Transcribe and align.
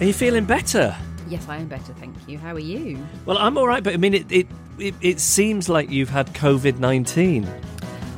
Are 0.00 0.04
you 0.04 0.12
feeling 0.12 0.44
better? 0.44 0.96
Yes, 1.28 1.48
I 1.48 1.56
am 1.56 1.66
better, 1.66 1.92
thank 1.94 2.14
you. 2.28 2.38
How 2.38 2.54
are 2.54 2.60
you? 2.60 3.04
Well, 3.26 3.36
I'm 3.36 3.58
all 3.58 3.66
right, 3.66 3.82
but 3.82 3.94
I 3.94 3.96
mean, 3.96 4.14
it 4.14 4.30
it, 4.30 4.46
it, 4.78 4.94
it 5.00 5.18
seems 5.18 5.68
like 5.68 5.90
you've 5.90 6.08
had 6.08 6.28
COVID 6.34 6.78
19. 6.78 7.48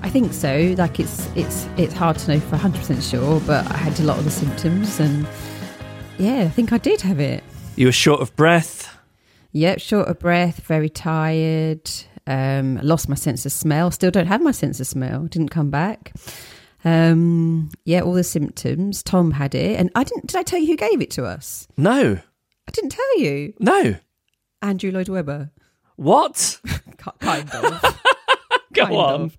I 0.03 0.11
think 0.11 0.35
so. 0.35 0.75
Like 0.77 1.01
it's 1.01 1.29
it's 1.35 1.67
it's 1.79 1.95
hard 1.95 2.19
to 2.19 2.33
know 2.33 2.41
for 2.41 2.59
100% 2.59 3.11
sure, 3.11 3.41
but 3.47 3.67
I 3.71 3.79
had 3.79 3.99
a 3.99 4.03
lot 4.03 4.19
of 4.19 4.25
the 4.25 4.31
symptoms 4.31 5.01
and 5.01 5.27
yeah, 6.19 6.41
I 6.43 6.49
think 6.49 6.71
I 6.73 6.79
did 6.79 7.01
have 7.01 7.19
it. 7.19 7.43
You 7.77 7.87
were 7.87 7.93
short 7.93 8.21
of 8.21 8.37
breath. 8.37 8.95
Yep, 9.53 9.81
short 9.81 10.09
of 10.09 10.19
breath, 10.19 10.61
very 10.61 10.91
tired, 10.91 11.91
um, 12.27 12.79
lost 12.83 13.09
my 13.09 13.15
sense 13.15 13.47
of 13.47 13.53
smell. 13.53 13.91
Still 13.91 14.11
don't 14.11 14.27
have 14.27 14.43
my 14.43 14.53
sense 14.53 14.81
of 14.81 14.87
smell. 14.87 15.25
Didn't 15.29 15.49
come 15.49 15.71
back. 15.71 16.13
Um, 16.85 17.71
yeah, 17.85 18.01
all 18.01 18.13
the 18.15 18.25
symptoms. 18.25 19.03
Tom 19.03 19.31
had 19.33 19.55
it, 19.55 19.79
and 19.79 19.91
I 19.95 20.05
didn't. 20.05 20.27
Did 20.27 20.37
I 20.37 20.43
tell 20.43 20.59
you 20.59 20.67
who 20.69 20.77
gave 20.77 21.01
it 21.01 21.11
to 21.13 21.25
us? 21.25 21.69
No, 21.77 22.19
I 22.69 22.71
didn't 22.73 22.91
tell 22.91 23.19
you. 23.19 23.55
no. 23.59 23.97
Andrew 24.63 24.91
Lloyd 24.93 25.09
Webber. 25.09 25.51
What? 25.97 26.61
Kind 26.99 27.51
of. 27.55 27.83
Go 28.75 28.85
kind 28.85 28.97
on. 28.97 29.21
of. 29.23 29.39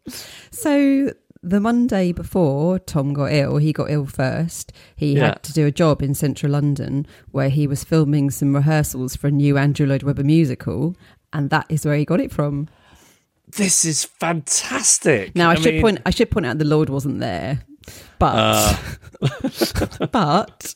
So 0.52 1.14
the 1.44 1.59
Monday 1.59 2.11
before 2.11 2.80
Tom 2.80 3.14
got 3.14 3.31
ill, 3.31 3.58
he 3.58 3.72
got 3.72 3.89
ill 3.92 4.05
first. 4.08 4.72
He 4.95 5.14
Yeah. 5.16 5.28
had 5.28 5.44
to 5.44 5.53
do 5.53 5.66
a 5.67 5.72
job 5.72 6.02
in 6.02 6.14
central 6.16 6.52
London 6.53 7.05
where 7.32 7.49
he 7.49 7.65
was 7.67 7.83
filming 7.83 8.30
some 8.32 8.55
rehearsals 8.55 9.15
for 9.15 9.27
a 9.27 9.32
new 9.32 9.58
Andrew 9.58 9.86
Lloyd 9.88 10.04
Webber 10.04 10.23
musical, 10.23 10.95
and 11.33 11.49
that 11.52 11.65
is 11.70 11.86
where 11.86 11.95
he 11.95 12.04
got 12.05 12.20
it 12.20 12.32
from. 12.32 12.67
This 13.58 13.86
is 13.86 14.06
fantastic. 14.06 15.36
Now 15.36 15.50
I, 15.52 15.56
should 15.56 15.73
mean, 15.73 15.82
point 15.82 16.00
I 16.06 16.10
should 16.12 16.32
point 16.32 16.45
out 16.45 16.58
the 16.58 16.66
Lord 16.66 16.89
wasn't 16.89 17.20
there, 17.20 17.62
but 18.20 18.36
Uh. 18.36 20.08
but 20.12 20.76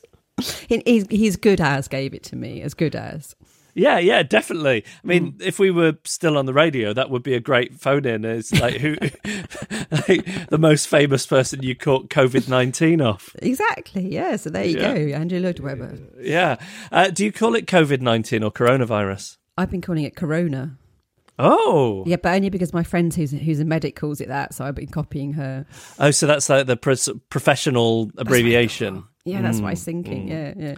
he's, 0.84 1.06
he's 1.10 1.36
good 1.36 1.60
as 1.60 1.88
gave 1.88 2.14
it 2.14 2.22
to 2.24 2.36
me 2.36 2.62
as 2.62 2.74
good 2.74 2.94
as. 2.94 3.34
Yeah, 3.78 3.98
yeah, 3.98 4.22
definitely. 4.22 4.84
I 5.04 5.06
mean, 5.06 5.32
Mm. 5.32 5.42
if 5.42 5.58
we 5.58 5.70
were 5.70 5.98
still 6.04 6.38
on 6.38 6.46
the 6.46 6.54
radio, 6.54 6.94
that 6.94 7.10
would 7.10 7.22
be 7.22 7.34
a 7.34 7.40
great 7.40 7.74
phone 7.78 8.06
in. 8.06 8.24
Is 8.24 8.50
like 8.58 8.76
who, 8.76 8.96
like 9.90 10.48
the 10.48 10.56
most 10.58 10.88
famous 10.88 11.26
person 11.26 11.62
you 11.62 11.74
caught 11.74 12.08
COVID 12.08 12.48
nineteen 12.48 13.02
off. 13.02 13.36
Exactly. 13.40 14.10
Yeah. 14.14 14.36
So 14.36 14.48
there 14.48 14.64
you 14.64 14.78
Yeah. 14.78 14.94
go, 14.94 15.00
Andrew 15.16 15.40
Lloyd 15.40 15.58
Webber. 15.60 15.98
Yeah. 16.18 16.56
Uh, 16.90 17.08
do 17.10 17.22
you 17.24 17.32
call 17.32 17.54
it 17.54 17.66
COVID 17.66 18.00
nineteen 18.00 18.42
or 18.42 18.50
coronavirus? 18.50 19.36
I've 19.58 19.70
been 19.70 19.82
calling 19.82 20.04
it 20.04 20.16
Corona. 20.16 20.78
Oh, 21.38 22.02
Yeah, 22.06 22.16
but 22.16 22.34
only 22.34 22.48
because 22.50 22.72
my 22.72 22.82
friend 22.82 23.12
who's 23.12 23.30
who's 23.30 23.60
a 23.60 23.64
medic 23.64 23.94
calls 23.96 24.20
it 24.20 24.28
that, 24.28 24.54
so 24.54 24.64
I've 24.64 24.74
been 24.74 24.88
copying 24.88 25.34
her. 25.34 25.66
oh, 25.98 26.10
so 26.10 26.26
that's 26.26 26.48
like 26.48 26.66
the 26.66 26.76
professional 27.30 28.10
abbreviation. 28.16 29.04
Yeah, 29.24 29.42
that's 29.42 29.58
Mm, 29.58 29.62
what 29.62 29.68
I 29.68 29.72
was 29.72 29.84
thinking. 29.84 30.28
Yeah, 30.28 30.54
yeah. 30.56 30.74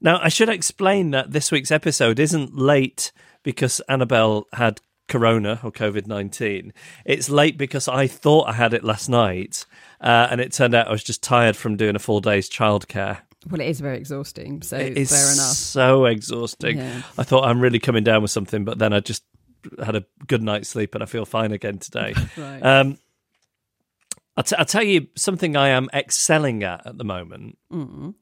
Now, 0.00 0.18
I 0.22 0.28
should 0.28 0.48
explain 0.48 1.10
that 1.10 1.32
this 1.32 1.50
week's 1.52 1.70
episode 1.70 2.18
isn't 2.18 2.56
late 2.56 3.12
because 3.42 3.80
Annabelle 3.88 4.46
had 4.54 4.80
corona 5.08 5.60
or 5.62 5.70
COVID 5.72 6.06
19. 6.06 6.72
It's 7.04 7.28
late 7.28 7.58
because 7.58 7.88
I 7.88 8.06
thought 8.06 8.48
I 8.48 8.52
had 8.52 8.72
it 8.72 8.84
last 8.84 9.08
night, 9.08 9.66
uh, 10.00 10.28
and 10.30 10.40
it 10.40 10.52
turned 10.52 10.74
out 10.74 10.88
I 10.88 10.92
was 10.92 11.04
just 11.04 11.22
tired 11.22 11.56
from 11.56 11.76
doing 11.76 11.96
a 11.96 11.98
full 11.98 12.20
day's 12.20 12.48
childcare. 12.48 13.18
Well, 13.50 13.60
it 13.60 13.68
is 13.68 13.80
very 13.80 13.96
exhausting. 13.96 14.62
So 14.62 14.76
It 14.76 14.96
is 14.98 15.10
fair 15.10 15.32
enough. 15.32 15.56
so 15.56 16.04
exhausting. 16.04 16.76
Yeah. 16.78 17.02
I 17.18 17.22
thought 17.22 17.44
I'm 17.44 17.58
really 17.60 17.78
coming 17.78 18.04
down 18.04 18.20
with 18.22 18.30
something, 18.30 18.64
but 18.64 18.78
then 18.78 18.92
I 18.92 19.00
just 19.00 19.24
had 19.84 19.96
a 19.96 20.04
good 20.26 20.42
night's 20.42 20.68
sleep 20.68 20.94
and 20.94 21.02
I 21.02 21.06
feel 21.06 21.24
fine 21.24 21.52
again 21.52 21.78
today. 21.78 22.14
Right. 22.36 22.60
um, 22.60 22.98
I'll, 24.36 24.44
t- 24.44 24.56
I'll 24.56 24.64
tell 24.64 24.82
you 24.82 25.08
something 25.16 25.56
I 25.56 25.68
am 25.68 25.88
excelling 25.92 26.62
at 26.62 26.86
at 26.86 26.96
the 26.98 27.04
moment 27.04 27.58
Mm. 27.72 28.14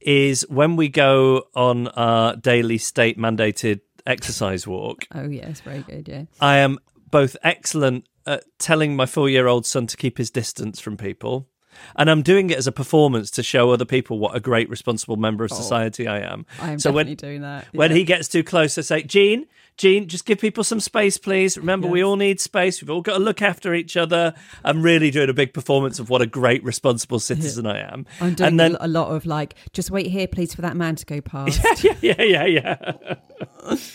is 0.00 0.42
when 0.48 0.76
we 0.76 0.88
go 0.88 1.44
on 1.54 1.88
our 1.88 2.36
daily 2.36 2.78
state 2.78 3.18
mandated 3.18 3.80
exercise 4.06 4.66
walk. 4.66 5.06
Oh 5.14 5.28
yes, 5.28 5.60
very 5.60 5.80
good. 5.80 6.06
Yeah. 6.08 6.24
I 6.40 6.58
am 6.58 6.78
both 7.10 7.36
excellent 7.42 8.06
at 8.26 8.44
telling 8.58 8.94
my 8.96 9.06
four 9.06 9.28
year 9.28 9.46
old 9.48 9.66
son 9.66 9.86
to 9.88 9.96
keep 9.96 10.18
his 10.18 10.30
distance 10.30 10.78
from 10.80 10.96
people. 10.96 11.48
And 11.96 12.10
I'm 12.10 12.22
doing 12.22 12.50
it 12.50 12.58
as 12.58 12.66
a 12.66 12.72
performance 12.72 13.30
to 13.32 13.42
show 13.42 13.70
other 13.70 13.84
people 13.84 14.18
what 14.18 14.36
a 14.36 14.40
great 14.40 14.68
responsible 14.68 15.16
member 15.16 15.44
of 15.44 15.52
oh, 15.52 15.56
society 15.56 16.06
I 16.06 16.20
am. 16.20 16.46
I 16.60 16.72
am 16.72 16.78
so 16.78 16.92
when, 16.92 17.14
doing 17.14 17.42
that. 17.42 17.66
when 17.72 17.90
he 17.90 18.04
gets 18.04 18.28
too 18.28 18.42
close, 18.42 18.76
I 18.78 18.82
say, 18.82 19.02
Gene, 19.02 19.46
Gene, 19.76 20.08
just 20.08 20.24
give 20.24 20.40
people 20.40 20.64
some 20.64 20.80
space, 20.80 21.18
please. 21.18 21.58
Remember, 21.58 21.86
we 21.86 22.02
all 22.02 22.16
need 22.16 22.40
space. 22.40 22.80
We've 22.80 22.88
all 22.88 23.02
got 23.02 23.18
to 23.18 23.22
look 23.22 23.42
after 23.42 23.74
each 23.74 23.94
other. 23.94 24.32
I'm 24.64 24.80
really 24.80 25.10
doing 25.10 25.28
a 25.28 25.34
big 25.34 25.52
performance 25.52 25.98
of 25.98 26.08
what 26.08 26.22
a 26.22 26.26
great 26.26 26.64
responsible 26.64 27.18
citizen 27.20 27.66
I 27.66 27.80
am. 27.80 28.06
I'm 28.20 28.34
doing 28.34 28.48
and 28.48 28.60
then, 28.60 28.76
a 28.80 28.88
lot 28.88 29.08
of 29.08 29.26
like, 29.26 29.54
just 29.72 29.90
wait 29.90 30.06
here, 30.06 30.26
please, 30.26 30.54
for 30.54 30.62
that 30.62 30.76
man 30.76 30.96
to 30.96 31.04
go 31.04 31.20
past. 31.20 31.62
yeah, 31.84 31.94
yeah, 32.00 32.22
yeah, 32.22 32.44
yeah. 32.46 33.76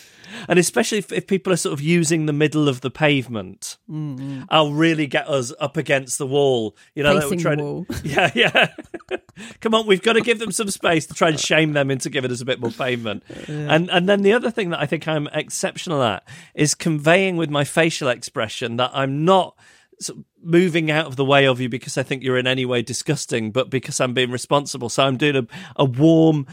and 0.48 0.60
especially 0.60 0.98
if, 0.98 1.12
if 1.12 1.28
people 1.28 1.52
are 1.54 1.58
sort 1.58 1.74
of 1.74 1.82
using 1.82 2.26
the 2.26 2.34
middle 2.34 2.68
of 2.68 2.82
the 2.82 2.92
pavement, 2.92 3.78
mm-hmm. 3.90 4.44
I'll 4.50 4.72
really 4.72 5.08
get 5.08 5.28
us 5.28 5.54
up 5.60 5.78
against 5.78 6.18
the 6.18 6.28
wall. 6.28 6.76
You 6.96 7.04
know, 7.04 7.14
that 7.14 7.26
we're 7.26 7.30
Facing 7.32 7.38
the 7.38 7.44
trying 7.44 7.58
to- 7.58 7.64
wall. 7.64 7.86
yeah, 8.04 8.32
yeah. 8.36 8.68
Come 9.62 9.74
on, 9.74 9.88
we've 9.88 10.02
got 10.02 10.14
to 10.14 10.22
give 10.22 10.40
them 10.40 10.52
some 10.52 10.70
space 10.70 11.06
to 11.08 11.14
try 11.14 11.30
and 11.30 11.40
shame 11.40 11.74
them 11.74 11.90
into 11.90 12.10
giving 12.10 12.32
us 12.32 12.42
a 12.42 12.46
bit 12.46 12.60
more 12.60 12.72
pavement. 12.72 13.24
And 13.48 13.90
and 13.90 14.08
then 14.08 14.22
the 14.22 14.34
other 14.34 14.52
thing 14.52 14.70
that 14.72 14.80
I 14.80 14.86
think 14.86 15.08
I'm 15.08 15.28
exceptional 15.28 16.04
at 16.04 16.28
is 16.54 16.76
conveying 16.76 17.38
with 17.38 17.50
my 17.50 17.64
facial 17.64 18.10
expression 18.10 18.78
that 18.78 18.92
I'm 18.94 19.26
not 19.26 19.56
sort 20.00 20.20
of 20.20 20.26
moving 20.44 20.90
out 20.90 21.06
of 21.06 21.16
the 21.16 21.26
way 21.26 21.46
of 21.46 21.62
you 21.62 21.70
because 21.70 21.98
I 21.98 22.04
think 22.04 22.24
you're 22.24 22.38
in 22.38 22.48
any 22.48 22.66
way 22.66 22.82
disgusting, 22.82 23.52
but 23.52 23.70
because 23.70 24.00
I'm 24.00 24.14
being 24.14 24.32
responsible. 24.32 24.90
So 24.90 25.04
I'm 25.04 25.18
doing 25.18 25.36
a, 25.36 25.48
a 25.76 25.86
warm, 25.86 26.48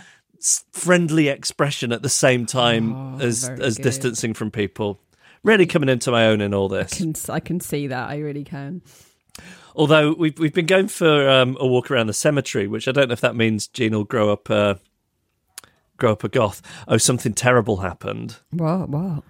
friendly 0.73 1.29
expression 1.29 1.93
at 1.93 2.03
the 2.03 2.09
same 2.09 2.47
time 2.47 2.95
Oh, 2.95 3.19
as 3.21 3.49
as 3.49 3.77
good. 3.77 3.83
distancing 3.83 4.35
from 4.35 4.51
people. 4.51 5.01
Really 5.45 5.67
coming 5.67 5.89
into 5.89 6.11
my 6.11 6.27
own 6.27 6.41
in 6.41 6.53
all 6.53 6.69
this. 6.69 6.95
Can, 6.95 7.15
I 7.29 7.41
can 7.41 7.61
see 7.61 7.87
that. 7.87 8.09
I 8.09 8.19
really 8.19 8.45
can. 8.45 8.83
Although 9.77 10.13
we've 10.15 10.39
we've 10.39 10.53
been 10.55 10.67
going 10.67 10.89
for 10.89 11.29
um, 11.29 11.57
a 11.61 11.67
walk 11.67 11.91
around 11.91 12.09
the 12.09 12.13
cemetery, 12.13 12.67
which 12.67 12.89
I 12.89 12.93
don't 12.93 13.09
know 13.09 13.13
if 13.13 13.21
that 13.21 13.37
means 13.37 13.69
Jean 13.69 13.93
will 13.95 14.05
grow 14.05 14.33
up 14.33 14.51
uh, 14.51 14.75
grow 15.97 16.13
up 16.13 16.25
a 16.25 16.29
goth. 16.29 16.61
Oh, 16.89 16.97
something 16.97 17.35
terrible 17.35 17.79
happened. 17.79 18.37
What? 18.51 18.89
What? 18.89 19.23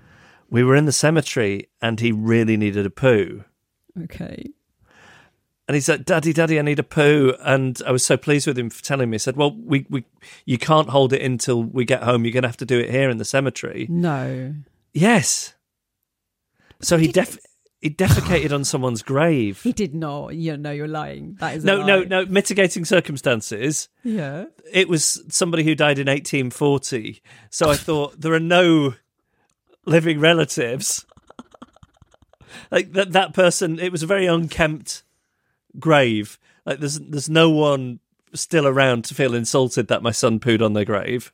We 0.51 0.65
were 0.65 0.77
in 0.77 0.87
the 0.87 0.93
cemetery, 0.93 1.69
and 1.83 2.01
he 2.01 2.11
really 2.11 2.57
needed 2.57 2.87
a 2.87 2.91
poo. 2.91 3.45
Okay. 4.05 4.47
And 5.69 5.75
he 5.75 5.83
said, 5.83 6.07
"Daddy, 6.07 6.33
Daddy, 6.33 6.59
I 6.59 6.63
need 6.63 6.79
a 6.79 6.83
poo." 6.83 7.35
And 7.41 7.81
I 7.87 7.93
was 7.93 8.05
so 8.05 8.17
pleased 8.17 8.47
with 8.47 8.59
him 8.59 8.71
for 8.71 8.83
telling 8.83 9.11
me. 9.11 9.17
He 9.17 9.19
said, 9.19 9.37
"Well, 9.37 9.55
we, 9.55 9.85
we 9.91 10.05
you 10.47 10.57
can't 10.57 10.89
hold 10.89 11.13
it 11.13 11.21
until 11.21 11.63
we 11.63 11.85
get 11.85 12.03
home. 12.03 12.25
You're 12.25 12.33
going 12.33 12.43
to 12.43 12.49
have 12.49 12.57
to 12.57 12.65
do 12.65 12.79
it 12.79 12.91
here 12.91 13.11
in 13.11 13.19
the 13.19 13.25
cemetery." 13.27 13.87
No. 13.91 14.55
Yes. 14.95 15.55
So 16.81 16.97
he 16.97 17.09
def 17.09 17.39
he 17.83 17.91
defecated 17.91 18.51
on 18.51 18.65
someone's 18.65 19.03
grave. 19.03 19.61
He 19.69 19.75
did 19.75 19.95
not. 19.95 20.35
You 20.35 20.57
know, 20.57 20.71
you're 20.71 20.89
lying. 20.89 21.37
That 21.41 21.57
is 21.57 21.65
No, 21.65 21.85
no, 21.85 22.03
no. 22.03 22.25
Mitigating 22.25 22.87
circumstances. 22.87 23.91
Yeah. 24.03 24.47
It 24.73 24.89
was 24.89 25.23
somebody 25.29 25.65
who 25.65 25.75
died 25.75 25.99
in 25.99 26.07
1840. 26.07 27.23
So 27.51 27.69
I 27.71 27.77
thought 27.77 28.21
there 28.21 28.33
are 28.33 28.41
no 28.41 28.95
living 29.85 30.19
relatives. 30.19 31.05
Like 32.71 32.93
that, 32.93 33.13
that 33.13 33.35
person. 33.35 33.79
It 33.79 33.93
was 33.93 34.03
a 34.03 34.07
very 34.07 34.27
unkempt 34.27 35.03
grave. 35.79 36.39
Like 36.65 36.81
there's, 36.81 36.99
there's 36.99 37.29
no 37.29 37.51
one 37.51 38.01
still 38.35 38.67
around 38.67 39.05
to 39.07 39.15
feel 39.15 39.35
insulted 39.35 39.89
that 39.89 40.03
my 40.03 40.11
son 40.11 40.39
pooed 40.39 40.63
on 40.63 40.75
their 40.75 40.85
grave. 40.85 41.33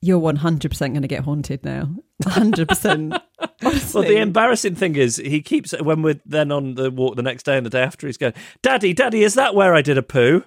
You're 0.00 0.20
100% 0.20 0.78
going 0.78 1.02
to 1.02 1.08
get 1.08 1.24
haunted 1.24 1.64
now. 1.64 1.90
100%. 2.24 3.20
Well, 3.60 4.04
the 4.04 4.18
embarrassing 4.18 4.76
thing 4.76 4.94
is, 4.96 5.16
he 5.16 5.42
keeps 5.42 5.72
when 5.80 6.02
we're 6.02 6.20
then 6.24 6.52
on 6.52 6.74
the 6.74 6.90
walk 6.90 7.16
the 7.16 7.22
next 7.22 7.42
day 7.44 7.56
and 7.56 7.66
the 7.66 7.70
day 7.70 7.82
after, 7.82 8.06
he's 8.06 8.16
going, 8.16 8.34
"Daddy, 8.62 8.92
Daddy, 8.92 9.24
is 9.24 9.34
that 9.34 9.54
where 9.54 9.74
I 9.74 9.82
did 9.82 9.98
a 9.98 10.02
poo?" 10.02 10.44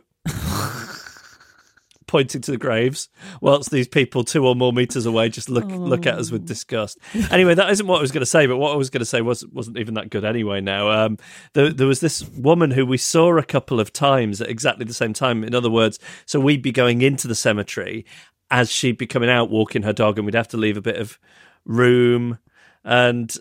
Pointing 2.11 2.41
to 2.41 2.51
the 2.51 2.57
graves, 2.57 3.07
whilst 3.39 3.71
these 3.71 3.87
people 3.87 4.25
two 4.25 4.45
or 4.45 4.53
more 4.53 4.73
meters 4.73 5.05
away 5.05 5.29
just 5.29 5.49
look 5.49 5.63
look 5.63 6.05
at 6.05 6.15
us 6.15 6.29
with 6.29 6.45
disgust. 6.45 6.97
Anyway, 7.31 7.53
that 7.53 7.69
isn't 7.69 7.87
what 7.87 7.99
I 7.99 8.01
was 8.01 8.11
going 8.11 8.19
to 8.19 8.25
say. 8.25 8.47
But 8.47 8.57
what 8.57 8.73
I 8.73 8.75
was 8.75 8.89
going 8.89 8.99
to 8.99 9.05
say 9.05 9.21
was 9.21 9.45
wasn't 9.47 9.77
even 9.77 9.93
that 9.93 10.09
good 10.09 10.25
anyway. 10.25 10.59
Now, 10.59 10.91
um, 10.91 11.17
there, 11.53 11.69
there 11.69 11.87
was 11.87 12.01
this 12.01 12.27
woman 12.31 12.71
who 12.71 12.85
we 12.85 12.97
saw 12.97 13.37
a 13.37 13.43
couple 13.43 13.79
of 13.79 13.93
times 13.93 14.41
at 14.41 14.49
exactly 14.49 14.83
the 14.83 14.93
same 14.93 15.13
time. 15.13 15.45
In 15.45 15.55
other 15.55 15.69
words, 15.69 15.99
so 16.25 16.37
we'd 16.37 16.61
be 16.61 16.73
going 16.73 17.01
into 17.01 17.29
the 17.29 17.35
cemetery 17.35 18.05
as 18.49 18.69
she'd 18.69 18.97
be 18.97 19.07
coming 19.07 19.29
out 19.29 19.49
walking 19.49 19.83
her 19.83 19.93
dog, 19.93 20.17
and 20.17 20.25
we'd 20.25 20.35
have 20.35 20.49
to 20.49 20.57
leave 20.57 20.75
a 20.75 20.81
bit 20.81 20.97
of 20.97 21.17
room 21.63 22.39
and 22.83 23.33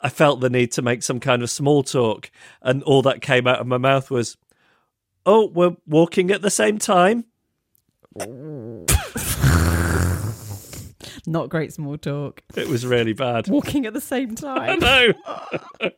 I 0.00 0.08
felt 0.08 0.40
the 0.40 0.50
need 0.50 0.72
to 0.72 0.82
make 0.82 1.02
some 1.02 1.20
kind 1.20 1.42
of 1.42 1.50
small 1.50 1.82
talk, 1.82 2.30
and 2.62 2.82
all 2.82 3.02
that 3.02 3.20
came 3.20 3.46
out 3.46 3.60
of 3.60 3.66
my 3.66 3.78
mouth 3.78 4.10
was, 4.10 4.36
"Oh, 5.26 5.46
we're 5.46 5.76
walking 5.86 6.30
at 6.30 6.42
the 6.42 6.50
same 6.50 6.78
time." 6.78 7.24
Not 11.26 11.48
great 11.50 11.72
small 11.72 11.96
talk. 11.98 12.42
It 12.56 12.68
was 12.68 12.86
really 12.86 13.12
bad. 13.12 13.48
Walking 13.48 13.86
at 13.86 13.92
the 13.94 14.00
same 14.00 14.34
I 14.44 14.76
time. 14.76 14.80
know. 14.80 15.12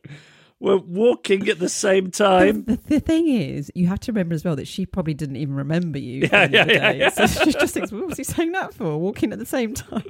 we're 0.61 0.77
walking 0.79 1.49
at 1.49 1.59
the 1.59 1.69
same 1.69 2.11
time. 2.11 2.65
The, 2.65 2.79
the 2.87 3.01
thing 3.01 3.29
is, 3.29 3.71
you 3.75 3.87
have 3.87 4.01
to 4.01 4.13
remember 4.13 4.35
as 4.35 4.45
well 4.45 4.57
that 4.57 4.69
she 4.69 4.87
probably 4.87 5.15
didn't 5.15 5.37
even 5.37 5.55
remember 5.55 5.99
you. 5.99 6.29
Yeah, 6.31 6.43
at 6.43 6.51
the 6.51 6.59
end 6.61 6.63
of 6.63 6.67
the 6.69 6.75
yeah, 6.75 6.93
day. 6.93 6.99
yeah, 6.99 7.09
So 7.11 7.27
she 7.45 7.53
just 7.53 7.75
thinks, 7.75 7.93
what 7.93 8.07
was 8.07 8.19
he 8.19 8.25
saying 8.25 8.53
that 8.53 8.75
for? 8.75 8.97
Walking 8.99 9.33
at 9.33 9.39
the 9.39 9.47
same 9.47 9.75
time. 9.75 10.05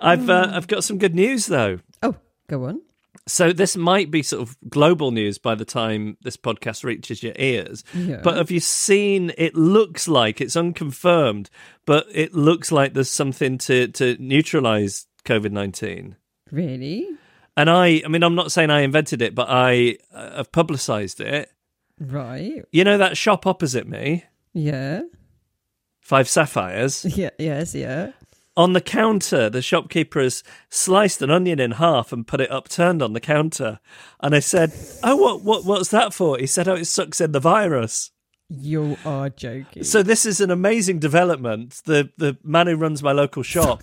I've 0.00 0.30
uh, 0.30 0.50
I've 0.52 0.68
got 0.68 0.84
some 0.84 0.98
good 0.98 1.14
news 1.14 1.46
though. 1.46 1.80
Oh, 2.02 2.14
go 2.48 2.64
on. 2.66 2.80
So 3.28 3.52
this 3.52 3.76
might 3.76 4.10
be 4.10 4.22
sort 4.22 4.42
of 4.42 4.56
global 4.68 5.10
news 5.10 5.38
by 5.38 5.54
the 5.54 5.64
time 5.64 6.16
this 6.22 6.36
podcast 6.36 6.82
reaches 6.82 7.22
your 7.22 7.34
ears. 7.38 7.84
Yeah. 7.94 8.20
But 8.22 8.36
have 8.36 8.50
you 8.50 8.60
seen? 8.60 9.32
It 9.38 9.54
looks 9.54 10.08
like 10.08 10.40
it's 10.40 10.56
unconfirmed, 10.56 11.50
but 11.86 12.06
it 12.12 12.34
looks 12.34 12.72
like 12.72 12.94
there's 12.94 13.10
something 13.10 13.58
to 13.58 13.88
to 13.88 14.16
neutralize 14.18 15.06
COVID 15.24 15.52
nineteen. 15.52 16.16
Really? 16.50 17.06
And 17.56 17.68
I, 17.68 18.02
I 18.04 18.08
mean, 18.08 18.22
I'm 18.22 18.36
not 18.36 18.52
saying 18.52 18.70
I 18.70 18.82
invented 18.82 19.20
it, 19.20 19.34
but 19.34 19.48
I 19.50 19.98
uh, 20.14 20.36
have 20.36 20.52
publicised 20.52 21.20
it. 21.20 21.50
Right. 21.98 22.64
You 22.70 22.84
know 22.84 22.98
that 22.98 23.16
shop 23.16 23.46
opposite 23.46 23.88
me, 23.88 24.24
Yeah. 24.54 25.02
Five 26.00 26.28
Sapphires. 26.28 27.04
Yeah. 27.04 27.30
Yes. 27.38 27.74
Yeah. 27.74 28.12
On 28.58 28.72
the 28.72 28.80
counter, 28.80 29.48
the 29.48 29.62
shopkeeper 29.62 30.20
has 30.20 30.42
sliced 30.68 31.22
an 31.22 31.30
onion 31.30 31.60
in 31.60 31.70
half 31.70 32.12
and 32.12 32.26
put 32.26 32.40
it 32.40 32.50
upturned 32.50 33.00
on 33.02 33.12
the 33.12 33.20
counter. 33.20 33.78
And 34.20 34.34
I 34.34 34.40
said, 34.40 34.72
"Oh, 35.04 35.14
what, 35.16 35.44
what, 35.44 35.64
what's 35.64 35.90
that 35.90 36.12
for?" 36.12 36.36
He 36.36 36.46
said, 36.46 36.66
"Oh, 36.66 36.74
it 36.74 36.86
sucks 36.86 37.20
in 37.20 37.30
the 37.32 37.38
virus." 37.40 38.10
You 38.50 38.96
are 39.04 39.28
joking. 39.30 39.84
So 39.84 40.02
this 40.02 40.24
is 40.26 40.40
an 40.40 40.50
amazing 40.50 40.98
development. 40.98 41.82
The 41.84 42.10
the 42.16 42.36
man 42.42 42.66
who 42.66 42.76
runs 42.76 43.02
my 43.02 43.12
local 43.12 43.42
shop, 43.44 43.82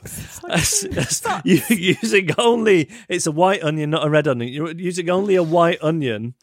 as- 0.50 0.84
as- 0.98 1.24
u- 1.46 1.62
using 1.70 2.32
only 2.38 2.90
it's 3.08 3.28
a 3.28 3.32
white 3.32 3.64
onion, 3.64 3.92
not 3.92 4.06
a 4.06 4.10
red 4.10 4.28
onion. 4.28 4.52
You're 4.52 4.72
using 4.76 5.10
only 5.10 5.36
a 5.36 5.44
white 5.44 5.78
onion, 5.82 6.34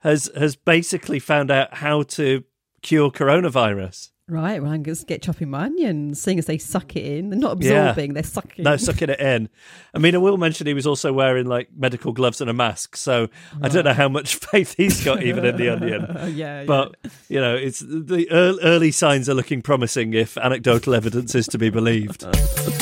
has 0.00 0.30
has 0.34 0.56
basically 0.56 1.18
found 1.18 1.50
out 1.50 1.74
how 1.74 2.04
to 2.16 2.44
cure 2.80 3.10
coronavirus. 3.10 4.10
Right, 4.28 4.62
well, 4.62 4.70
I'm 4.70 4.84
going 4.84 4.94
to 4.96 5.04
get 5.04 5.20
chopping 5.20 5.50
my 5.50 5.64
onions, 5.64 6.22
seeing 6.22 6.38
as 6.38 6.46
they 6.46 6.56
suck 6.56 6.94
it 6.96 7.04
in. 7.04 7.30
They're 7.30 7.38
not 7.38 7.60
Yeah. 7.60 7.90
absorbing, 7.90 8.14
they're 8.14 8.22
sucking. 8.22 8.64
No, 8.64 8.76
sucking 8.76 9.10
it 9.10 9.20
in. 9.20 9.48
I 9.92 9.98
mean, 9.98 10.14
I 10.14 10.18
will 10.18 10.36
mention 10.38 10.66
he 10.68 10.74
was 10.74 10.86
also 10.86 11.12
wearing 11.12 11.46
like 11.46 11.68
medical 11.76 12.12
gloves 12.12 12.40
and 12.40 12.48
a 12.48 12.52
mask, 12.54 12.96
so 12.96 13.28
I 13.60 13.68
don't 13.68 13.84
know 13.84 13.92
how 13.92 14.08
much 14.08 14.36
faith 14.50 14.74
he's 14.76 15.04
got 15.04 15.22
even 15.24 15.44
in 15.44 15.56
the 15.56 15.68
onion. 15.68 16.06
Yeah, 16.36 16.64
But 16.64 16.94
you 17.28 17.40
know, 17.40 17.56
it's 17.56 17.80
the 17.80 18.28
early 18.30 18.92
signs 18.92 19.28
are 19.28 19.34
looking 19.34 19.60
promising 19.60 20.14
if 20.14 20.38
anecdotal 20.38 20.94
evidence 20.94 21.34
is 21.34 21.46
to 21.48 21.58
be 21.58 21.68
believed. 21.68 22.24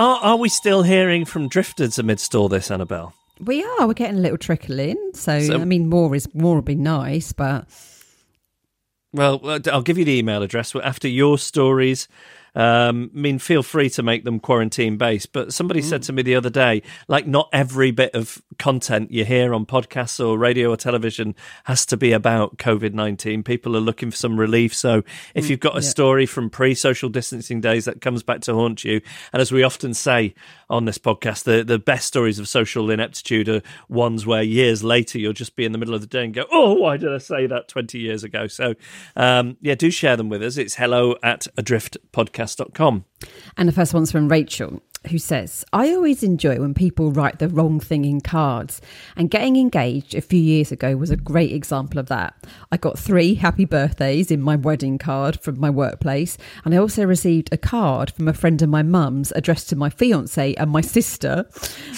are, 0.00 0.18
are 0.22 0.36
we 0.36 0.48
still 0.48 0.82
hearing 0.82 1.24
from 1.24 1.48
drifters 1.48 1.98
amidst 1.98 2.34
all 2.34 2.48
this, 2.48 2.70
Annabelle? 2.70 3.12
We 3.38 3.62
are. 3.62 3.86
We're 3.86 3.94
getting 3.94 4.18
a 4.18 4.20
little 4.20 4.38
trickle 4.38 4.78
in. 4.78 4.96
So, 5.14 5.40
So- 5.40 5.60
I 5.60 5.64
mean, 5.64 5.88
more 5.88 6.14
is 6.14 6.28
more 6.34 6.56
would 6.56 6.64
be 6.64 6.74
nice, 6.74 7.32
but 7.32 7.66
Well, 9.12 9.40
uh, 9.44 9.60
I'll 9.72 9.82
give 9.82 9.98
you 9.98 10.04
the 10.04 10.18
email 10.18 10.42
address. 10.42 10.74
After 10.76 11.08
your 11.08 11.38
stories, 11.38 12.06
um, 12.54 13.10
I 13.14 13.18
mean, 13.18 13.38
feel 13.38 13.62
free 13.62 13.90
to 13.90 14.02
make 14.02 14.24
them 14.24 14.40
quarantine 14.40 14.96
based. 14.96 15.32
But 15.32 15.52
somebody 15.52 15.82
said 15.82 16.02
to 16.04 16.12
me 16.12 16.22
the 16.22 16.34
other 16.34 16.50
day, 16.50 16.82
like, 17.08 17.26
not 17.26 17.48
every 17.52 17.90
bit 17.90 18.14
of 18.14 18.42
content 18.58 19.10
you 19.10 19.24
hear 19.24 19.54
on 19.54 19.66
podcasts 19.66 20.24
or 20.24 20.38
radio 20.38 20.70
or 20.70 20.76
television 20.76 21.34
has 21.64 21.86
to 21.86 21.96
be 21.96 22.12
about 22.12 22.56
COVID 22.58 22.92
19. 22.92 23.42
People 23.42 23.76
are 23.76 23.80
looking 23.80 24.10
for 24.10 24.16
some 24.16 24.38
relief. 24.38 24.74
So 24.74 25.02
if 25.34 25.48
you've 25.50 25.60
got 25.60 25.76
a 25.76 25.82
story 25.82 26.26
from 26.26 26.50
pre 26.50 26.74
social 26.74 27.08
distancing 27.08 27.60
days 27.60 27.84
that 27.84 28.00
comes 28.00 28.22
back 28.22 28.40
to 28.42 28.54
haunt 28.54 28.84
you, 28.84 29.00
and 29.32 29.40
as 29.40 29.52
we 29.52 29.62
often 29.62 29.94
say 29.94 30.34
on 30.70 30.84
this 30.84 30.98
podcast, 30.98 31.44
the, 31.44 31.62
the 31.64 31.78
best 31.78 32.06
stories 32.06 32.38
of 32.38 32.48
social 32.48 32.90
ineptitude 32.90 33.48
are 33.48 33.62
ones 33.88 34.24
where 34.24 34.42
years 34.42 34.82
later 34.82 35.18
you'll 35.18 35.32
just 35.32 35.56
be 35.56 35.64
in 35.64 35.72
the 35.72 35.78
middle 35.78 35.94
of 35.94 36.00
the 36.00 36.06
day 36.06 36.24
and 36.24 36.32
go, 36.32 36.44
oh, 36.50 36.74
why 36.74 36.96
did 36.96 37.12
I 37.12 37.18
say 37.18 37.46
that 37.48 37.68
20 37.68 37.98
years 37.98 38.24
ago? 38.24 38.46
So, 38.46 38.74
um, 39.16 39.56
yeah, 39.60 39.74
do 39.74 39.90
share 39.90 40.16
them 40.16 40.28
with 40.28 40.42
us. 40.42 40.56
It's 40.56 40.76
hello 40.76 41.16
at 41.22 41.46
adriftpodcast.com. 41.56 43.04
And 43.56 43.68
the 43.68 43.72
first 43.72 43.92
one's 43.92 44.12
from 44.12 44.28
Rachel, 44.28 44.82
who 45.08 45.18
says, 45.18 45.64
I 45.72 45.92
always 45.94 46.22
enjoy 46.22 46.60
when 46.60 46.74
people 46.74 47.10
write 47.10 47.38
the 47.38 47.48
wrong 47.48 47.80
thing 47.80 48.04
in 48.04 48.20
cards. 48.20 48.80
And 49.16 49.30
getting 49.30 49.56
engaged 49.56 50.14
a 50.14 50.20
few 50.20 50.40
years 50.40 50.70
ago 50.70 50.96
was 50.96 51.10
a 51.10 51.16
great 51.16 51.52
example 51.52 51.98
of 51.98 52.06
that. 52.06 52.34
I 52.70 52.76
got 52.76 52.98
three 52.98 53.34
happy 53.34 53.64
birthdays 53.64 54.30
in 54.30 54.42
my 54.42 54.56
wedding 54.56 54.98
card 54.98 55.40
from 55.40 55.58
my 55.58 55.70
workplace. 55.70 56.36
And 56.64 56.74
I 56.74 56.78
also 56.78 57.04
received 57.04 57.52
a 57.52 57.56
card 57.56 58.10
from 58.10 58.28
a 58.28 58.34
friend 58.34 58.60
of 58.60 58.68
my 58.68 58.82
mum's 58.82 59.32
addressed 59.32 59.68
to 59.70 59.76
my 59.76 59.88
fiance 59.88 60.54
and 60.54 60.70
my 60.70 60.82
sister. 60.82 61.46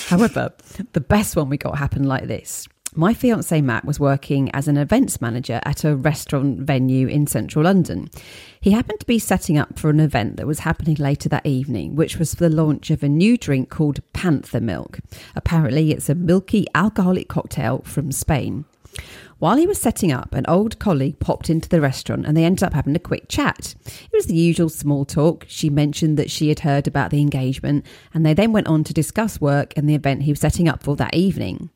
However, 0.07 0.53
the 0.93 1.01
best 1.01 1.35
one 1.35 1.49
we 1.49 1.57
got 1.57 1.79
happened 1.79 2.07
like 2.07 2.29
this. 2.29 2.69
My 2.95 3.15
fiance 3.15 3.59
Matt 3.63 3.87
was 3.87 3.99
working 3.99 4.51
as 4.51 4.69
an 4.69 4.77
events 4.77 5.19
manager 5.19 5.63
at 5.65 5.83
a 5.83 5.97
restaurant 5.97 6.59
venue 6.59 7.09
in 7.09 7.27
central 7.27 7.65
London. 7.65 8.11
He 8.61 8.73
happened 8.73 9.01
to 9.01 9.07
be 9.07 9.19
setting 9.19 9.57
up 9.57 9.79
for 9.79 9.89
an 9.89 9.99
event 9.99 10.37
that 10.37 10.47
was 10.47 10.59
happening 10.59 10.97
later 10.97 11.31
that 11.31 11.47
evening, 11.47 11.97
which 11.97 12.19
was 12.19 12.35
for 12.35 12.47
the 12.47 12.55
launch 12.55 12.91
of 12.91 13.03
a 13.03 13.09
new 13.09 13.39
drink 13.39 13.71
called 13.71 14.01
Panther 14.13 14.61
Milk. 14.61 15.01
Apparently, 15.35 15.91
it's 15.91 16.11
a 16.11 16.15
milky 16.15 16.67
alcoholic 16.75 17.29
cocktail 17.29 17.81
from 17.87 18.13
Spain. 18.13 18.67
While 19.39 19.57
he 19.57 19.67
was 19.67 19.81
setting 19.81 20.13
up, 20.13 20.35
an 20.35 20.45
old 20.47 20.79
colleague 20.79 21.19
popped 21.19 21.49
into 21.49 21.71
the 21.71 21.81
restaurant 21.81 22.27
and 22.27 22.37
they 22.37 22.45
ended 22.45 22.63
up 22.63 22.75
having 22.75 22.95
a 22.95 22.99
quick 22.99 23.27
chat. 23.27 23.75
It 23.87 24.13
was 24.13 24.27
the 24.27 24.37
usual 24.37 24.69
small 24.69 25.07
talk. 25.07 25.47
She 25.49 25.71
mentioned 25.71 26.19
that 26.19 26.31
she 26.31 26.51
had 26.51 26.61
heard 26.61 26.87
about 26.87 27.11
the 27.11 27.23
engagement 27.23 27.87
and 28.13 28.27
they 28.27 28.35
then 28.35 28.53
went 28.53 28.67
on 28.67 28.85
to 28.85 28.93
discuss 28.93 29.41
work 29.41 29.73
and 29.79 29.89
the 29.89 29.95
event 29.95 30.25
he 30.25 30.33
was 30.33 30.41
setting 30.41 30.69
up 30.69 30.83
for 30.83 30.95
that 30.97 31.15
evening. 31.15 31.71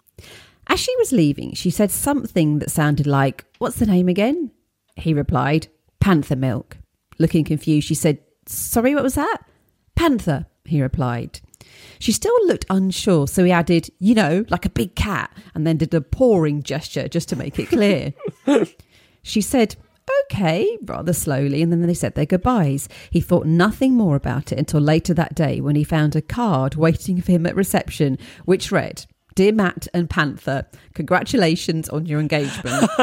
As 0.68 0.80
she 0.80 0.94
was 0.96 1.12
leaving, 1.12 1.54
she 1.54 1.70
said 1.70 1.90
something 1.90 2.58
that 2.58 2.70
sounded 2.70 3.06
like, 3.06 3.44
What's 3.58 3.76
the 3.76 3.86
name 3.86 4.08
again? 4.08 4.50
He 4.96 5.14
replied, 5.14 5.68
Panther 6.00 6.36
Milk. 6.36 6.78
Looking 7.18 7.44
confused, 7.44 7.86
she 7.86 7.94
said, 7.94 8.18
Sorry, 8.46 8.94
what 8.94 9.04
was 9.04 9.14
that? 9.14 9.38
Panther, 9.94 10.46
he 10.64 10.82
replied. 10.82 11.40
She 11.98 12.12
still 12.12 12.36
looked 12.46 12.66
unsure, 12.68 13.26
so 13.26 13.44
he 13.44 13.52
added, 13.52 13.90
You 13.98 14.14
know, 14.14 14.44
like 14.48 14.66
a 14.66 14.70
big 14.70 14.94
cat, 14.94 15.30
and 15.54 15.66
then 15.66 15.76
did 15.76 15.94
a 15.94 16.00
pawing 16.00 16.62
gesture 16.62 17.08
just 17.08 17.28
to 17.30 17.36
make 17.36 17.58
it 17.58 17.68
clear. 17.68 18.12
she 19.22 19.40
said, 19.40 19.76
Okay, 20.24 20.78
rather 20.82 21.12
slowly, 21.12 21.62
and 21.62 21.72
then 21.72 21.82
they 21.82 21.94
said 21.94 22.14
their 22.14 22.26
goodbyes. 22.26 22.88
He 23.10 23.20
thought 23.20 23.46
nothing 23.46 23.94
more 23.94 24.16
about 24.16 24.52
it 24.52 24.58
until 24.58 24.80
later 24.80 25.14
that 25.14 25.34
day 25.34 25.60
when 25.60 25.76
he 25.76 25.84
found 25.84 26.14
a 26.14 26.22
card 26.22 26.74
waiting 26.74 27.20
for 27.20 27.32
him 27.32 27.46
at 27.46 27.56
reception, 27.56 28.18
which 28.44 28.70
read, 28.70 29.06
Dear 29.36 29.52
Matt 29.52 29.86
and 29.92 30.08
Panther, 30.08 30.66
congratulations 30.94 31.90
on 31.90 32.06
your 32.06 32.20
engagement. 32.20 32.88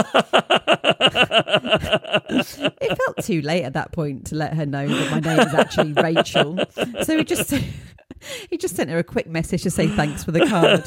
it 2.82 2.98
felt 2.98 3.18
too 3.22 3.42
late 3.44 3.62
at 3.63 3.74
that 3.74 3.92
point 3.92 4.25
to 4.28 4.36
let 4.36 4.56
her 4.56 4.66
know 4.66 4.88
that 4.88 5.12
my 5.12 5.20
name 5.20 5.40
is 5.40 5.54
actually 5.54 5.94
Rachel. 5.94 6.58
So 7.04 7.20
he 7.20 7.24
just 7.24 7.52
he 8.50 8.58
just 8.58 8.75
sent 8.75 8.90
her 8.90 8.98
a 8.98 9.04
quick 9.04 9.28
message 9.28 9.62
to 9.62 9.70
say 9.70 9.88
thanks 9.88 10.24
for 10.24 10.32
the 10.32 10.48
card. 10.48 10.84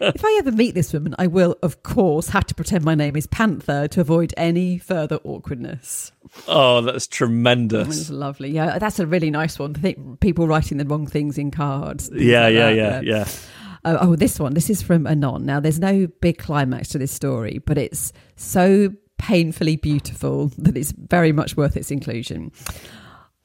if 0.00 0.24
I 0.24 0.36
ever 0.38 0.52
meet 0.52 0.76
this 0.76 0.92
woman, 0.92 1.12
I 1.18 1.26
will, 1.26 1.56
of 1.60 1.82
course, 1.82 2.28
have 2.28 2.44
to 2.46 2.54
pretend 2.54 2.84
my 2.84 2.94
name 2.94 3.16
is 3.16 3.26
Panther 3.26 3.88
to 3.88 4.00
avoid 4.00 4.32
any 4.36 4.78
further 4.78 5.18
awkwardness. 5.24 6.12
Oh, 6.46 6.82
that's 6.82 7.08
tremendous. 7.08 8.10
lovely. 8.10 8.50
Yeah, 8.50 8.78
that's 8.78 9.00
a 9.00 9.08
really 9.08 9.30
nice 9.30 9.58
one. 9.58 9.74
I 9.76 9.80
think 9.80 10.20
people 10.20 10.46
writing 10.46 10.78
the 10.78 10.84
wrong 10.84 11.08
things 11.08 11.36
in 11.36 11.50
cards. 11.50 12.10
Yeah, 12.14 12.44
like 12.44 12.54
yeah, 12.54 12.70
that, 12.90 13.04
yeah, 13.04 13.28
Oh, 13.84 13.98
oh, 14.00 14.16
this 14.16 14.38
one. 14.38 14.54
This 14.54 14.70
is 14.70 14.82
from 14.82 15.06
Anon. 15.06 15.46
Now, 15.46 15.60
there's 15.60 15.78
no 15.78 16.06
big 16.20 16.38
climax 16.38 16.88
to 16.90 16.98
this 16.98 17.12
story, 17.12 17.58
but 17.64 17.78
it's 17.78 18.12
so 18.36 18.92
painfully 19.18 19.76
beautiful 19.76 20.48
that 20.58 20.76
it's 20.76 20.92
very 20.92 21.32
much 21.32 21.56
worth 21.56 21.76
its 21.76 21.90
inclusion. 21.90 22.52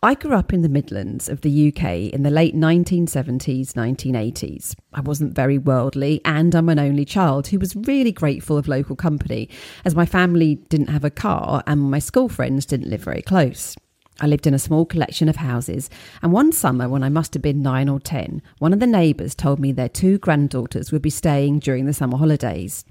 I 0.02 0.16
grew 0.16 0.34
up 0.34 0.52
in 0.52 0.64
the 0.64 0.70
Midlands 0.70 1.30
of 1.30 1.42
the 1.42 1.70
UK 1.70 2.12
in 2.14 2.24
the 2.24 2.30
late 2.30 2.54
1970s, 2.54 3.72
1980s. 3.72 4.76
I 4.94 5.00
wasn't 5.00 5.34
very 5.34 5.58
worldly, 5.58 6.20
and 6.26 6.54
I'm 6.54 6.68
an 6.68 6.78
only 6.78 7.06
child 7.06 7.48
who 7.48 7.58
was 7.58 7.74
really 7.74 8.12
grateful 8.12 8.58
of 8.58 8.68
local 8.68 8.98
company, 8.98 9.50
as 9.86 9.96
my 9.96 10.06
family 10.06 10.56
didn't 10.56 10.90
have 10.90 11.06
a 11.06 11.10
car 11.10 11.64
and 11.68 11.90
my 11.90 12.00
school 12.00 12.28
friends 12.28 12.66
didn't 12.66 12.90
live 12.90 13.02
very 13.02 13.22
close. 13.22 13.78
I 14.22 14.28
lived 14.28 14.46
in 14.46 14.54
a 14.54 14.60
small 14.60 14.86
collection 14.86 15.28
of 15.28 15.38
houses, 15.38 15.90
and 16.22 16.32
one 16.32 16.52
summer 16.52 16.88
when 16.88 17.04
I 17.04 17.10
must 17.10 17.34
have 17.34 17.42
been 17.42 17.62
nine 17.62 17.90
or 17.90 18.00
ten, 18.00 18.42
one 18.60 18.72
of 18.72 18.80
the 18.80 18.88
neighbours 18.88 19.34
told 19.34 19.60
me 19.60 19.72
their 19.72 19.90
two 19.90 20.20
granddaughters 20.20 20.92
would 20.92 21.02
be 21.02 21.10
staying 21.10 21.60
during 21.60 21.86
the 21.86 21.94
summer 21.94 22.18
holidays. 22.18 22.86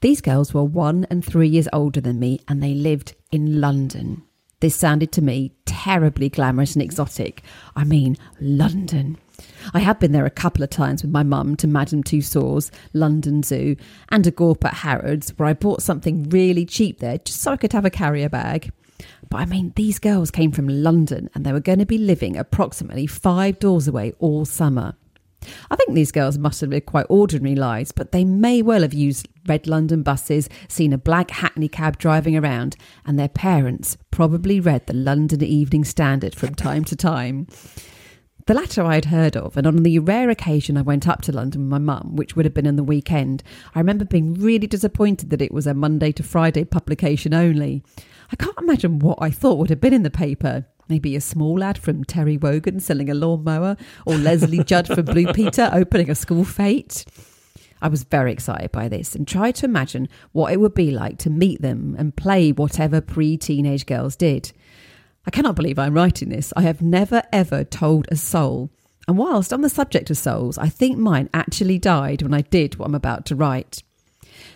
These 0.00 0.20
girls 0.20 0.54
were 0.54 0.64
one 0.64 1.06
and 1.10 1.24
three 1.24 1.48
years 1.48 1.68
older 1.72 2.00
than 2.00 2.18
me, 2.18 2.40
and 2.48 2.62
they 2.62 2.74
lived 2.74 3.14
in 3.30 3.60
London. 3.60 4.22
This 4.60 4.76
sounded 4.76 5.12
to 5.12 5.22
me 5.22 5.52
terribly 5.66 6.28
glamorous 6.28 6.74
and 6.74 6.82
exotic. 6.82 7.42
I 7.74 7.84
mean, 7.84 8.16
London. 8.40 9.18
I 9.74 9.80
had 9.80 9.98
been 9.98 10.12
there 10.12 10.24
a 10.24 10.30
couple 10.30 10.62
of 10.62 10.70
times 10.70 11.02
with 11.02 11.10
my 11.10 11.24
mum 11.24 11.56
to 11.56 11.66
Madame 11.66 12.04
Tussauds, 12.04 12.70
London 12.92 13.42
Zoo, 13.42 13.76
and 14.10 14.26
a 14.26 14.30
Gorp 14.30 14.64
at 14.64 14.74
Harrods, 14.74 15.30
where 15.36 15.48
I 15.48 15.52
bought 15.52 15.82
something 15.82 16.28
really 16.30 16.64
cheap 16.64 17.00
there 17.00 17.18
just 17.18 17.40
so 17.40 17.52
I 17.52 17.56
could 17.56 17.72
have 17.72 17.84
a 17.84 17.90
carrier 17.90 18.28
bag. 18.28 18.70
But 19.32 19.40
I 19.40 19.44
mean, 19.46 19.72
these 19.76 19.98
girls 19.98 20.30
came 20.30 20.52
from 20.52 20.68
London 20.68 21.30
and 21.34 21.42
they 21.42 21.54
were 21.54 21.60
going 21.60 21.78
to 21.78 21.86
be 21.86 21.96
living 21.96 22.36
approximately 22.36 23.06
five 23.06 23.58
doors 23.58 23.88
away 23.88 24.12
all 24.18 24.44
summer. 24.44 24.94
I 25.70 25.74
think 25.76 25.94
these 25.94 26.12
girls 26.12 26.36
must 26.36 26.60
have 26.60 26.68
lived 26.68 26.84
quite 26.84 27.06
ordinary 27.08 27.56
lives, 27.56 27.92
but 27.92 28.12
they 28.12 28.26
may 28.26 28.60
well 28.60 28.82
have 28.82 28.92
used 28.92 29.26
red 29.46 29.66
London 29.66 30.02
buses, 30.02 30.50
seen 30.68 30.92
a 30.92 30.98
black 30.98 31.30
hackney 31.30 31.68
cab 31.68 31.96
driving 31.96 32.36
around, 32.36 32.76
and 33.06 33.18
their 33.18 33.30
parents 33.30 33.96
probably 34.10 34.60
read 34.60 34.86
the 34.86 34.92
London 34.92 35.42
Evening 35.42 35.84
Standard 35.84 36.34
from 36.34 36.54
time 36.54 36.84
to 36.84 36.94
time. 36.94 37.46
The 38.44 38.54
latter 38.54 38.82
I 38.82 38.96
had 38.96 39.06
heard 39.06 39.34
of, 39.34 39.56
and 39.56 39.66
on 39.66 39.82
the 39.82 39.98
rare 40.00 40.28
occasion 40.28 40.76
I 40.76 40.82
went 40.82 41.08
up 41.08 41.22
to 41.22 41.32
London 41.32 41.62
with 41.62 41.70
my 41.70 41.78
mum, 41.78 42.16
which 42.16 42.36
would 42.36 42.44
have 42.44 42.52
been 42.52 42.66
on 42.66 42.76
the 42.76 42.84
weekend, 42.84 43.42
I 43.74 43.78
remember 43.78 44.04
being 44.04 44.34
really 44.34 44.66
disappointed 44.66 45.30
that 45.30 45.40
it 45.40 45.52
was 45.52 45.66
a 45.66 45.72
Monday 45.72 46.12
to 46.12 46.22
Friday 46.22 46.64
publication 46.64 47.32
only. 47.32 47.82
I 48.32 48.36
can't 48.36 48.58
imagine 48.58 48.98
what 48.98 49.18
I 49.20 49.30
thought 49.30 49.58
would 49.58 49.68
have 49.68 49.80
been 49.80 49.92
in 49.92 50.04
the 50.04 50.10
paper. 50.10 50.64
Maybe 50.88 51.14
a 51.14 51.20
small 51.20 51.58
lad 51.58 51.76
from 51.76 52.02
Terry 52.02 52.38
Wogan 52.38 52.80
selling 52.80 53.10
a 53.10 53.14
lawnmower, 53.14 53.76
or 54.06 54.16
Lesley 54.16 54.64
Judd 54.64 54.86
from 54.86 55.04
Blue 55.04 55.32
Peter 55.34 55.70
opening 55.72 56.10
a 56.10 56.14
school 56.14 56.42
fete. 56.44 57.04
I 57.82 57.88
was 57.88 58.04
very 58.04 58.32
excited 58.32 58.72
by 58.72 58.88
this 58.88 59.14
and 59.14 59.28
tried 59.28 59.56
to 59.56 59.66
imagine 59.66 60.08
what 60.32 60.52
it 60.52 60.60
would 60.60 60.72
be 60.72 60.90
like 60.90 61.18
to 61.18 61.30
meet 61.30 61.60
them 61.60 61.94
and 61.98 62.16
play 62.16 62.52
whatever 62.52 63.02
pre 63.02 63.36
teenage 63.36 63.84
girls 63.84 64.16
did. 64.16 64.52
I 65.26 65.30
cannot 65.30 65.56
believe 65.56 65.78
I'm 65.78 65.94
writing 65.94 66.30
this. 66.30 66.52
I 66.56 66.62
have 66.62 66.80
never 66.80 67.22
ever 67.32 67.64
told 67.64 68.06
a 68.10 68.16
soul. 68.16 68.70
And 69.06 69.18
whilst 69.18 69.52
on 69.52 69.60
the 69.60 69.68
subject 69.68 70.10
of 70.10 70.16
souls, 70.16 70.56
I 70.56 70.68
think 70.68 70.96
mine 70.96 71.28
actually 71.34 71.78
died 71.78 72.22
when 72.22 72.32
I 72.32 72.40
did 72.40 72.76
what 72.76 72.86
I'm 72.86 72.94
about 72.94 73.26
to 73.26 73.36
write. 73.36 73.82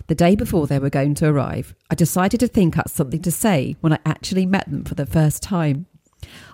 The 0.08 0.14
day 0.14 0.36
before 0.36 0.66
they 0.66 0.78
were 0.78 0.90
going 0.90 1.14
to 1.16 1.28
arrive, 1.28 1.74
I 1.90 1.96
decided 1.96 2.40
to 2.40 2.48
think 2.48 2.78
up 2.78 2.88
something 2.88 3.22
to 3.22 3.32
say 3.32 3.76
when 3.80 3.92
I 3.92 3.98
actually 4.06 4.46
met 4.46 4.70
them 4.70 4.84
for 4.84 4.94
the 4.94 5.06
first 5.06 5.42
time. 5.42 5.86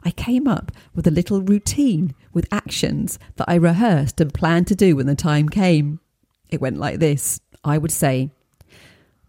I 0.05 0.11
came 0.11 0.49
up 0.49 0.73
with 0.95 1.07
a 1.07 1.11
little 1.11 1.43
routine 1.43 2.15
with 2.33 2.49
actions 2.51 3.19
that 3.37 3.49
I 3.49 3.55
rehearsed 3.57 4.21
and 4.21 4.33
planned 4.33 4.69
to 4.69 4.75
do 4.75 4.97
when 4.97 5.07
the 5.07 5.15
time 5.15 5.49
came. 5.49 6.01
It 6.51 6.61
went 6.61 6.79
like 6.79 6.99
this 6.99 7.41
I 7.65 7.79
would 7.79 7.93
say, 7.93 8.31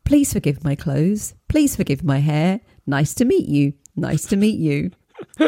Please 0.06 0.34
forgive 0.34 0.64
my 0.64 0.76
clothes. 0.76 1.34
Please 1.48 1.76
forgive 1.76 2.04
my 2.04 2.20
hair. 2.20 2.62
Nice 2.86 3.14
to 3.16 3.26
meet 3.26 3.48
you. 3.48 3.74
Nice 3.96 4.26
to 4.28 4.36
meet 4.36 4.60
you. 4.60 4.92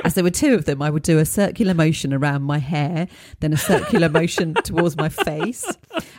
As 0.04 0.14
there 0.14 0.24
were 0.24 0.30
two 0.30 0.54
of 0.54 0.66
them, 0.66 0.82
I 0.82 0.90
would 0.90 1.04
do 1.04 1.20
a 1.20 1.26
circular 1.26 1.74
motion 1.74 2.14
around 2.14 2.44
my 2.44 2.58
hair, 2.58 3.08
then 3.40 3.54
a 3.54 3.58
circular 3.58 4.10
motion 4.10 4.54
towards 4.54 4.98
my 4.98 5.10
face, 5.10 5.66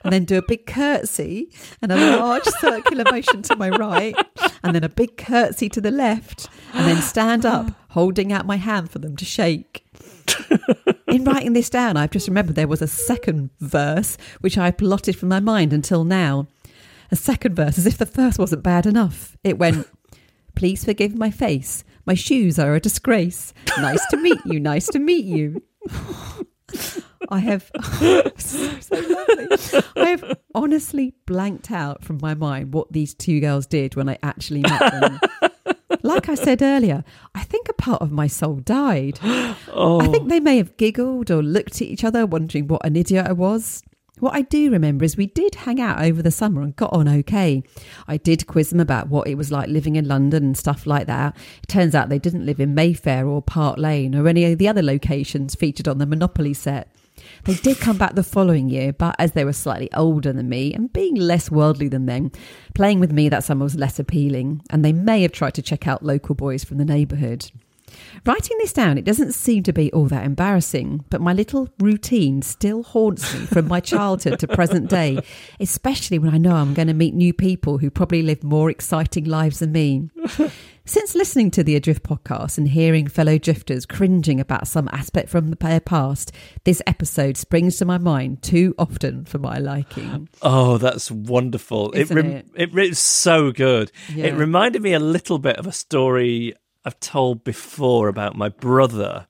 and 0.05 0.13
then 0.13 0.25
do 0.25 0.39
a 0.39 0.43
big 0.43 0.67
curtsy 0.67 1.51
and 1.83 1.93
a 1.93 2.17
large 2.19 2.45
circular 2.45 3.05
motion 3.11 3.43
to 3.43 3.57
my 3.57 3.71
right, 3.71 4.15
and 4.63 4.75
then 4.75 4.85
a 4.85 4.89
big 4.89 5.17
curtsy 5.17 5.69
to 5.71 5.81
the 5.81 5.91
left, 5.91 6.49
and 6.73 6.87
then 6.87 7.03
stand 7.03 7.45
up, 7.45 7.73
holding 7.91 8.33
out 8.33 8.47
my 8.47 8.57
hand 8.57 8.91
for 8.91 8.99
them 8.99 9.17
to 9.17 9.25
shake. 9.25 9.85
In 11.09 11.25
writing 11.25 11.53
this 11.53 11.71
down, 11.71 11.97
I've 11.97 12.11
just 12.11 12.29
remembered 12.29 12.57
there 12.57 12.69
was 12.69 12.83
a 12.83 12.89
second 12.89 13.51
verse 13.61 14.19
which 14.41 14.59
I 14.59 14.71
blotted 14.71 15.17
from 15.17 15.29
my 15.29 15.41
mind 15.41 15.73
until 15.73 16.05
now. 16.05 16.47
A 17.11 17.17
second 17.17 17.55
verse, 17.55 17.79
as 17.79 17.87
if 17.87 17.97
the 17.97 18.05
first 18.05 18.39
wasn't 18.39 18.65
bad 18.65 18.85
enough. 18.85 19.37
It 19.45 19.59
went, 19.59 19.87
Please 20.57 20.85
forgive 20.85 21.15
my 21.15 21.31
face. 21.31 21.85
My 22.07 22.15
shoes 22.15 22.59
are 22.59 22.75
a 22.75 22.81
disgrace. 22.81 23.53
Nice 23.79 24.05
to 24.11 24.17
meet 24.17 24.39
you. 24.47 24.61
Nice 24.61 24.87
to 24.89 24.99
meet 24.99 25.25
you. 25.25 25.63
I 27.29 27.41
have 27.41 27.71
so, 27.85 28.31
so 28.81 28.95
lovely. 28.95 29.83
I 29.97 30.09
have 30.11 30.39
honestly 30.55 31.15
blanked 31.27 31.71
out 31.71 32.05
from 32.05 32.19
my 32.23 32.35
mind 32.35 32.73
what 32.73 32.93
these 32.93 33.15
two 33.15 33.41
girls 33.41 33.67
did 33.67 33.97
when 33.97 34.09
I 34.09 34.19
actually 34.23 34.63
met 34.63 34.79
them. 35.01 35.21
Like 36.03 36.29
I 36.29 36.37
said 36.37 36.63
earlier, 36.63 37.03
I 37.35 37.43
think 37.43 37.69
a 37.69 37.73
part 37.73 38.01
of 38.01 38.13
my 38.13 38.29
soul 38.29 38.57
died. 38.57 39.19
Oh, 39.79 40.01
I 40.01 40.07
think 40.07 40.31
they 40.31 40.41
may 40.41 40.57
have 40.57 40.77
giggled 40.79 41.31
or 41.31 41.43
looked 41.43 41.77
at 41.77 41.83
each 41.83 42.03
other, 42.03 42.25
wondering 42.25 42.67
what 42.67 42.87
an 42.87 42.97
idiot 42.97 43.27
I 43.27 43.33
was. 43.33 43.83
What 44.19 44.35
I 44.35 44.43
do 44.43 44.71
remember 44.71 45.05
is 45.05 45.17
we 45.17 45.27
did 45.27 45.55
hang 45.55 45.79
out 45.79 46.03
over 46.03 46.23
the 46.23 46.31
summer 46.31 46.63
and 46.63 46.75
got 46.75 46.93
on 46.95 47.07
okay. 47.07 47.63
I 48.09 48.17
did 48.17 48.47
quiz 48.47 48.71
them 48.71 48.81
about 48.81 49.09
what 49.09 49.29
it 49.29 49.35
was 49.35 49.53
like 49.53 49.69
living 49.69 49.97
in 49.97 50.09
London 50.09 50.43
and 50.43 50.57
stuff 50.57 50.87
like 50.87 51.07
that. 51.07 51.37
It 51.63 51.69
turns 51.69 51.95
out 51.95 52.09
they 52.09 52.19
didn't 52.19 52.47
live 52.47 52.59
in 52.59 52.75
Mayfair 52.75 53.27
or 53.29 53.43
Park 53.43 53.77
Lane 53.77 54.15
or 54.15 54.27
any 54.27 54.51
of 54.51 54.59
the 54.59 54.69
other 54.69 54.83
locations 54.83 55.55
featured 55.55 55.87
on 55.87 55.99
the 55.99 56.07
Monopoly 56.07 56.55
set. 56.55 56.91
They 57.45 57.55
did 57.55 57.79
come 57.79 57.99
back 57.99 58.15
the 58.15 58.23
following 58.23 58.71
year, 58.71 58.93
but 58.95 59.17
as 59.19 59.33
they 59.33 59.45
were 59.45 59.53
slightly 59.53 59.93
older 59.93 60.33
than 60.33 60.49
me 60.49 60.73
and 60.73 60.93
being 60.93 61.15
less 61.15 61.51
worldly 61.51 61.89
than 61.89 62.07
them, 62.07 62.33
playing 62.75 63.01
with 63.01 63.13
me 63.13 63.29
that 63.29 63.45
summer 63.45 63.65
was 63.65 63.75
less 63.75 63.99
appealing, 63.99 64.63
and 64.71 64.85
they 64.85 64.93
may 64.93 65.23
have 65.23 65.33
tried 65.33 65.55
to 65.55 65.63
check 65.63 65.87
out 65.87 66.03
local 66.03 66.35
boys 66.35 66.65
from 66.65 66.79
the 66.79 66.85
neighbourhood. 66.85 67.51
Writing 68.25 68.57
this 68.59 68.73
down, 68.73 68.99
it 68.99 69.05
doesn't 69.05 69.33
seem 69.33 69.63
to 69.63 69.73
be 69.73 69.93
all 69.93 70.07
that 70.07 70.25
embarrassing, 70.25 71.05
but 71.11 71.21
my 71.21 71.33
little 71.33 71.69
routine 71.79 72.43
still 72.43 72.83
haunts 72.83 73.33
me 73.35 73.47
from 73.47 73.69
my 73.69 73.81
childhood 73.81 74.39
to 74.41 74.49
present 74.49 74.91
day, 74.91 75.21
especially 75.61 76.19
when 76.19 76.35
I 76.35 76.39
know 76.39 76.57
I'm 76.57 76.75
going 76.75 76.89
to 76.89 76.95
meet 76.95 77.15
new 77.15 77.33
people 77.33 77.79
who 77.79 77.91
probably 77.91 78.23
live 78.23 78.43
more 78.43 78.71
exciting 78.71 79.25
lives 79.25 79.61
than 79.61 79.73
me. 79.73 80.11
Since 80.89 81.17
listening 81.17 81.51
to 81.53 81.65
the 81.65 81.75
Adrift 81.75 82.05
podcast 82.05 82.59
and 82.59 82.69
hearing 82.69 83.09
fellow 83.09 83.39
drifters 83.39 83.87
cringing 83.87 84.39
about 84.39 84.69
some 84.69 84.89
aspect 84.93 85.29
from 85.29 85.51
their 85.51 85.81
past, 85.81 86.31
this 86.63 86.81
episode 86.87 87.37
springs 87.37 87.77
to 87.79 87.85
my 87.85 87.99
mind 87.99 88.41
too 88.43 88.73
often 88.79 89.25
for 89.25 89.39
my 89.39 89.59
liking. 89.59 90.29
oh, 90.43 90.79
that's 90.79 91.11
wonderful. 91.11 91.93
Isn't 91.93 92.17
rem- 92.17 92.31
it? 92.31 92.47
it 92.55 92.79
it's 92.79 93.01
so 93.01 93.51
good. 93.51 93.91
Yeah. 94.15 94.27
It 94.27 94.35
reminded 94.35 94.81
me 94.83 94.93
a 94.93 95.01
little 95.01 95.39
bit 95.39 95.57
of 95.57 95.67
a 95.67 95.73
story 95.73 96.55
I've 96.87 96.99
told 97.01 97.45
before 97.45 98.09
about 98.09 98.37
my 98.37 98.49
brother. 98.49 99.27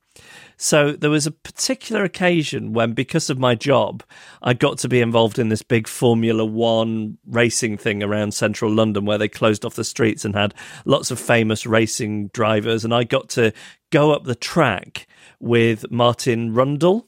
So 0.58 0.92
there 0.92 1.10
was 1.10 1.26
a 1.26 1.30
particular 1.30 2.04
occasion 2.04 2.72
when, 2.72 2.92
because 2.92 3.28
of 3.28 3.38
my 3.38 3.54
job, 3.54 4.02
I 4.42 4.54
got 4.54 4.78
to 4.78 4.88
be 4.88 5.00
involved 5.00 5.38
in 5.38 5.48
this 5.48 5.62
big 5.62 5.86
Formula 5.88 6.44
One 6.44 7.18
racing 7.26 7.76
thing 7.76 8.02
around 8.02 8.32
central 8.32 8.70
London 8.70 9.04
where 9.04 9.18
they 9.18 9.28
closed 9.28 9.64
off 9.64 9.74
the 9.74 9.84
streets 9.84 10.24
and 10.24 10.34
had 10.34 10.54
lots 10.84 11.10
of 11.10 11.18
famous 11.18 11.66
racing 11.66 12.28
drivers. 12.28 12.84
And 12.84 12.94
I 12.94 13.04
got 13.04 13.28
to 13.30 13.52
go 13.90 14.12
up 14.12 14.24
the 14.24 14.34
track 14.34 15.06
with 15.40 15.90
Martin 15.90 16.52
Brundle, 16.54 17.06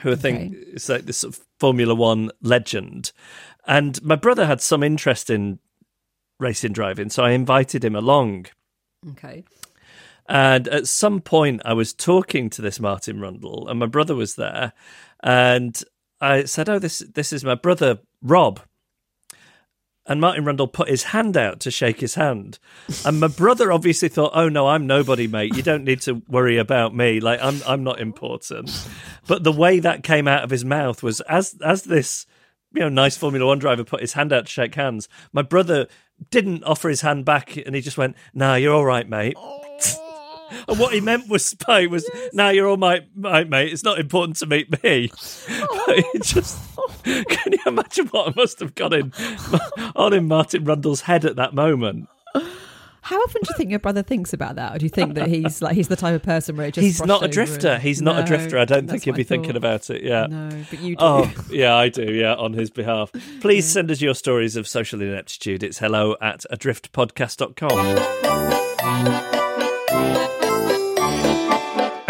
who 0.00 0.12
I 0.12 0.16
think 0.16 0.52
Okay. 0.52 0.56
is 0.72 0.88
like 0.88 1.06
this 1.06 1.18
sort 1.18 1.36
of 1.36 1.44
Formula 1.60 1.94
One 1.94 2.30
legend. 2.42 3.12
And 3.66 4.02
my 4.02 4.16
brother 4.16 4.46
had 4.46 4.60
some 4.60 4.82
interest 4.82 5.30
in 5.30 5.60
racing 6.40 6.72
driving, 6.72 7.10
so 7.10 7.22
I 7.22 7.30
invited 7.30 7.84
him 7.84 7.94
along. 7.94 8.46
Okay. 9.12 9.44
And 10.26 10.68
at 10.68 10.86
some 10.86 11.20
point, 11.20 11.62
I 11.64 11.74
was 11.74 11.92
talking 11.92 12.48
to 12.50 12.62
this 12.62 12.80
Martin 12.80 13.18
Brundle, 13.18 13.68
and 13.68 13.78
my 13.78 13.86
brother 13.86 14.14
was 14.14 14.36
there, 14.36 14.72
and 15.22 15.82
I 16.20 16.44
said, 16.44 16.68
"Oh, 16.68 16.78
this 16.78 17.00
this 17.00 17.32
is 17.32 17.44
my 17.44 17.54
brother 17.54 17.98
Rob. 18.22 18.60
And 20.06 20.20
Martin 20.20 20.44
Brundle 20.44 20.70
put 20.70 20.90
his 20.90 21.04
hand 21.04 21.34
out 21.34 21.60
to 21.60 21.70
shake 21.70 22.00
his 22.00 22.14
hand. 22.14 22.58
And 23.06 23.20
my 23.20 23.28
brother 23.28 23.72
obviously 23.72 24.10
thought, 24.10 24.32
oh 24.34 24.50
no, 24.50 24.68
I'm 24.68 24.86
nobody, 24.86 25.26
mate. 25.26 25.56
You 25.56 25.62
don't 25.62 25.84
need 25.84 26.02
to 26.02 26.20
worry 26.28 26.58
about 26.58 26.94
me. 26.94 27.20
Like 27.20 27.40
I'm 27.42 27.62
I'm 27.66 27.84
not 27.84 28.00
important. 28.00 28.70
But 29.26 29.44
the 29.44 29.52
way 29.52 29.80
that 29.80 30.02
came 30.02 30.28
out 30.28 30.44
of 30.44 30.50
his 30.50 30.64
mouth 30.64 31.02
was 31.02 31.22
as 31.22 31.56
as 31.64 31.84
this 31.84 32.26
you 32.74 32.80
know, 32.80 32.90
nice 32.90 33.16
Formula 33.16 33.46
One 33.46 33.58
driver 33.58 33.84
put 33.84 34.02
his 34.02 34.12
hand 34.12 34.32
out 34.32 34.44
to 34.44 34.50
shake 34.50 34.74
hands. 34.74 35.08
My 35.32 35.42
brother 35.42 35.86
didn't 36.30 36.64
offer 36.64 36.90
his 36.90 37.00
hand 37.00 37.24
back 37.24 37.56
and 37.56 37.74
he 37.74 37.80
just 37.80 37.96
went, 37.96 38.14
Nah, 38.34 38.56
you're 38.56 38.74
all 38.74 38.84
right, 38.84 39.08
mate. 39.08 39.36
Oh. 39.38 40.03
and 40.68 40.78
what 40.78 40.92
he 40.92 41.00
meant 41.00 41.28
was 41.28 41.44
Spy 41.44 41.86
was, 41.86 42.08
Nah, 42.32 42.50
you're 42.50 42.68
all 42.68 42.76
right, 42.76 43.04
my 43.14 43.44
mate. 43.44 43.72
It's 43.72 43.84
not 43.84 43.98
important 43.98 44.36
to 44.38 44.46
meet 44.46 44.82
me. 44.82 45.10
Oh. 45.50 45.70
But 45.86 45.98
it 45.98 46.22
just 46.22 46.58
can 47.04 47.52
you 47.52 47.58
imagine 47.66 48.06
what 48.08 48.28
I 48.28 48.32
must 48.34 48.58
have 48.60 48.74
got 48.74 48.94
in 48.94 49.12
on 49.94 50.14
in 50.14 50.26
Martin 50.26 50.64
Brundle's 50.64 51.02
head 51.02 51.26
at 51.26 51.36
that 51.36 51.54
moment? 51.54 52.08
How 53.04 53.18
often 53.18 53.42
do 53.42 53.48
you 53.50 53.56
think 53.58 53.68
your 53.68 53.80
brother 53.80 54.02
thinks 54.02 54.32
about 54.32 54.56
that, 54.56 54.74
or 54.74 54.78
do 54.78 54.86
you 54.86 54.90
think 54.90 55.16
that 55.16 55.28
he's 55.28 55.60
like 55.60 55.74
he's 55.74 55.88
the 55.88 55.96
type 55.96 56.14
of 56.14 56.22
person 56.22 56.56
where 56.56 56.68
it 56.68 56.72
just 56.72 56.82
He's 56.82 57.04
not 57.04 57.22
a 57.22 57.28
drifter. 57.28 57.78
He's 57.78 58.00
not 58.00 58.18
a 58.18 58.24
drifter. 58.24 58.58
I 58.58 58.64
don't 58.64 58.88
think 58.88 59.04
he'll 59.04 59.12
be 59.12 59.24
thinking 59.24 59.56
about 59.56 59.90
it. 59.90 60.02
Yeah. 60.02 60.26
No, 60.26 60.48
but 60.70 60.80
you 60.80 60.96
oh, 60.98 61.26
do. 61.26 61.32
Oh, 61.36 61.44
yeah, 61.50 61.76
I 61.76 61.90
do. 61.90 62.10
Yeah, 62.10 62.32
on 62.34 62.54
his 62.54 62.70
behalf. 62.70 63.12
Please 63.42 63.70
send 63.70 63.90
us 63.90 64.00
your 64.00 64.14
stories 64.14 64.56
of 64.56 64.66
social 64.66 65.02
ineptitude. 65.02 65.62
It's 65.62 65.80
hello 65.80 66.16
at 66.22 66.46
adriftpodcast.com. 66.50 69.43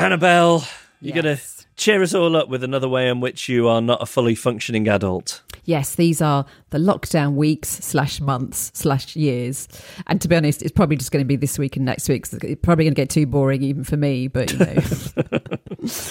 Annabelle, 0.04 0.62
you're 1.00 1.14
going 1.14 1.36
to 1.36 1.42
cheer 1.76 2.02
us 2.02 2.12
all 2.12 2.36
up 2.36 2.50
with 2.50 2.62
another 2.62 2.90
way 2.90 3.08
in 3.08 3.20
which 3.20 3.48
you 3.48 3.68
are 3.68 3.80
not 3.80 4.02
a 4.02 4.06
fully 4.06 4.34
functioning 4.34 4.86
adult. 4.86 5.40
Yes, 5.64 5.94
these 5.94 6.20
are 6.20 6.44
the 6.68 6.76
lockdown 6.76 7.36
weeks 7.36 7.70
slash 7.70 8.20
months 8.20 8.70
slash 8.74 9.16
years. 9.16 9.66
And 10.06 10.20
to 10.20 10.28
be 10.28 10.36
honest, 10.36 10.60
it's 10.60 10.72
probably 10.72 10.96
just 10.96 11.10
going 11.10 11.24
to 11.24 11.26
be 11.26 11.36
this 11.36 11.58
week 11.58 11.76
and 11.76 11.86
next 11.86 12.06
week. 12.10 12.26
It's 12.30 12.60
probably 12.60 12.84
going 12.84 12.94
to 12.94 13.00
get 13.00 13.08
too 13.08 13.24
boring 13.24 13.62
even 13.62 13.82
for 13.82 13.96
me, 13.96 14.28
but 14.28 14.52
you 14.52 14.58
know. 14.58 14.74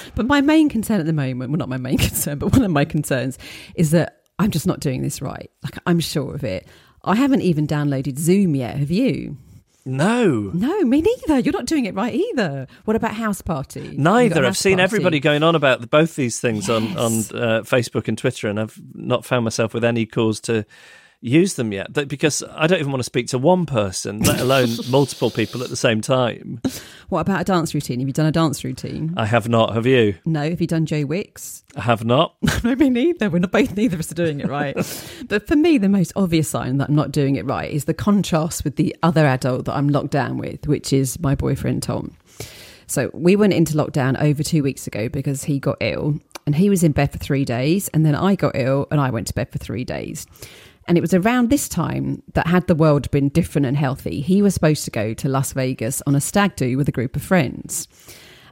but 0.15 0.25
my 0.25 0.41
main 0.41 0.69
concern 0.69 0.99
at 0.99 1.05
the 1.05 1.13
moment, 1.13 1.51
well, 1.51 1.59
not 1.59 1.69
my 1.69 1.77
main 1.77 1.97
concern, 1.99 2.39
but 2.39 2.51
one 2.51 2.63
of 2.63 2.71
my 2.71 2.85
concerns 2.85 3.37
is 3.75 3.91
that 3.91 4.23
I'm 4.39 4.49
just 4.49 4.65
not 4.65 4.79
doing 4.79 5.03
this 5.03 5.21
right. 5.21 5.51
Like, 5.63 5.77
I'm 5.85 5.99
sure 5.99 6.33
of 6.33 6.43
it. 6.43 6.67
I 7.03 7.15
haven't 7.15 7.41
even 7.41 7.67
downloaded 7.67 8.17
Zoom 8.17 8.55
yet. 8.55 8.75
Have 8.77 8.89
you? 8.89 9.37
No. 9.85 10.51
No, 10.53 10.81
me 10.83 11.01
neither. 11.01 11.39
You're 11.39 11.53
not 11.53 11.65
doing 11.65 11.85
it 11.85 11.93
right 11.93 12.13
either. 12.13 12.67
What 12.85 12.95
about 12.95 13.15
House 13.15 13.41
Party? 13.41 13.95
Neither. 13.97 14.45
I've 14.45 14.57
seen 14.57 14.77
Party? 14.77 14.83
everybody 14.83 15.19
going 15.19 15.43
on 15.43 15.55
about 15.55 15.89
both 15.89 16.15
these 16.15 16.39
things 16.39 16.69
on 16.69 16.95
on 16.97 17.11
uh, 17.11 17.61
Facebook 17.63 18.07
and 18.07 18.17
Twitter, 18.17 18.47
and 18.47 18.59
I've 18.59 18.79
not 18.93 19.25
found 19.25 19.43
myself 19.43 19.73
with 19.73 19.83
any 19.83 20.05
cause 20.05 20.39
to 20.41 20.65
use 21.23 21.53
them 21.55 21.71
yet. 21.71 21.93
Because 22.07 22.43
I 22.51 22.67
don't 22.67 22.79
even 22.79 22.91
want 22.91 22.99
to 22.99 23.05
speak 23.05 23.27
to 23.27 23.37
one 23.37 23.65
person, 23.65 24.19
let 24.19 24.39
alone 24.39 24.69
multiple 24.89 25.31
people 25.31 25.63
at 25.63 25.69
the 25.69 25.75
same 25.75 26.01
time. 26.01 26.61
What 27.09 27.21
about 27.21 27.41
a 27.41 27.43
dance 27.45 27.73
routine? 27.73 27.99
Have 27.99 28.07
you 28.07 28.13
done 28.13 28.25
a 28.25 28.31
dance 28.31 28.63
routine? 28.63 29.13
I 29.15 29.25
have 29.25 29.47
not. 29.47 29.73
Have 29.73 29.85
you? 29.85 30.15
No. 30.25 30.49
Have 30.49 30.59
you 30.59 30.67
done 30.67 30.85
Joe 30.85 31.05
Wicks? 31.05 31.63
I 31.75 31.81
have 31.81 32.03
not. 32.03 32.35
no, 32.63 32.75
me 32.75 32.89
neither. 32.89 33.29
We're 33.29 33.39
not 33.39 33.51
both 33.51 33.75
neither 33.75 33.95
of 33.95 34.01
us 34.01 34.11
are 34.11 34.15
doing 34.15 34.41
it 34.41 34.47
right. 34.47 34.75
but 35.27 35.47
for 35.47 35.55
me, 35.55 35.77
the 35.77 35.89
most 35.89 36.11
obvious 36.15 36.49
sign 36.49 36.77
that 36.77 36.89
I'm 36.89 36.95
not 36.95 37.11
doing 37.11 37.37
it 37.37 37.45
right 37.45 37.71
is 37.71 37.85
the 37.85 37.93
contrast 37.93 38.63
with 38.63 38.75
the 38.75 38.95
other 39.01 39.25
adult 39.25 39.65
that 39.65 39.75
I'm 39.75 39.89
locked 39.89 40.11
down 40.11 40.37
with, 40.37 40.67
which 40.67 40.91
is 40.91 41.19
my 41.19 41.35
boyfriend 41.35 41.83
Tom. 41.83 42.15
So 42.87 43.09
we 43.13 43.35
went 43.35 43.53
into 43.53 43.73
lockdown 43.73 44.21
over 44.21 44.43
two 44.43 44.61
weeks 44.61 44.87
ago 44.87 45.07
because 45.07 45.45
he 45.45 45.57
got 45.57 45.77
ill 45.79 46.19
and 46.45 46.53
he 46.53 46.69
was 46.69 46.83
in 46.83 46.91
bed 46.91 47.11
for 47.11 47.17
three 47.17 47.45
days. 47.45 47.87
And 47.89 48.05
then 48.05 48.13
I 48.13 48.35
got 48.35 48.55
ill 48.55 48.87
and 48.91 48.99
I 48.99 49.09
went 49.09 49.27
to 49.27 49.33
bed 49.33 49.51
for 49.51 49.57
three 49.57 49.85
days. 49.85 50.27
And 50.87 50.97
it 50.97 51.01
was 51.01 51.13
around 51.13 51.49
this 51.49 51.69
time 51.69 52.21
that, 52.33 52.47
had 52.47 52.67
the 52.67 52.75
world 52.75 53.09
been 53.11 53.29
different 53.29 53.65
and 53.65 53.77
healthy, 53.77 54.21
he 54.21 54.41
was 54.41 54.53
supposed 54.53 54.85
to 54.85 54.91
go 54.91 55.13
to 55.13 55.29
Las 55.29 55.53
Vegas 55.53 56.01
on 56.05 56.15
a 56.15 56.21
stag 56.21 56.55
do 56.55 56.77
with 56.77 56.89
a 56.89 56.91
group 56.91 57.15
of 57.15 57.21
friends. 57.21 57.87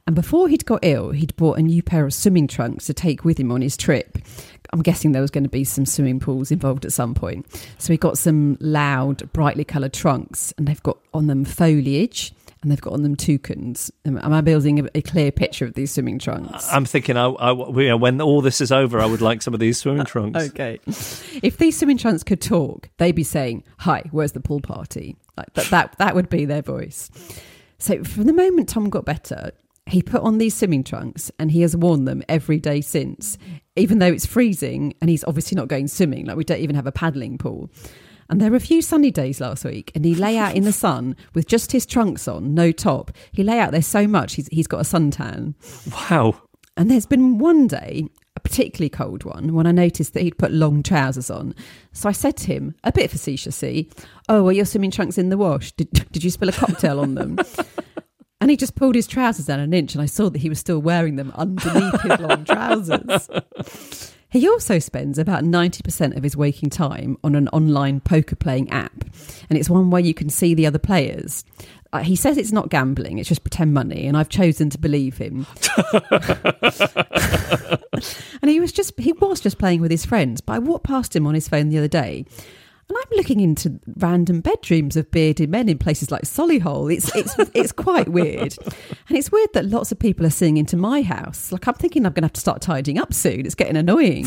And 0.08 0.15
before 0.15 0.47
he'd 0.47 0.65
got 0.65 0.79
ill, 0.84 1.12
he'd 1.12 1.36
bought 1.36 1.60
a 1.60 1.62
new 1.62 1.84
pair 1.84 2.06
of 2.06 2.13
swimming 2.13 2.47
trunks 2.47 2.86
to 2.86 2.93
take 2.93 3.23
with 3.23 3.39
him 3.39 3.51
on 3.51 3.62
his 3.62 3.77
trip. 3.77 4.17
I'm 4.73 4.82
guessing 4.82 5.12
there 5.12 5.21
was 5.21 5.32
going 5.32 5.43
to 5.43 5.49
be 5.49 5.63
some 5.63 5.86
swimming 5.86 6.19
pools 6.19 6.51
involved 6.51 6.86
at 6.86 6.93
some 6.93 7.13
point. 7.13 7.45
So 7.77 7.93
he 7.93 7.97
got 7.97 8.17
some 8.17 8.58
loud, 8.60 9.32
brightly 9.34 9.63
coloured 9.63 9.93
trunks, 9.93 10.53
and 10.58 10.67
they've 10.67 10.82
got 10.82 10.97
on 11.13 11.27
them 11.27 11.45
foliage 11.45 12.34
and 12.62 12.71
they've 12.71 12.82
got 12.82 12.93
on 12.93 13.04
them 13.04 13.15
toucans. 13.15 13.91
Am 14.06 14.17
am 14.17 14.34
I 14.34 14.41
building 14.41 14.80
a, 14.80 14.89
a 14.95 15.02
clear 15.02 15.32
picture 15.32 15.65
of 15.65 15.74
these 15.74 15.91
swimming 15.91 16.19
trunks? 16.19 16.71
I'm 16.71 16.86
thinking, 16.86 17.17
I, 17.17 17.26
I, 17.26 17.52
you 17.52 17.89
know, 17.89 17.97
when 17.97 18.21
all 18.21 18.41
this 18.41 18.62
is 18.62 18.71
over, 18.71 19.00
I 19.00 19.06
would 19.06 19.21
like 19.21 19.41
some 19.41 19.54
of 19.54 19.60
these 19.60 19.78
swimming 19.80 20.06
trunks. 20.06 20.50
Okay. 20.50 20.80
If 21.41 21.58
these 21.58 21.78
swimming 21.78 21.97
trunks 21.97 22.24
could 22.24 22.41
talk, 22.41 22.89
they'd 22.97 23.15
be 23.15 23.24
saying, 23.24 23.63
"Hi, 23.80 24.04
where's 24.12 24.34
the 24.34 24.39
pool 24.39 24.62
party?" 24.62 25.17
Like 25.38 25.54
that. 25.54 25.65
That 25.67 25.95
that 25.97 26.15
would 26.15 26.30
be 26.30 26.45
their 26.45 26.62
voice. 26.62 27.10
So 27.80 28.04
from 28.04 28.26
the 28.26 28.34
moment 28.34 28.69
Tom 28.69 28.89
got 28.91 29.06
better, 29.06 29.52
he 29.88 30.04
put 30.04 30.21
on 30.21 30.38
these 30.38 30.56
swimming 30.56 30.84
trunks 30.84 31.32
and 31.39 31.52
he 31.52 31.62
has 31.62 31.76
worn 31.76 32.06
them 32.06 32.21
every 32.30 32.60
day 32.60 32.82
since, 32.82 33.38
even 33.76 34.00
though 34.00 34.12
it's 34.12 34.26
freezing 34.26 34.93
and 35.02 35.10
he's 35.10 35.24
obviously 35.24 35.56
not 35.56 35.67
going 35.67 35.88
swimming. 35.88 36.28
Like 36.28 36.38
we 36.38 36.43
don't 36.43 36.60
even 36.60 36.76
have 36.76 36.88
a 36.88 36.91
paddling 36.91 37.38
pool. 37.38 37.71
And 38.32 38.39
there 38.39 38.50
were 38.50 38.58
a 38.58 38.62
few 38.62 38.82
sunny 38.82 39.12
days 39.12 39.41
last 39.41 39.65
week, 39.65 39.91
and 39.94 40.06
he 40.06 40.15
lay 40.15 40.38
out 40.38 40.56
in 40.56 40.63
the 40.63 40.72
sun 40.72 41.17
with 41.34 41.48
just 41.48 41.74
his 41.74 41.86
trunks 41.86 42.30
on, 42.30 42.54
no 42.54 42.72
top. 42.72 43.12
He 43.34 43.44
lay 43.44 43.60
out 43.60 43.72
there 43.72 43.82
so 43.82 44.08
much 44.08 44.36
he's 44.36 44.48
he's 44.48 44.67
got 44.67 44.80
a 44.80 44.84
suntan. 44.86 45.54
Wow. 46.10 46.41
And 46.78 46.89
there's 46.89 47.06
been 47.06 47.39
one 47.39 47.67
day, 47.67 48.08
a 48.38 48.39
particularly 48.39 48.89
cold 48.89 49.26
one, 49.26 49.54
when 49.54 49.67
I 49.67 49.74
noticed 49.74 50.13
that 50.13 50.24
he'd 50.24 50.38
put 50.38 50.54
long 50.54 50.82
trousers 50.82 51.30
on. 51.30 51.54
So 51.91 52.08
I 52.08 52.13
said 52.13 52.38
to 52.38 52.48
him, 52.48 52.74
a 52.86 52.94
bit 52.94 53.12
facetiously, 53.12 53.91
Oh, 54.30 54.48
are 54.48 54.54
your 54.54 54.63
swimming 54.63 54.91
trunks 54.91 55.17
in 55.17 55.28
the 55.28 55.38
wash? 55.38 55.74
Did, 55.74 55.91
did 55.91 56.24
you 56.24 56.30
spill 56.30 56.50
a 56.50 56.54
cocktail 56.54 57.02
on 57.02 57.15
them? 57.15 57.38
And 58.39 58.50
he 58.50 58.58
just 58.58 58.74
pulled 58.74 58.96
his 58.96 59.06
trousers 59.06 59.46
down 59.46 59.60
an 59.60 59.72
inch, 59.72 59.94
and 59.94 60.02
I 60.02 60.08
saw 60.08 60.32
that 60.32 60.41
he 60.41 60.50
was 60.50 60.58
still 60.58 60.80
wearing 60.80 61.15
them 61.15 61.32
underneath 61.36 62.02
his 62.02 62.20
long 62.20 62.44
trousers. 62.44 63.30
He 64.32 64.48
also 64.48 64.80
spends 64.80 65.17
about 65.17 65.44
90% 65.44 66.15
of 66.15 66.24
his 66.24 66.38
waking 66.38 66.70
time 66.70 67.17
on 67.24 67.36
an 67.36 67.50
online 67.50 68.00
poker 68.00 68.36
playing 68.36 68.70
app, 68.70 69.04
and 69.50 69.60
it's 69.60 69.70
one 69.70 69.91
where 69.91 70.02
you 70.02 70.13
can 70.13 70.30
see 70.30 70.54
the 70.54 70.65
other 70.65 70.80
players. 70.80 71.44
Uh, 71.94 72.00
he 72.00 72.15
says 72.15 72.38
it's 72.38 72.54
not 72.54 72.70
gambling, 72.70 73.17
it's 73.17 73.28
just 73.28 73.44
pretend 73.44 73.74
money, 73.74 74.08
and 74.08 74.15
I've 74.15 74.30
chosen 74.30 74.70
to 74.70 74.78
believe 74.78 75.17
him. 75.17 75.46
and 78.41 78.50
he 78.50 78.62
was 78.62 78.72
just 78.72 78.98
he 78.98 79.12
was 79.12 79.41
just 79.41 79.60
playing 79.60 79.82
with 79.82 79.91
his 79.91 80.06
friends, 80.06 80.39
but 80.39 80.54
I 80.54 80.60
walked 80.60 80.86
past 80.86 81.13
him 81.13 81.28
on 81.28 81.34
his 81.34 81.50
phone 81.50 81.67
the 81.67 81.78
other 81.78 81.89
day. 81.89 82.26
And 82.91 82.97
I'm 82.97 83.17
looking 83.17 83.39
into 83.39 83.80
random 83.95 84.41
bedrooms 84.41 84.97
of 84.97 85.10
bearded 85.12 85.49
men 85.49 85.69
in 85.69 85.77
places 85.77 86.12
like 86.12 86.23
Solihull. 86.23 86.93
It's 86.93 87.15
it's 87.15 87.38
it's 87.54 87.71
quite 87.71 88.10
weird, 88.10 88.54
and 89.08 89.17
it's 89.17 89.32
weird 89.32 89.47
that 89.54 89.67
lots 89.67 89.93
of 89.93 89.99
people 89.99 90.25
are 90.25 90.30
seeing 90.30 90.58
into 90.58 90.75
my 90.75 91.01
house. 91.01 91.54
Like 91.54 91.65
I'm 91.69 91.75
thinking 91.75 92.06
I'm 92.06 92.12
going 92.12 92.23
to 92.23 92.25
have 92.25 92.34
to 92.34 92.41
start 92.41 92.62
tidying 92.62 92.97
up 92.97 93.13
soon. 93.13 93.45
It's 93.45 93.56
getting 93.56 93.77
annoying. 93.77 94.25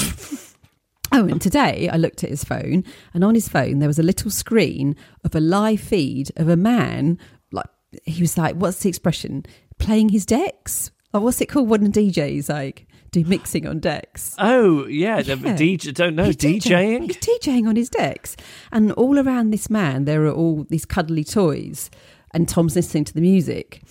Oh, 1.12 1.26
and 1.26 1.42
today 1.42 1.90
I 1.92 1.96
looked 1.98 2.24
at 2.24 2.30
his 2.30 2.42
phone, 2.42 2.84
and 3.12 3.22
on 3.22 3.34
his 3.34 3.50
phone 3.50 3.80
there 3.80 3.86
was 3.86 3.98
a 3.98 4.02
little 4.02 4.30
screen 4.30 4.96
of 5.24 5.34
a 5.34 5.40
live 5.40 5.80
feed 5.80 6.32
of 6.36 6.48
a 6.48 6.56
man. 6.56 7.18
Like 7.52 7.68
he 8.04 8.22
was 8.22 8.38
like, 8.38 8.56
"What's 8.56 8.78
the 8.78 8.88
expression? 8.88 9.44
Playing 9.78 10.08
his 10.08 10.24
decks? 10.24 10.90
Or 11.12 11.20
what's 11.20 11.42
it 11.42 11.50
called 11.50 11.68
when 11.68 11.92
DJs 11.92 12.48
like 12.48 12.88
do 13.14 13.24
mixing 13.24 13.66
on 13.66 13.80
decks?" 13.80 14.34
Oh, 14.38 14.86
yeah. 14.86 15.22
the 15.22 15.36
Yeah. 15.36 15.56
DJ, 15.56 15.94
don't 15.94 16.14
know. 16.16 16.28
DJing? 16.28 17.04
He's 17.06 17.16
DJing 17.16 17.66
on 17.68 17.76
his 17.76 17.88
decks. 17.88 18.36
And 18.72 18.92
all 18.92 19.18
around 19.18 19.50
this 19.50 19.70
man, 19.70 20.04
there 20.04 20.24
are 20.26 20.32
all 20.32 20.66
these 20.68 20.84
cuddly 20.84 21.24
toys. 21.24 21.90
And 22.32 22.48
Tom's 22.48 22.74
listening 22.76 23.04
to 23.04 23.14
the 23.14 23.20
music. 23.20 23.82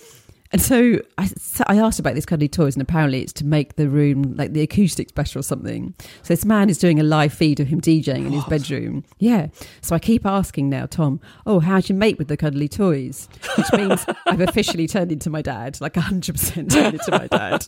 And 0.52 0.62
so 0.62 1.00
I, 1.18 1.26
so 1.26 1.64
I 1.66 1.78
asked 1.78 1.98
about 1.98 2.14
these 2.14 2.26
cuddly 2.26 2.48
toys, 2.48 2.76
and 2.76 2.82
apparently 2.82 3.22
it's 3.22 3.32
to 3.34 3.44
make 3.44 3.74
the 3.74 3.88
room 3.88 4.34
like 4.36 4.52
the 4.52 4.60
acoustics 4.60 5.10
better 5.10 5.36
or 5.40 5.42
something. 5.42 5.94
So 6.22 6.28
this 6.28 6.44
man 6.44 6.70
is 6.70 6.78
doing 6.78 7.00
a 7.00 7.02
live 7.02 7.32
feed 7.32 7.58
of 7.58 7.66
him 7.66 7.80
DJing 7.80 8.24
in 8.26 8.30
his 8.32 8.44
bedroom. 8.44 9.02
Yeah. 9.18 9.48
So 9.80 9.96
I 9.96 9.98
keep 9.98 10.24
asking 10.24 10.68
now, 10.70 10.86
Tom, 10.86 11.20
oh, 11.44 11.58
how'd 11.58 11.88
you 11.88 11.96
mate 11.96 12.18
with 12.18 12.28
the 12.28 12.36
cuddly 12.36 12.68
toys? 12.68 13.28
Which 13.56 13.72
means 13.72 14.06
I've 14.26 14.42
officially 14.42 14.86
turned 14.86 15.10
into 15.10 15.28
my 15.28 15.42
dad, 15.42 15.80
like 15.80 15.94
100% 15.94 16.70
turned 16.70 16.94
into 16.94 17.10
my 17.10 17.26
dad. 17.26 17.66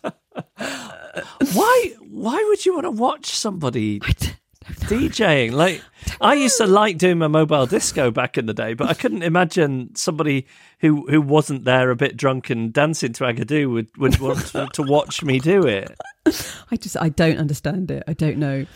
Why 1.53 1.95
Why 2.01 2.45
would 2.49 2.65
you 2.67 2.75
want 2.75 2.85
to 2.85 2.91
watch 2.91 3.27
somebody 3.27 4.01
DJing? 4.01 5.53
Like, 5.53 5.83
I 6.21 6.35
used 6.35 6.59
to 6.59 6.67
like 6.67 6.99
doing 6.99 7.19
my 7.19 7.29
mobile 7.29 7.67
disco 7.67 8.11
back 8.11 8.39
in 8.39 8.47
the 8.47 8.55
day, 8.55 8.75
but 8.75 8.89
I 8.89 8.95
couldn't 8.95 9.23
imagine 9.23 9.95
somebody 9.95 10.47
who, 10.81 11.07
who 11.09 11.21
wasn't 11.21 11.65
there 11.65 11.91
a 11.91 11.97
bit 11.97 12.17
drunk 12.17 12.51
and 12.51 12.73
dancing 12.73 13.13
to 13.15 13.25
Agadoo 13.25 13.71
would, 13.73 13.97
would 13.97 14.19
want 14.19 14.47
to, 14.49 14.69
to 14.73 14.83
watch 14.83 15.23
me 15.23 15.39
do 15.39 15.67
it. 15.67 15.97
I 16.71 16.77
just 16.77 16.97
I 17.01 17.09
don't 17.09 17.39
understand 17.39 17.91
it. 17.91 18.03
I 18.07 18.13
don't 18.13 18.39
know. 18.39 18.67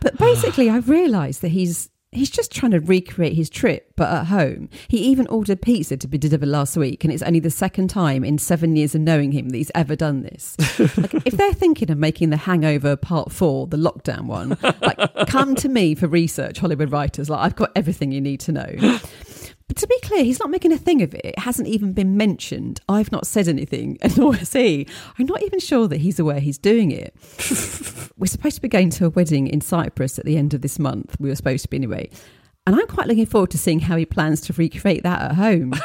But 0.00 0.16
basically, 0.18 0.70
I've 0.70 0.88
realised 0.88 1.42
that 1.42 1.48
he's 1.48 1.90
he's 2.12 2.30
just 2.30 2.50
trying 2.50 2.72
to 2.72 2.80
recreate 2.80 3.34
his 3.34 3.48
trip, 3.48 3.92
but 3.96 4.12
at 4.12 4.26
home. 4.26 4.68
He 4.88 4.98
even 4.98 5.26
ordered 5.28 5.62
pizza 5.62 5.96
to 5.96 6.08
be 6.08 6.18
delivered 6.18 6.48
last 6.48 6.76
week, 6.76 7.04
and 7.04 7.12
it's 7.12 7.22
only 7.22 7.40
the 7.40 7.50
second 7.50 7.88
time 7.88 8.24
in 8.24 8.38
seven 8.38 8.74
years 8.76 8.94
of 8.94 9.00
knowing 9.02 9.32
him 9.32 9.50
that 9.50 9.58
he's 9.58 9.70
ever 9.74 9.94
done 9.94 10.22
this. 10.22 10.56
like, 10.96 11.14
if 11.26 11.36
they're 11.36 11.54
thinking 11.54 11.90
of 11.90 11.98
making 11.98 12.30
The 12.30 12.36
Hangover 12.36 12.96
Part 12.96 13.30
Four, 13.32 13.66
the 13.68 13.76
lockdown 13.76 14.26
one, 14.26 14.58
like, 14.62 15.28
come 15.28 15.54
to 15.56 15.68
me 15.68 15.94
for 15.94 16.08
research, 16.08 16.58
Hollywood 16.58 16.90
writers. 16.90 17.30
Like, 17.30 17.40
I've 17.40 17.56
got 17.56 17.70
everything 17.76 18.10
you 18.12 18.20
need 18.20 18.40
to 18.40 18.52
know. 18.52 18.98
But 19.70 19.76
to 19.76 19.86
be 19.86 20.00
clear, 20.00 20.24
he's 20.24 20.40
not 20.40 20.50
making 20.50 20.72
a 20.72 20.76
thing 20.76 21.00
of 21.00 21.14
it. 21.14 21.20
It 21.24 21.38
hasn't 21.38 21.68
even 21.68 21.92
been 21.92 22.16
mentioned. 22.16 22.80
I've 22.88 23.12
not 23.12 23.24
said 23.24 23.46
anything, 23.46 23.98
and 24.02 24.16
nor 24.18 24.34
has 24.34 24.52
he. 24.52 24.88
I'm 25.16 25.26
not 25.26 25.44
even 25.44 25.60
sure 25.60 25.86
that 25.86 25.98
he's 25.98 26.18
aware 26.18 26.40
he's 26.40 26.58
doing 26.58 26.90
it. 26.90 27.14
We're 28.18 28.26
supposed 28.26 28.56
to 28.56 28.62
be 28.62 28.68
going 28.68 28.90
to 28.90 29.06
a 29.06 29.10
wedding 29.10 29.46
in 29.46 29.60
Cyprus 29.60 30.18
at 30.18 30.24
the 30.24 30.36
end 30.36 30.54
of 30.54 30.62
this 30.62 30.80
month. 30.80 31.14
We 31.20 31.28
were 31.28 31.36
supposed 31.36 31.62
to 31.62 31.68
be 31.68 31.76
anyway. 31.76 32.10
And 32.66 32.74
I'm 32.74 32.88
quite 32.88 33.06
looking 33.06 33.26
forward 33.26 33.52
to 33.52 33.58
seeing 33.58 33.78
how 33.78 33.94
he 33.96 34.04
plans 34.04 34.40
to 34.40 34.52
recreate 34.54 35.04
that 35.04 35.22
at 35.22 35.34
home. 35.36 35.70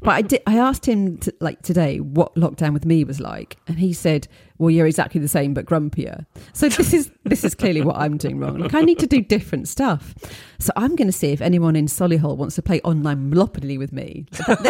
but 0.00 0.08
I 0.08 0.22
did, 0.22 0.42
I 0.44 0.58
asked 0.58 0.86
him 0.86 1.18
to, 1.18 1.32
like 1.40 1.62
today 1.62 2.00
what 2.00 2.34
lockdown 2.34 2.72
with 2.72 2.84
me 2.84 3.04
was 3.04 3.20
like, 3.20 3.58
and 3.68 3.78
he 3.78 3.92
said, 3.92 4.26
"Well, 4.58 4.70
you're 4.70 4.86
exactly 4.86 5.20
the 5.20 5.28
same 5.28 5.54
but 5.54 5.66
grumpier." 5.66 6.26
So 6.52 6.68
this 6.68 6.92
is 6.92 7.10
this 7.24 7.44
is 7.44 7.54
clearly 7.54 7.82
what 7.82 7.96
I'm 7.96 8.16
doing 8.16 8.38
wrong. 8.38 8.58
Like 8.58 8.74
I 8.74 8.82
need 8.82 8.98
to 9.00 9.06
do 9.06 9.20
different 9.20 9.68
stuff. 9.68 10.14
So 10.58 10.72
I'm 10.76 10.96
going 10.96 11.08
to 11.08 11.12
see 11.12 11.32
if 11.32 11.40
anyone 11.40 11.76
in 11.76 11.86
Solihull 11.86 12.36
wants 12.36 12.54
to 12.56 12.62
play 12.62 12.80
online 12.82 13.28
Monopoly 13.30 13.78
with 13.78 13.92
me. 13.92 14.26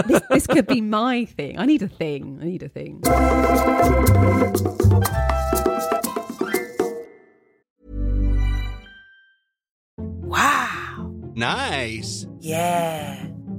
This, 0.06 0.22
this 0.30 0.46
could 0.46 0.66
be 0.66 0.80
my 0.80 1.24
thing. 1.24 1.58
I 1.58 1.66
need 1.66 1.82
a 1.82 1.88
thing. 1.88 2.38
I 2.40 2.44
need 2.44 2.62
a 2.62 2.68
thing. 2.68 3.00
Wow. 10.22 11.12
Nice. 11.34 12.26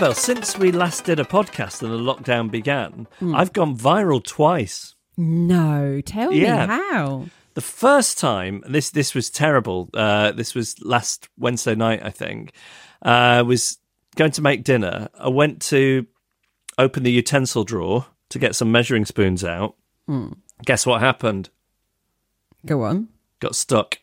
Annabelle, 0.00 0.14
since 0.14 0.56
we 0.56 0.72
last 0.72 1.04
did 1.04 1.20
a 1.20 1.24
podcast 1.24 1.82
and 1.82 1.92
the 1.92 1.98
lockdown 1.98 2.50
began, 2.50 3.06
I've 3.20 3.52
gone 3.52 3.76
viral 3.76 4.24
twice. 4.24 4.94
No, 5.18 6.00
tell 6.00 6.32
Yeah. 6.32 6.64
me 6.66 6.72
how. 6.72 7.26
The 7.52 7.60
first 7.60 8.16
time, 8.18 8.64
this 8.66 8.88
this 8.88 9.14
was 9.14 9.28
terrible. 9.28 9.90
Uh, 9.92 10.32
this 10.32 10.54
was 10.54 10.74
last 10.80 11.28
Wednesday 11.36 11.74
night, 11.74 12.00
I 12.02 12.08
think. 12.08 12.52
Uh, 13.04 13.08
I 13.10 13.42
was 13.42 13.76
going 14.16 14.30
to 14.30 14.40
make 14.40 14.64
dinner. 14.64 15.10
I 15.18 15.28
went 15.28 15.60
to 15.68 16.06
open 16.78 17.02
the 17.02 17.12
utensil 17.12 17.64
drawer 17.64 18.06
to 18.30 18.38
get 18.38 18.54
some 18.56 18.72
measuring 18.72 19.04
spoons 19.04 19.44
out. 19.44 19.74
Guess 20.64 20.86
what 20.86 21.02
happened? 21.02 21.50
Go 22.64 22.84
on. 22.84 23.08
Got 23.38 23.54
stuck. 23.54 23.98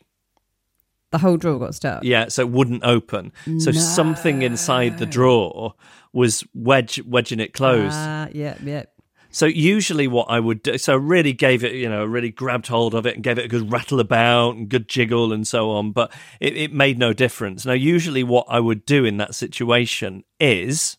The 1.10 1.18
whole 1.18 1.36
drawer 1.36 1.58
got 1.58 1.74
stuck. 1.74 2.04
Yeah, 2.04 2.28
so 2.28 2.42
it 2.42 2.50
wouldn't 2.50 2.84
open. 2.84 3.32
So 3.60 3.72
something 3.72 4.42
inside 4.42 4.98
the 4.98 5.06
drawer 5.06 5.74
was 6.12 6.44
wedge 6.54 7.02
wedging 7.04 7.40
it 7.40 7.54
closed. 7.54 7.94
Ah, 7.96 8.28
yeah, 8.32 8.56
yeah. 8.62 8.84
So 9.30 9.46
usually 9.46 10.08
what 10.08 10.26
I 10.30 10.40
would 10.40 10.62
do, 10.62 10.78
so 10.78 10.94
I 10.94 10.96
really 10.96 11.32
gave 11.32 11.62
it, 11.62 11.74
you 11.74 11.88
know, 11.88 12.04
really 12.04 12.30
grabbed 12.30 12.66
hold 12.66 12.94
of 12.94 13.06
it 13.06 13.14
and 13.14 13.22
gave 13.22 13.38
it 13.38 13.44
a 13.44 13.48
good 13.48 13.70
rattle 13.70 14.00
about 14.00 14.56
and 14.56 14.68
good 14.68 14.88
jiggle 14.88 15.32
and 15.32 15.46
so 15.46 15.70
on, 15.70 15.92
but 15.92 16.12
it, 16.40 16.56
it 16.56 16.72
made 16.72 16.98
no 16.98 17.12
difference. 17.12 17.66
Now, 17.66 17.74
usually 17.74 18.24
what 18.24 18.46
I 18.48 18.58
would 18.58 18.86
do 18.86 19.04
in 19.04 19.18
that 19.18 19.34
situation 19.34 20.24
is 20.40 20.96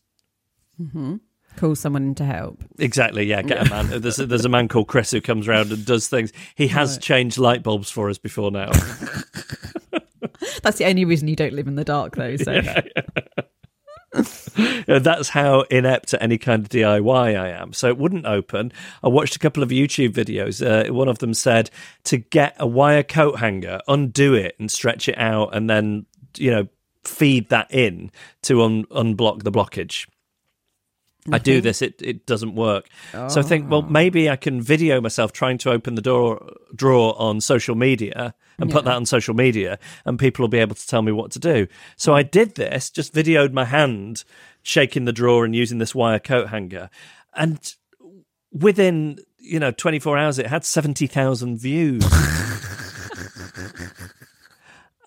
Call 1.57 1.75
someone 1.75 2.03
in 2.03 2.15
to 2.15 2.23
help. 2.23 2.63
exactly, 2.77 3.25
yeah, 3.25 3.41
get 3.41 3.67
a 3.67 3.69
man. 3.69 4.01
There's 4.01 4.19
a, 4.19 4.25
there's 4.25 4.45
a 4.45 4.49
man 4.49 4.67
called 4.67 4.87
Chris 4.87 5.11
who 5.11 5.19
comes 5.19 5.47
around 5.47 5.71
and 5.71 5.83
does 5.85 6.07
things. 6.07 6.31
He 6.55 6.67
has 6.67 6.97
changed 6.99 7.37
light 7.37 7.63
bulbs 7.63 7.89
for 7.89 8.09
us 8.09 8.17
before 8.17 8.51
now. 8.51 8.71
That's 10.63 10.77
the 10.77 10.85
only 10.85 11.05
reason 11.05 11.27
you 11.27 11.35
don't 11.35 11.53
live 11.53 11.67
in 11.67 11.75
the 11.75 11.85
dark, 11.85 12.15
though. 12.15 12.35
So 12.37 12.61
You 14.57 14.83
know, 14.87 14.99
that's 14.99 15.29
how 15.29 15.61
inept 15.69 16.15
at 16.15 16.21
any 16.21 16.39
kind 16.39 16.63
of 16.63 16.69
DIY 16.69 17.39
I 17.39 17.49
am. 17.49 17.73
So 17.73 17.87
it 17.87 17.97
wouldn't 17.97 18.25
open. 18.25 18.71
I 19.03 19.07
watched 19.07 19.35
a 19.35 19.39
couple 19.39 19.61
of 19.61 19.69
YouTube 19.69 20.13
videos. 20.13 20.65
Uh, 20.65 20.91
one 20.91 21.07
of 21.07 21.19
them 21.19 21.33
said 21.33 21.69
to 22.05 22.17
get 22.17 22.55
a 22.57 22.65
wire 22.65 23.03
coat 23.03 23.37
hanger, 23.39 23.79
undo 23.87 24.33
it 24.33 24.55
and 24.59 24.71
stretch 24.71 25.07
it 25.07 25.17
out, 25.17 25.55
and 25.55 25.69
then 25.69 26.07
you 26.37 26.49
know 26.49 26.67
feed 27.05 27.49
that 27.49 27.71
in 27.73 28.11
to 28.43 28.63
un- 28.63 28.85
unblock 28.85 29.43
the 29.43 29.51
blockage. 29.51 30.07
I 31.31 31.37
do 31.37 31.57
mm-hmm. 31.57 31.63
this, 31.63 31.81
it 31.81 32.01
it 32.01 32.25
doesn't 32.25 32.55
work. 32.55 32.87
So 33.11 33.39
I 33.39 33.43
think, 33.43 33.69
well, 33.69 33.83
ah. 33.85 33.89
maybe 33.89 34.29
I 34.29 34.35
can 34.35 34.61
video 34.61 35.01
myself 35.01 35.31
trying 35.31 35.57
to 35.59 35.71
open 35.71 35.95
the 35.95 36.01
door 36.01 36.53
drawer 36.75 37.15
on 37.19 37.41
social 37.41 37.75
media 37.75 38.33
and 38.57 38.71
put 38.71 38.83
that 38.85 38.95
on 38.95 39.05
social 39.05 39.33
media, 39.33 39.79
and 40.05 40.19
people 40.19 40.43
will 40.43 40.49
be 40.49 40.59
able 40.59 40.75
to 40.75 40.87
tell 40.87 41.01
me 41.01 41.11
what 41.11 41.31
to 41.31 41.39
do. 41.39 41.67
So 41.95 42.13
I 42.13 42.23
did 42.23 42.55
this, 42.55 42.89
just 42.89 43.13
videoed 43.13 43.53
my 43.53 43.65
hand 43.65 44.23
shaking 44.61 45.05
the 45.05 45.13
drawer 45.13 45.45
and 45.45 45.55
using 45.55 45.77
this 45.77 45.95
wire 45.95 46.19
coat 46.19 46.49
hanger, 46.49 46.89
and 47.33 47.73
within 48.51 49.19
you 49.37 49.59
know 49.59 49.71
24 49.71 50.17
hours, 50.17 50.39
it 50.39 50.47
had 50.47 50.65
70,000 50.65 51.57
views. 51.57 52.03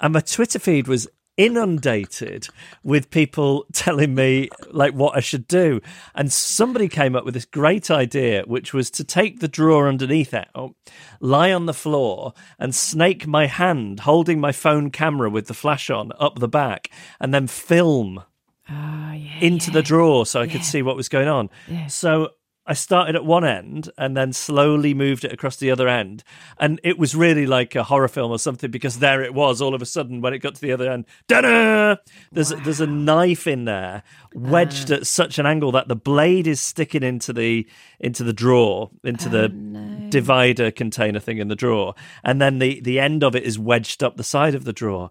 and 0.01 0.15
my 0.15 0.21
Twitter 0.21 0.59
feed 0.59 0.89
was 0.89 1.09
inundated 1.45 2.49
with 2.85 3.11
people 3.11 3.67
telling 3.73 4.15
me 4.15 4.49
like 4.71 4.95
what 4.95 5.17
I 5.17 5.21
should 5.21 5.49
do. 5.49 5.81
And 6.15 6.33
somebody 6.33 6.89
came 6.89 7.17
up 7.17 7.25
with 7.25 7.35
this 7.35 7.45
great 7.45 7.91
idea, 7.91 8.45
which 8.47 8.73
was 8.73 8.91
to 8.93 9.05
take 9.05 9.41
the 9.41 9.49
drawer 9.49 9.89
underneath 9.89 10.33
out, 10.35 10.75
lie 11.21 11.53
on 11.53 11.67
the 11.67 11.75
floor, 11.75 12.33
and 12.59 12.75
snake 12.75 13.27
my 13.27 13.47
hand 13.47 14.01
holding 14.01 14.41
my 14.41 14.53
phone 14.53 14.91
camera 14.91 15.29
with 15.31 15.47
the 15.47 15.55
flash 15.55 15.91
on 15.91 16.13
up 16.19 16.39
the 16.39 16.49
back, 16.49 16.91
and 17.21 17.35
then 17.35 17.47
film 17.47 18.23
ah, 18.69 19.15
into 19.41 19.71
the 19.71 19.83
drawer 19.83 20.25
so 20.25 20.41
I 20.41 20.47
could 20.47 20.65
see 20.65 20.83
what 20.83 20.97
was 20.97 21.09
going 21.09 21.29
on. 21.29 21.51
So 21.89 22.31
I 22.65 22.75
started 22.75 23.17
at 23.17 23.25
one 23.25 23.45
end 23.45 23.91
and 23.99 24.17
then 24.17 24.33
slowly 24.33 24.95
moved 24.95 25.25
it 25.25 25.33
across 25.33 25.57
the 25.57 25.71
other 25.71 25.89
end. 25.89 26.23
And 26.59 26.81
it 26.85 26.97
was 26.97 27.15
really 27.15 27.45
like 27.45 27.75
a 27.75 27.83
horror 27.83 28.07
film 28.07 28.31
or 28.31 28.39
something 28.39 28.71
because 28.71 29.01
there 29.01 29.23
it 29.23 29.35
was 29.35 29.61
all 29.61 29.75
of 29.75 29.83
a 29.83 29.87
sudden 29.87 30.21
when 30.21 30.33
it 30.33 30.39
got 30.39 30.55
to 30.55 30.61
the 30.61 30.73
other 30.73 30.91
end. 30.91 31.07
Da-da! 31.27 31.97
There's 32.31 32.51
there's 32.51 32.81
a 32.81 32.87
knife 32.87 33.49
in 33.49 33.65
there 33.65 34.05
wedged 34.33 34.93
uh. 34.93 34.97
at 34.97 35.07
such 35.09 35.39
an 35.39 35.47
angle 35.47 35.73
that 35.73 35.89
the 35.89 35.97
blade 35.97 36.47
is 36.47 36.61
sticking 36.61 37.03
into 37.03 37.33
the 37.33 37.67
into 37.99 38.23
the 38.23 38.33
drawer, 38.33 38.91
into 39.03 39.29
the 39.29 39.53
oh, 39.53 40.11
divider 40.11 40.71
container 40.71 41.19
thing 41.19 41.39
in 41.39 41.49
the 41.49 41.57
drawer. 41.57 41.95
And 42.23 42.41
then 42.41 42.61
the 42.61 42.81
the 42.81 43.01
end 43.01 43.25
of 43.25 43.35
it 43.35 43.43
is 43.43 43.59
wedged 43.59 44.05
up 44.05 44.17
the 44.17 44.25
side 44.25 44.55
of 44.55 44.65
the 44.65 44.73
drawer. 44.73 45.11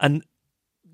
And 0.00 0.24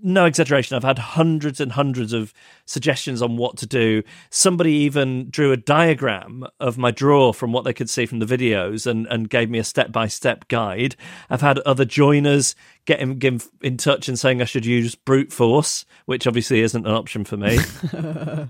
no 0.05 0.27
exaggeration, 0.27 0.77
I've 0.77 0.85
had 0.85 0.99
hundreds 0.99 1.61
and 1.61 1.73
hundreds 1.73 2.13
of 2.13 2.35
suggestions 2.67 3.23
on 3.23 3.39
what 3.39 3.57
to 3.57 3.67
do. 3.67 4.03
Somebody 4.29 4.73
even 4.73 5.31
drew 5.31 5.51
a 5.51 5.57
diagram 5.57 6.47
of 6.61 6.77
my 6.77 6.91
drawer 6.91 7.33
from 7.33 7.53
what 7.53 7.65
they 7.65 7.73
could 7.73 7.89
see 7.89 8.05
from 8.05 8.19
the 8.19 8.27
videos 8.27 8.87
and, 8.87 9.07
and 9.07 9.31
gave 9.31 9.49
me 9.49 9.59
a 9.59 9.65
step 9.65 9.91
by 9.91 10.07
step 10.07 10.47
guide. 10.49 10.95
I've 11.31 11.41
had 11.41 11.59
other 11.61 11.87
joiners 11.87 12.55
get 12.85 13.01
in, 13.01 13.19
get 13.19 13.49
in- 13.63 13.79
touch 13.79 14.07
and 14.09 14.19
saying 14.19 14.43
I 14.43 14.45
should 14.45 14.67
use 14.67 14.95
brute 14.95 15.33
force, 15.33 15.87
which 16.05 16.27
obviously 16.27 16.61
isn't 16.61 16.87
an 16.87 16.93
option 16.93 17.25
for 17.25 17.39
me. 17.39 17.59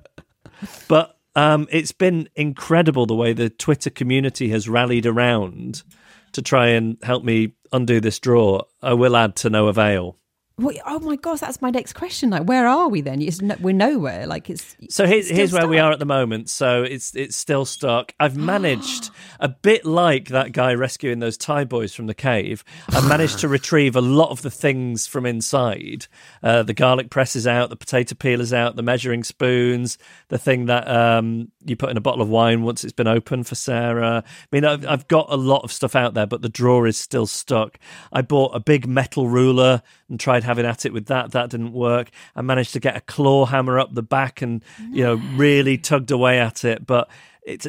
but 0.89 1.19
um, 1.37 1.69
it's 1.71 1.93
been 1.93 2.29
incredible 2.35 3.07
the 3.07 3.15
way 3.15 3.33
the 3.33 3.49
Twitter 3.49 3.91
community 3.91 4.51
has 4.51 4.69
rallied 4.69 5.07
around 5.07 5.85
to 6.33 6.43
try 6.43 6.69
and 6.69 6.99
help 7.05 7.23
me 7.23 7.55
undo 7.73 8.01
this 8.01 8.19
draw. 8.19 8.63
I 8.83 8.95
will 8.95 9.17
add 9.17 9.37
to 9.37 9.51
no 9.51 9.69
avail. 9.69 10.19
Well, 10.57 10.73
oh 10.87 11.01
my 11.01 11.17
gosh, 11.17 11.41
that's 11.41 11.61
my 11.61 11.71
next 11.71 11.95
question. 11.95 12.31
Like, 12.31 12.45
where 12.45 12.69
are 12.69 12.89
we 12.89 13.01
then? 13.01 13.21
It's 13.21 13.43
no, 13.43 13.57
we're 13.59 13.75
nowhere. 13.75 14.25
Like, 14.29 14.49
it's 14.49 14.77
So 14.89 15.05
here's, 15.05 15.29
it's 15.29 15.37
here's 15.37 15.53
where 15.53 15.67
we 15.67 15.81
are 15.81 15.91
at 15.91 15.99
the 15.99 16.05
moment. 16.05 16.49
So 16.49 16.85
it's 16.85 17.17
it's 17.17 17.37
still 17.37 17.65
stuck. 17.65 18.15
I've 18.21 18.37
managed 18.55 19.11
a 19.41 19.49
bit 19.49 19.85
like 19.85 20.29
that 20.29 20.53
guy 20.53 20.75
rescuing 20.75 21.19
those 21.19 21.37
Thai 21.37 21.65
boys 21.65 21.93
from 21.93 22.07
the 22.07 22.15
cave. 22.15 22.63
I've 22.91 23.09
managed 23.09 23.41
to 23.41 23.49
retrieve 23.55 23.97
a 23.97 24.01
lot 24.01 24.31
of 24.31 24.43
the 24.43 24.51
things 24.51 25.09
from 25.09 25.27
inside. 25.27 26.07
Uh, 26.41 26.63
the 26.63 26.75
garlic 26.75 27.11
press 27.11 27.35
is 27.35 27.49
out, 27.49 27.71
the 27.71 27.77
potato 27.77 28.15
peel 28.15 28.41
is 28.41 28.53
out, 28.53 28.77
the 28.77 28.83
measuring 28.83 29.25
spoons, 29.25 29.99
the 30.29 30.39
thing 30.39 30.67
that 30.67 30.89
um, 30.89 31.51
you 31.65 31.75
put 31.75 31.91
in 31.91 31.97
a 31.97 32.01
bottle 32.01 32.23
of 32.23 32.29
wine 32.29 32.63
once 32.63 32.85
it's 32.85 32.93
been 32.93 33.09
open 33.09 33.43
for 33.43 33.57
Sarah. 33.57 34.23
I 34.25 34.47
mean, 34.53 34.65
I've, 34.65 34.87
I've 34.87 35.09
got 35.09 35.27
a 35.31 35.37
lot 35.37 35.65
of 35.65 35.73
stuff 35.73 35.97
out 35.97 36.15
there, 36.15 36.29
but 36.29 36.43
the 36.43 36.49
drawer 36.49 36.87
is 36.87 36.97
still 36.97 37.27
stuck. 37.27 37.81
I 38.13 38.23
bought 38.23 38.55
a 38.55 38.61
big 38.61 38.87
metal 38.87 39.29
ruler 39.29 39.83
and 40.09 40.21
tried 40.21 40.44
having 40.45 40.67
at 40.67 40.87
it 40.87 40.93
with 40.93 41.07
that. 41.07 41.33
That 41.33 41.51
didn't 41.51 41.73
work. 41.73 42.11
I 42.37 42.43
managed 42.43 42.73
to 42.75 42.81
get 42.81 42.97
a 42.97 43.01
claw 43.01 43.47
hammer 43.47 43.79
up 43.79 43.95
the 43.95 44.03
back 44.03 44.43
and 44.43 44.63
you 44.91 45.03
know 45.05 45.15
really 45.35 45.79
tugged 45.79 46.11
away 46.11 46.39
at 46.39 46.65
it, 46.65 46.87
but 46.87 47.11
it's 47.45 47.67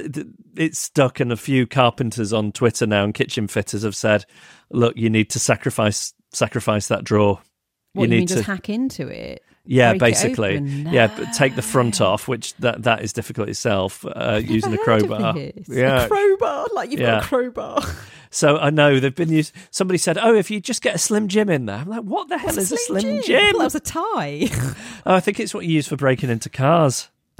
it's 0.55 0.79
stuck. 0.79 1.19
And 1.19 1.31
a 1.31 1.37
few 1.37 1.65
carpenters 1.65 2.33
on 2.33 2.51
Twitter 2.51 2.85
now 2.85 3.03
and 3.03 3.13
kitchen 3.13 3.47
fitters 3.47 3.83
have 3.83 3.95
said, 3.95 4.25
"Look, 4.69 4.95
you 4.97 5.09
need 5.09 5.29
to 5.31 5.39
sacrifice 5.39 6.13
sacrifice 6.31 6.87
that 6.87 7.03
drawer. 7.03 7.39
What, 7.93 8.03
you 8.03 8.07
you, 8.07 8.07
need 8.07 8.17
mean 8.17 8.27
to." 8.27 8.33
just 8.35 8.47
hack 8.47 8.69
into 8.69 9.07
it? 9.07 9.43
Yeah, 9.65 9.93
basically, 9.93 10.57
yeah. 10.59 11.07
But 11.15 11.33
take 11.33 11.55
the 11.55 11.61
front 11.61 12.01
off, 12.01 12.27
which 12.27 12.53
that 12.55 12.83
that 12.83 13.01
is 13.03 13.13
difficult 13.13 13.49
itself 13.49 14.05
uh, 14.05 14.39
using 14.43 14.73
a 14.73 14.75
Never 14.77 14.85
heard 14.91 15.01
of 15.03 15.07
crowbar. 15.09 15.37
Yeah, 15.67 16.03
A 16.03 16.07
crowbar, 16.07 16.67
like 16.73 16.91
you've 16.91 16.99
Yeah. 17.01 17.11
got 17.19 17.23
a 17.23 17.27
crowbar. 17.27 17.81
So 18.31 18.57
I 18.57 18.69
know 18.69 18.99
they've 18.99 19.15
been 19.15 19.29
used. 19.29 19.53
Somebody 19.71 19.97
said, 19.97 20.17
"Oh, 20.17 20.35
if 20.35 20.51
you 20.51 20.59
just 20.59 20.81
get 20.81 20.93
a 20.95 20.97
Slim 20.97 21.27
Jim 21.29 21.49
in 21.49 21.67
there," 21.67 21.77
I'm 21.77 21.87
like, 21.87 22.01
"What 22.01 22.27
the 22.27 22.37
hell 22.37 22.57
is 22.57 22.71
a 22.71 22.77
Slim 22.77 23.21
Jim?" 23.21 23.41
Well, 23.53 23.59
that 23.59 23.63
was 23.63 23.75
a 23.75 23.79
tie. 23.79 24.49
Oh, 24.51 24.75
I 25.15 25.19
think 25.21 25.39
it's 25.39 25.53
what 25.53 25.65
you 25.65 25.71
use 25.71 25.87
for 25.87 25.95
breaking 25.95 26.29
into 26.29 26.49
cars. 26.49 27.09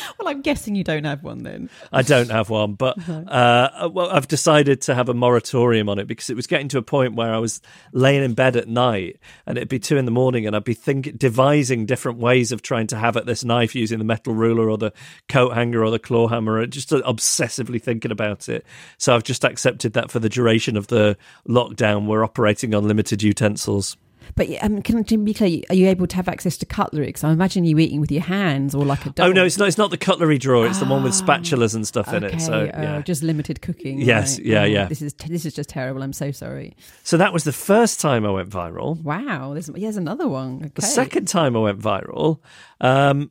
well, 0.18 0.28
I'm 0.28 0.42
guessing 0.42 0.74
you 0.74 0.84
don't 0.84 1.04
have 1.04 1.22
one 1.22 1.42
then. 1.42 1.70
I 1.92 2.02
don't 2.02 2.30
have 2.30 2.50
one, 2.50 2.74
but 2.74 2.96
uh, 3.08 3.10
uh, 3.30 3.90
well, 3.92 4.10
I've 4.10 4.28
decided 4.28 4.82
to 4.82 4.94
have 4.94 5.08
a 5.08 5.14
moratorium 5.14 5.88
on 5.88 5.98
it 5.98 6.06
because 6.06 6.30
it 6.30 6.36
was 6.36 6.46
getting 6.46 6.68
to 6.68 6.78
a 6.78 6.82
point 6.82 7.14
where 7.14 7.32
I 7.32 7.38
was 7.38 7.60
laying 7.92 8.22
in 8.22 8.34
bed 8.34 8.56
at 8.56 8.68
night 8.68 9.18
and 9.46 9.56
it'd 9.56 9.68
be 9.68 9.78
two 9.78 9.96
in 9.96 10.04
the 10.04 10.10
morning, 10.10 10.46
and 10.46 10.54
I'd 10.54 10.64
be 10.64 10.74
think 10.74 11.18
devising 11.18 11.86
different 11.86 12.18
ways 12.18 12.52
of 12.52 12.62
trying 12.62 12.86
to 12.88 12.96
have 12.96 13.16
at 13.16 13.26
this 13.26 13.44
knife 13.44 13.74
using 13.74 13.98
the 13.98 14.04
metal 14.04 14.34
ruler 14.34 14.70
or 14.70 14.78
the 14.78 14.92
coat 15.28 15.54
hanger 15.54 15.84
or 15.84 15.90
the 15.90 15.98
claw 15.98 16.28
hammer, 16.28 16.60
and 16.60 16.72
just 16.72 16.92
uh, 16.92 17.00
obsessively 17.02 17.80
thinking 17.80 18.10
about 18.10 18.48
it. 18.48 18.64
So 18.98 19.14
I've 19.14 19.24
just 19.24 19.44
accepted 19.44 19.94
that 19.94 20.10
for 20.10 20.18
the 20.18 20.28
duration 20.28 20.76
of 20.76 20.88
the 20.88 21.16
lockdown, 21.48 22.06
we're 22.06 22.24
operating 22.24 22.74
on 22.74 22.86
limited 22.86 23.22
utensils. 23.22 23.96
But 24.34 24.48
um, 24.62 24.82
can 24.82 25.04
to 25.04 25.18
be 25.18 25.32
clear, 25.32 25.62
are 25.70 25.74
you 25.74 25.88
able 25.88 26.06
to 26.06 26.16
have 26.16 26.28
access 26.28 26.56
to 26.58 26.66
cutlery? 26.66 27.06
Because 27.06 27.24
I 27.24 27.30
imagine 27.32 27.64
you 27.64 27.78
eating 27.78 28.00
with 28.00 28.10
your 28.10 28.22
hands 28.22 28.74
or 28.74 28.84
like 28.84 29.06
a. 29.06 29.14
Oh 29.18 29.32
no, 29.32 29.44
it's 29.44 29.56
not. 29.58 29.68
It's 29.68 29.78
not 29.78 29.90
the 29.90 29.96
cutlery 29.96 30.38
drawer. 30.38 30.66
It's 30.66 30.78
the 30.78 30.84
one 30.86 31.02
with 31.02 31.12
spatulas 31.12 31.74
and 31.74 31.86
stuff 31.86 32.12
in 32.12 32.24
it. 32.24 32.40
So 32.40 32.52
Okay, 32.54 32.70
uh, 32.72 32.82
yeah. 32.82 33.02
just 33.02 33.22
limited 33.22 33.62
cooking. 33.62 34.00
Yes, 34.00 34.38
right. 34.38 34.46
yeah, 34.46 34.62
Oh, 34.62 34.64
yeah. 34.64 34.84
This 34.86 35.02
is 35.02 35.14
this 35.14 35.46
is 35.46 35.54
just 35.54 35.68
terrible. 35.68 36.02
I'm 36.02 36.12
so 36.12 36.30
sorry. 36.32 36.76
So 37.02 37.16
that 37.16 37.32
was 37.32 37.44
the 37.44 37.52
first 37.52 38.00
time 38.00 38.26
I 38.26 38.30
went 38.30 38.50
viral. 38.50 39.00
Wow, 39.02 39.52
there's 39.52 39.70
here's 39.74 39.96
another 39.96 40.28
one. 40.28 40.56
Okay. 40.56 40.72
The 40.74 40.82
second 40.82 41.28
time 41.28 41.56
I 41.56 41.60
went 41.60 41.78
viral, 41.80 42.40
um, 42.80 43.30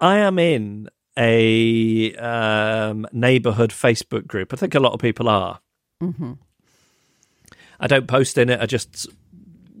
I 0.00 0.18
am 0.18 0.38
in 0.38 0.88
a 1.16 2.14
um, 2.14 3.06
neighborhood 3.12 3.70
Facebook 3.70 4.26
group. 4.26 4.52
I 4.52 4.56
think 4.56 4.74
a 4.74 4.80
lot 4.80 4.92
of 4.92 5.00
people 5.00 5.28
are. 5.28 5.60
Mm-hmm. 6.00 6.34
I 7.80 7.86
don't 7.86 8.06
post 8.06 8.38
in 8.38 8.50
it. 8.50 8.60
I 8.60 8.66
just, 8.66 9.08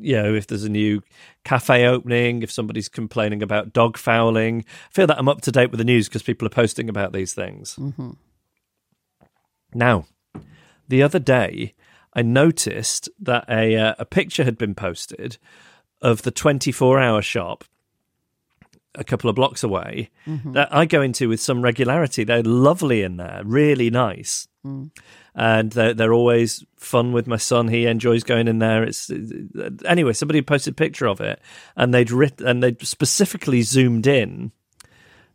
you 0.00 0.16
know, 0.16 0.34
if 0.34 0.46
there's 0.46 0.64
a 0.64 0.68
new 0.68 1.02
cafe 1.44 1.86
opening, 1.86 2.42
if 2.42 2.50
somebody's 2.50 2.88
complaining 2.88 3.42
about 3.42 3.72
dog 3.72 3.96
fouling, 3.96 4.64
I 4.90 4.92
feel 4.92 5.06
that 5.06 5.18
I'm 5.18 5.28
up 5.28 5.40
to 5.42 5.52
date 5.52 5.70
with 5.70 5.78
the 5.78 5.84
news 5.84 6.08
because 6.08 6.22
people 6.22 6.46
are 6.46 6.50
posting 6.50 6.88
about 6.88 7.12
these 7.12 7.32
things. 7.32 7.76
Mm-hmm. 7.76 8.10
Now, 9.74 10.06
the 10.88 11.02
other 11.02 11.18
day, 11.18 11.74
I 12.14 12.22
noticed 12.22 13.08
that 13.20 13.44
a 13.48 13.76
uh, 13.76 13.94
a 13.98 14.04
picture 14.04 14.44
had 14.44 14.56
been 14.56 14.74
posted 14.74 15.38
of 16.00 16.22
the 16.22 16.30
24 16.30 16.98
hour 16.98 17.22
shop 17.22 17.64
a 18.94 19.04
couple 19.04 19.30
of 19.30 19.36
blocks 19.36 19.62
away 19.62 20.10
that 20.52 20.74
I 20.74 20.84
go 20.84 21.02
into 21.02 21.28
with 21.28 21.40
some 21.40 21.62
regularity. 21.62 22.24
They're 22.24 22.42
lovely 22.42 23.02
in 23.02 23.16
there, 23.16 23.42
really 23.44 23.90
nice. 23.90 24.48
And 25.40 25.70
they're, 25.70 25.94
they're 25.94 26.12
always 26.12 26.64
fun 26.78 27.12
with 27.12 27.28
my 27.28 27.36
son. 27.36 27.68
He 27.68 27.86
enjoys 27.86 28.24
going 28.24 28.48
in 28.48 28.58
there. 28.58 28.82
It's 28.82 29.08
anyway. 29.86 30.12
Somebody 30.12 30.42
posted 30.42 30.72
a 30.72 30.74
picture 30.74 31.06
of 31.06 31.20
it, 31.20 31.40
and 31.76 31.94
they'd 31.94 32.10
writ- 32.10 32.40
and 32.40 32.60
they'd 32.60 32.84
specifically 32.84 33.62
zoomed 33.62 34.08
in 34.08 34.50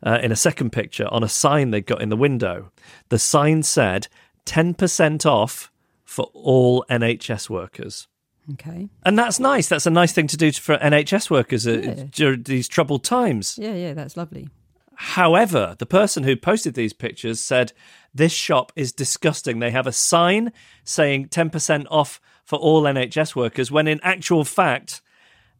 uh, 0.02 0.18
in 0.22 0.30
a 0.30 0.36
second 0.36 0.72
picture 0.72 1.08
on 1.10 1.24
a 1.24 1.28
sign 1.28 1.70
they'd 1.70 1.86
got 1.86 2.02
in 2.02 2.10
the 2.10 2.16
window. 2.18 2.70
The 3.08 3.18
sign 3.18 3.62
said 3.62 4.08
ten 4.44 4.74
percent 4.74 5.24
off 5.24 5.70
for 6.04 6.26
all 6.34 6.84
NHS 6.90 7.48
workers. 7.48 8.06
Okay. 8.52 8.90
And 9.06 9.18
that's 9.18 9.40
nice. 9.40 9.68
That's 9.70 9.86
a 9.86 9.90
nice 9.90 10.12
thing 10.12 10.26
to 10.26 10.36
do 10.36 10.52
for 10.52 10.76
NHS 10.76 11.30
workers 11.30 11.66
uh, 11.66 11.80
Yeah. 11.82 12.04
during 12.10 12.42
these 12.42 12.68
troubled 12.68 13.04
times. 13.04 13.56
Yeah, 13.58 13.72
yeah, 13.72 13.94
that's 13.94 14.18
lovely. 14.18 14.50
However, 14.96 15.76
the 15.78 15.86
person 15.86 16.24
who 16.24 16.36
posted 16.36 16.74
these 16.74 16.92
pictures 16.92 17.40
said 17.40 17.72
this 18.14 18.32
shop 18.32 18.72
is 18.76 18.92
disgusting. 18.92 19.58
They 19.58 19.70
have 19.70 19.86
a 19.86 19.92
sign 19.92 20.52
saying 20.84 21.28
10% 21.28 21.86
off 21.90 22.20
for 22.44 22.58
all 22.58 22.82
NHS 22.82 23.34
workers, 23.34 23.70
when 23.70 23.88
in 23.88 24.00
actual 24.02 24.44
fact, 24.44 25.00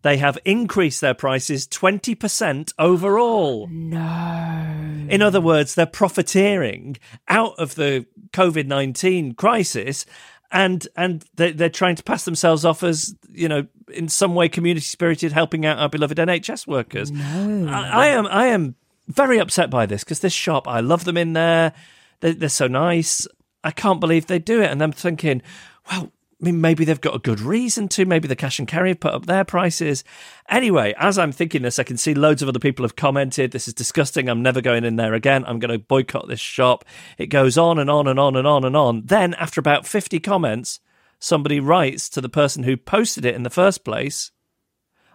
they 0.03 0.18
have 0.18 0.38
increased 0.44 1.01
their 1.01 1.14
prices 1.14 1.66
20% 1.66 2.75
overall. 2.79 3.66
No. 3.68 5.07
In 5.09 5.23
other 5.23 5.40
words, 5.40 5.75
they're 5.75 5.87
profiteering 5.87 6.99
out 7.27 7.55
of 7.59 7.75
the 7.75 8.07
COVID 8.33 8.66
19 8.66 9.35
crisis. 9.35 10.05
And 10.53 10.87
and 10.94 11.25
they, 11.35 11.53
they're 11.53 11.70
trying 11.70 11.97
to 11.97 12.03
pass 12.05 12.27
themselves 12.27 12.64
off 12.64 12.83
as 12.85 13.16
you 13.33 13.49
know 13.49 13.66
in 13.92 14.09
some 14.09 14.35
way 14.35 14.49
community 14.49 14.85
spirited, 14.85 15.33
helping 15.33 15.66
out 15.66 15.79
our 15.79 15.88
beloved 15.88 16.18
NHS 16.18 16.66
workers. 16.66 17.11
No. 17.11 17.66
I, 17.68 17.88
I 17.88 18.07
am 18.09 18.27
I 18.27 18.47
am 18.49 18.77
very 19.07 19.38
upset 19.38 19.71
by 19.71 19.87
this 19.87 20.05
because 20.05 20.21
this 20.21 20.33
shop 20.33 20.67
I 20.67 20.81
love 20.81 21.05
them 21.05 21.17
in 21.17 21.33
there. 21.33 21.73
They're, 22.21 22.35
they're 22.35 22.49
so 22.49 22.67
nice. 22.67 23.27
I 23.62 23.71
can't 23.71 24.01
believe 24.01 24.27
they 24.27 24.38
do 24.38 24.61
it, 24.61 24.71
and 24.71 24.83
I'm 24.83 24.93
thinking, 24.93 25.43
well, 25.90 26.12
I 26.40 26.45
mean, 26.45 26.61
maybe 26.61 26.85
they've 26.85 27.01
got 27.01 27.14
a 27.14 27.21
good 27.21 27.40
reason 27.40 27.88
to. 27.88 28.05
Maybe 28.05 28.29
the 28.29 28.37
cash 28.37 28.59
and 28.59 28.69
carry 28.69 28.90
have 28.90 29.01
put 29.01 29.14
up 29.14 29.25
their 29.25 29.45
prices. 29.45 30.05
Anyway, 30.49 30.95
as 30.99 31.19
I'm 31.19 31.33
thinking 31.33 31.62
this, 31.62 31.79
I 31.79 31.85
can 31.85 31.97
see 31.97 32.12
loads 32.12 32.43
of 32.43 32.49
other 32.49 32.59
people 32.59 32.85
have 32.85 32.97
commented, 32.97 33.53
"This 33.53 33.67
is 33.69 33.73
disgusting. 33.73 34.29
I'm 34.29 34.43
never 34.43 34.61
going 34.61 34.85
in 34.85 34.97
there 34.97 35.14
again. 35.14 35.45
I'm 35.47 35.59
going 35.59 35.71
to 35.71 35.79
boycott 35.79 36.29
this 36.29 36.40
shop." 36.40 36.85
It 37.17 37.27
goes 37.27 37.57
on 37.57 37.79
and 37.79 37.88
on 37.88 38.07
and 38.07 38.19
on 38.19 38.37
and 38.37 38.47
on 38.47 38.64
and 38.64 38.77
on. 38.77 39.03
Then, 39.07 39.33
after 39.35 39.59
about 39.59 39.87
50 39.87 40.21
comments, 40.21 40.81
somebody 41.19 41.61
writes 41.61 42.11
to 42.11 42.21
the 42.21 42.29
person 42.29 42.64
who 42.64 42.77
posted 42.77 43.25
it 43.25 43.35
in 43.35 43.43
the 43.43 43.51
first 43.51 43.85
place. 43.85 44.31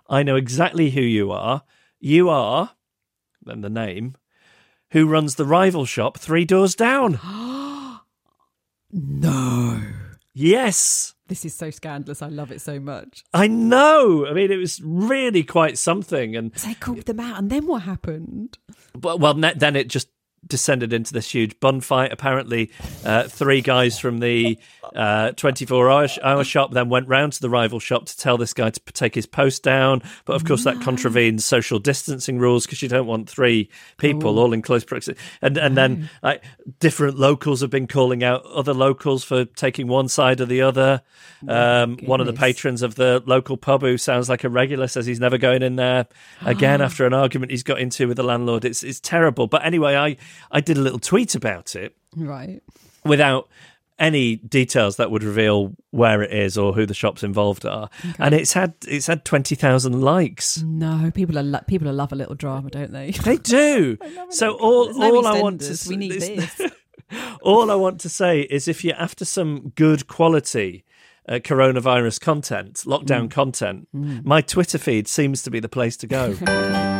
I 0.10 0.24
know 0.24 0.36
exactly 0.36 0.90
who 0.90 1.02
you 1.02 1.32
are. 1.32 1.64
You 2.00 2.30
are, 2.30 2.72
then 3.50 3.62
the 3.62 3.70
name, 3.70 4.16
who 4.92 5.08
runs 5.08 5.36
the 5.36 5.46
rival 5.46 5.86
shop 5.86 6.18
three 6.18 6.46
doors 6.46 6.76
down. 6.76 7.20
No. 8.92 9.82
Yes, 10.34 11.14
This 11.28 11.44
is 11.46 11.54
so 11.54 11.70
scandalous. 11.70 12.22
I 12.22 12.28
love 12.28 12.52
it 12.52 12.62
so 12.62 12.80
much. 12.80 13.24
I 13.34 13.48
know. 13.48 14.26
I 14.26 14.34
mean, 14.34 14.52
it 14.52 14.58
was 14.58 14.82
really 14.84 15.44
quite 15.44 15.78
something. 15.78 16.36
And 16.36 16.58
So 16.58 16.68
they 16.70 16.74
called 16.76 17.06
them 17.06 17.20
out, 17.20 17.38
and 17.38 17.50
then 17.50 17.68
what 17.68 17.84
happened? 17.84 18.58
but, 18.98 19.20
well, 19.20 19.34
then 19.34 19.76
it 19.76 19.90
just 19.90 20.08
descended 20.46 20.94
into 20.94 21.14
this 21.14 21.34
huge 21.34 21.60
bun 21.60 21.82
fight. 21.82 22.12
Apparently, 22.12 22.72
uh, 23.06 23.24
three 23.24 23.62
guys 23.62 24.00
from 24.00 24.20
the 24.20 24.58
uh, 24.96 25.32
24 25.34 25.90
hour, 25.90 26.08
hour 26.24 26.44
shop 26.44 26.72
then 26.72 26.90
went 26.90 27.08
round 27.08 27.34
to 27.34 27.42
the 27.42 27.50
rival 27.50 27.80
shop 27.80 28.06
to 28.06 28.18
tell 28.18 28.38
this 28.38 28.54
guy 28.54 28.70
to 28.70 28.80
take 28.94 29.16
his 29.16 29.26
post 29.26 29.64
down. 29.64 30.02
But 30.26 30.36
of 30.36 30.46
course, 30.46 30.64
that 30.64 30.82
contravenes 30.82 31.46
social 31.46 31.80
distancing 31.80 32.40
rules 32.40 32.66
because 32.66 32.82
you 32.82 32.90
don't 32.90 33.08
want 33.08 33.30
three 33.30 33.70
people 33.98 34.40
all 34.40 34.54
in 34.54 34.62
close 34.62 34.84
proximity. 34.84 35.22
And 35.42 35.58
and 35.58 35.78
then 35.78 36.10
like 36.24 36.44
different 36.80 37.18
locals 37.18 37.62
have 37.62 37.70
been 37.70 37.88
calling 37.88 38.24
out 38.24 38.46
other 38.46 38.74
locals 38.74 39.24
for 39.24 39.46
taking 39.46 39.88
one 39.88 40.08
side 40.08 40.42
or 40.42 40.46
the 40.46 40.62
other. 40.62 41.02
Um, 41.48 41.98
one 42.04 42.20
of 42.20 42.28
the 42.28 42.34
patrons 42.34 42.82
of 42.82 42.96
the 42.96 43.24
local 43.26 43.58
pub 43.58 43.82
who 43.82 43.98
sounds 43.98 44.30
like 44.30 44.44
a 44.44 44.50
regular 44.50 44.88
says 44.88 45.06
he's 45.06 45.20
never 45.20 45.38
going 45.38 45.62
in 45.62 45.76
there 45.76 46.08
again 46.46 46.82
after 46.90 47.06
an 47.06 47.14
argument 47.14 47.52
he's 47.52 47.64
got 47.64 47.80
into 47.80 48.08
with 48.08 48.18
the 48.18 48.24
landlord. 48.24 48.66
It's 48.66 48.84
it's 48.84 49.00
terrible. 49.00 49.48
But 49.48 49.66
anyway, 49.66 49.96
I 49.96 50.18
I 50.52 50.62
did 50.62 50.78
a 50.78 50.82
little 50.82 51.00
tweet 51.00 51.36
about 51.36 51.76
it 51.76 51.96
Right. 52.16 52.62
without 53.06 53.48
any 53.98 54.38
details 54.38 54.96
that 54.96 55.12
would 55.12 55.24
reveal 55.24 55.76
where 55.92 56.22
it 56.22 56.32
is 56.32 56.58
or 56.58 56.72
who 56.74 56.86
the 56.86 56.94
shops 56.94 57.22
involved 57.22 57.66
are, 57.66 57.90
and 58.18 58.34
it's 58.34 58.54
had 58.54 58.74
it's 58.88 59.08
had 59.08 59.26
twenty 59.26 59.56
thousand 59.56 60.00
likes. 60.02 60.62
No, 60.62 61.12
people 61.14 61.38
are 61.38 61.44
lo- 61.44 61.60
people 61.68 61.92
love 61.92 62.14
a 62.14 62.16
little 62.16 62.36
drama, 62.36 62.70
don't 62.70 62.94
they? 62.94 63.12
They 63.12 63.36
do. 63.60 63.98
so 64.30 64.54
all 64.54 64.94
no 64.94 65.16
all 65.18 65.28
I 65.28 65.42
want 65.42 65.60
to 65.62 65.78
We 65.90 65.98
need 65.98 66.12
this- 66.14 66.56
this. 66.56 66.72
all 67.42 67.70
I 67.72 67.76
want 67.76 68.00
to 68.02 68.10
say 68.10 68.42
is 68.42 68.68
if 68.70 68.86
you're 68.86 68.96
after 68.96 69.26
some 69.26 69.74
good 69.76 70.08
quality 70.08 70.86
uh, 71.28 71.34
coronavirus 71.34 72.22
content, 72.22 72.76
lockdown 72.86 73.28
Mm. 73.28 73.32
content, 73.32 73.88
my 73.92 74.40
Twitter 74.42 74.78
feed 74.78 75.08
seems 75.10 75.44
to 75.44 75.52
be 75.52 75.60
the 75.60 75.70
place 75.70 75.98
to 75.98 76.08
go. 76.08 76.36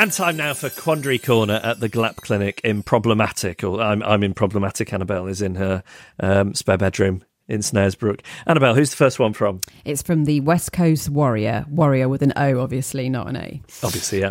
And 0.00 0.10
time 0.10 0.38
now 0.38 0.54
for 0.54 0.70
Quandary 0.70 1.18
Corner 1.18 1.60
at 1.62 1.80
the 1.80 1.90
Glap 1.90 2.16
Clinic 2.16 2.62
in 2.64 2.82
Problematic. 2.82 3.62
Or 3.62 3.82
I'm, 3.82 4.02
I'm 4.02 4.22
in 4.22 4.32
Problematic. 4.32 4.94
Annabelle 4.94 5.26
is 5.26 5.42
in 5.42 5.56
her 5.56 5.82
um, 6.18 6.54
spare 6.54 6.78
bedroom 6.78 7.22
in 7.48 7.60
Snaresbrook. 7.60 8.22
Annabelle, 8.46 8.74
who's 8.74 8.88
the 8.88 8.96
first 8.96 9.18
one 9.18 9.34
from? 9.34 9.60
It's 9.84 10.00
from 10.00 10.24
the 10.24 10.40
West 10.40 10.72
Coast 10.72 11.10
Warrior. 11.10 11.66
Warrior 11.68 12.08
with 12.08 12.22
an 12.22 12.32
O, 12.34 12.60
obviously, 12.60 13.10
not 13.10 13.28
an 13.28 13.36
A. 13.36 13.60
Obviously, 13.82 14.20
yeah. 14.20 14.30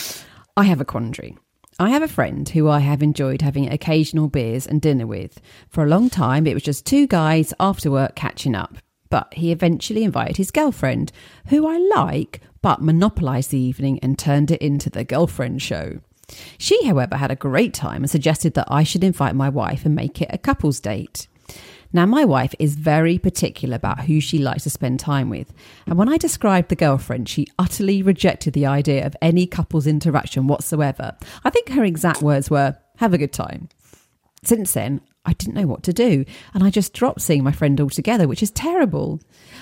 I 0.56 0.64
have 0.64 0.80
a 0.80 0.84
quandary. 0.84 1.38
I 1.78 1.90
have 1.90 2.02
a 2.02 2.08
friend 2.08 2.48
who 2.48 2.68
I 2.68 2.80
have 2.80 3.00
enjoyed 3.00 3.42
having 3.42 3.72
occasional 3.72 4.26
beers 4.26 4.66
and 4.66 4.82
dinner 4.82 5.06
with. 5.06 5.40
For 5.68 5.84
a 5.84 5.88
long 5.88 6.10
time, 6.10 6.48
it 6.48 6.54
was 6.54 6.64
just 6.64 6.84
two 6.84 7.06
guys 7.06 7.54
after 7.60 7.92
work 7.92 8.16
catching 8.16 8.56
up. 8.56 8.78
But 9.08 9.34
he 9.34 9.52
eventually 9.52 10.02
invited 10.02 10.36
his 10.36 10.50
girlfriend, 10.50 11.12
who 11.46 11.64
I 11.68 11.78
like, 11.94 12.40
but 12.66 12.82
monopolised 12.82 13.52
the 13.52 13.60
evening 13.60 13.96
and 14.00 14.18
turned 14.18 14.50
it 14.50 14.60
into 14.60 14.90
the 14.90 15.04
girlfriend 15.04 15.62
show. 15.62 16.00
She, 16.58 16.84
however, 16.84 17.16
had 17.16 17.30
a 17.30 17.36
great 17.36 17.72
time 17.72 18.02
and 18.02 18.10
suggested 18.10 18.54
that 18.54 18.66
I 18.68 18.82
should 18.82 19.04
invite 19.04 19.36
my 19.36 19.48
wife 19.48 19.86
and 19.86 19.94
make 19.94 20.20
it 20.20 20.30
a 20.32 20.38
couple's 20.38 20.80
date. 20.80 21.28
Now, 21.92 22.06
my 22.06 22.24
wife 22.24 22.56
is 22.58 22.74
very 22.74 23.18
particular 23.18 23.76
about 23.76 24.06
who 24.06 24.18
she 24.18 24.40
likes 24.40 24.64
to 24.64 24.70
spend 24.70 24.98
time 24.98 25.30
with. 25.30 25.52
And 25.86 25.96
when 25.96 26.08
I 26.08 26.16
described 26.16 26.68
the 26.68 26.74
girlfriend, 26.74 27.28
she 27.28 27.46
utterly 27.56 28.02
rejected 28.02 28.52
the 28.52 28.66
idea 28.66 29.06
of 29.06 29.14
any 29.22 29.46
couple's 29.46 29.86
interaction 29.86 30.48
whatsoever. 30.48 31.16
I 31.44 31.50
think 31.50 31.68
her 31.68 31.84
exact 31.84 32.20
words 32.20 32.50
were, 32.50 32.76
have 32.96 33.14
a 33.14 33.18
good 33.18 33.32
time. 33.32 33.68
Since 34.42 34.72
then, 34.72 35.02
I 35.24 35.34
didn't 35.34 35.54
know 35.54 35.66
what 35.66 35.82
to 35.84 35.92
do, 35.92 36.24
and 36.54 36.64
I 36.64 36.70
just 36.70 36.94
dropped 36.94 37.20
seeing 37.20 37.42
my 37.42 37.52
friend 37.52 37.80
altogether, 37.80 38.28
which 38.28 38.42
is 38.42 38.50
terrible. 38.50 39.20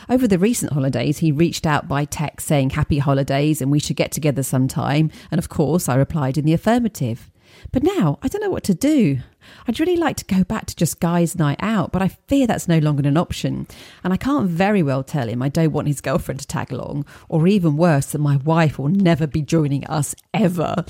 Over 0.08 0.28
the 0.28 0.38
recent 0.38 0.72
holidays, 0.72 1.18
he 1.18 1.32
reached 1.32 1.66
out 1.66 1.88
by 1.88 2.04
text 2.04 2.46
saying 2.46 2.70
happy 2.70 2.98
holidays 2.98 3.60
and 3.62 3.70
we 3.70 3.78
should 3.78 3.96
get 3.96 4.12
together 4.12 4.42
sometime, 4.42 5.10
and 5.30 5.38
of 5.38 5.48
course, 5.48 5.88
I 5.88 5.94
replied 5.96 6.36
in 6.38 6.44
the 6.44 6.52
affirmative. 6.52 7.30
But 7.72 7.82
now, 7.82 8.18
I 8.22 8.28
don't 8.28 8.42
know 8.42 8.50
what 8.50 8.64
to 8.64 8.74
do. 8.74 9.18
I'd 9.66 9.80
really 9.80 9.96
like 9.96 10.16
to 10.16 10.24
go 10.24 10.44
back 10.44 10.66
to 10.66 10.76
just 10.76 11.00
guys' 11.00 11.38
night 11.38 11.58
out, 11.60 11.92
but 11.92 12.02
I 12.02 12.08
fear 12.08 12.46
that's 12.46 12.68
no 12.68 12.78
longer 12.78 13.08
an 13.08 13.16
option. 13.16 13.66
And 14.02 14.12
I 14.12 14.16
can't 14.16 14.48
very 14.48 14.82
well 14.82 15.02
tell 15.02 15.28
him 15.28 15.42
I 15.42 15.48
don't 15.48 15.72
want 15.72 15.88
his 15.88 16.00
girlfriend 16.00 16.40
to 16.40 16.46
tag 16.46 16.72
along, 16.72 17.06
or 17.28 17.46
even 17.46 17.76
worse, 17.76 18.06
that 18.06 18.18
my 18.18 18.36
wife 18.38 18.78
will 18.78 18.88
never 18.88 19.26
be 19.26 19.42
joining 19.42 19.84
us 19.86 20.14
ever. 20.32 20.84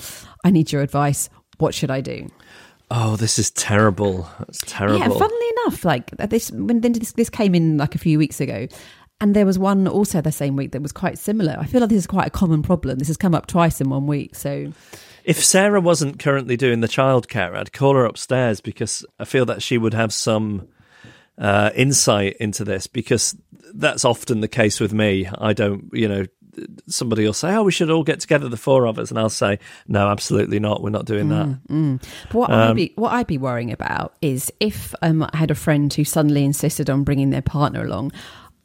I 0.45 0.51
need 0.51 0.73
your 0.73 0.83
advice. 0.83 1.29
What 1.59 1.75
should 1.75 1.91
I 1.91 2.01
do? 2.01 2.31
oh, 2.91 3.17
this 3.17 3.39
is 3.39 3.51
terrible. 3.51 4.29
It's 4.49 4.63
terrible. 4.67 4.99
Yeah, 4.99 5.09
funnily 5.09 5.49
enough, 5.59 5.85
like 5.85 6.11
uh, 6.19 6.27
this 6.27 6.51
when 6.51 6.81
then 6.81 6.93
this, 6.93 7.13
this 7.13 7.31
came 7.31 7.55
in 7.55 7.77
like 7.77 7.95
a 7.95 7.99
few 7.99 8.19
weeks 8.19 8.41
ago, 8.41 8.69
and 9.21 9.35
there 9.35 9.47
was 9.47 9.59
one 9.59 9.87
also 9.87 10.21
the 10.21 10.33
same 10.33 10.57
week 10.57 10.73
that 10.73 10.83
was 10.83 10.93
quite 10.93 11.19
similar. 11.19 11.57
I 11.59 11.67
feel 11.67 11.81
like 11.81 11.91
this 11.91 11.99
is 11.99 12.07
quite 12.07 12.27
a 12.27 12.31
common 12.31 12.63
problem. 12.63 12.99
This 12.99 13.09
has 13.09 13.17
come 13.17 13.35
up 13.35 13.47
twice 13.47 13.81
in 13.81 13.89
one 13.89 14.07
week, 14.07 14.35
so 14.35 14.73
If 15.25 15.43
Sarah 15.43 15.81
wasn't 15.81 16.19
currently 16.19 16.57
doing 16.57 16.81
the 16.81 16.89
childcare, 16.89 17.57
I'd 17.57 17.73
call 17.73 17.95
her 17.95 18.05
upstairs 18.05 18.61
because 18.61 19.05
I 19.19 19.25
feel 19.25 19.47
that 19.47 19.63
she 19.63 19.79
would 19.79 19.95
have 19.95 20.13
some 20.13 20.69
uh, 21.39 21.71
insight 21.75 22.37
into 22.39 22.65
this 22.65 22.87
because 22.87 23.37
that's 23.75 24.05
often 24.05 24.41
the 24.41 24.49
case 24.49 24.81
with 24.81 24.93
me. 24.93 25.27
I 25.39 25.53
don't, 25.53 25.89
you 25.93 26.09
know, 26.09 26.27
somebody 26.87 27.25
will 27.25 27.33
say, 27.33 27.55
"Oh, 27.55 27.63
we 27.65 27.73
should 27.73 27.91
all 27.91 28.05
get 28.05 28.21
together, 28.21 28.49
the 28.49 28.57
four 28.57 28.87
of 28.87 28.99
us," 28.99 29.11
and 29.11 29.19
I'll 29.19 29.29
say, 29.31 29.59
"No, 29.89 30.09
absolutely 30.09 30.61
not. 30.61 30.83
We're 30.83 30.91
not 30.91 31.07
doing 31.07 31.29
that." 31.31 31.99
But 32.29 32.39
what 32.39 32.51
I'd 32.51 32.77
be 32.77 32.93
what 32.97 33.13
I'd 33.13 33.27
be 33.27 33.39
worrying 33.39 33.73
about 33.73 34.15
is 34.21 34.53
if 34.61 34.95
um, 35.03 35.23
I 35.33 35.37
had 35.37 35.51
a 35.51 35.55
friend 35.57 35.93
who 35.93 36.05
suddenly 36.05 36.45
insisted 36.45 36.91
on 36.91 37.03
bringing 37.03 37.31
their 37.31 37.43
partner 37.43 37.85
along, 37.85 38.13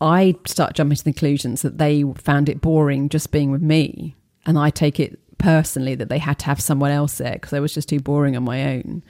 I'd 0.01 0.47
start 0.47 0.75
jumping 0.75 0.95
to 0.95 1.03
the 1.03 1.11
conclusions 1.11 1.61
that 1.61 1.77
they 1.77 2.03
found 2.15 2.49
it 2.49 2.61
boring 2.61 3.09
just 3.09 3.31
being 3.31 3.51
with 3.51 3.61
me, 3.61 4.15
and 4.45 4.57
I 4.57 4.69
take 4.69 4.99
it 4.99 5.19
personally 5.37 5.95
that 5.95 6.09
they 6.09 6.19
had 6.19 6.39
to 6.39 6.45
have 6.45 6.61
someone 6.61 6.91
else 6.91 7.17
there 7.17 7.33
because 7.33 7.53
I 7.53 7.59
was 7.59 7.73
just 7.73 7.89
too 7.89 7.99
boring 7.99 8.37
on 8.37 8.43
my 8.43 8.75
own. 8.75 9.03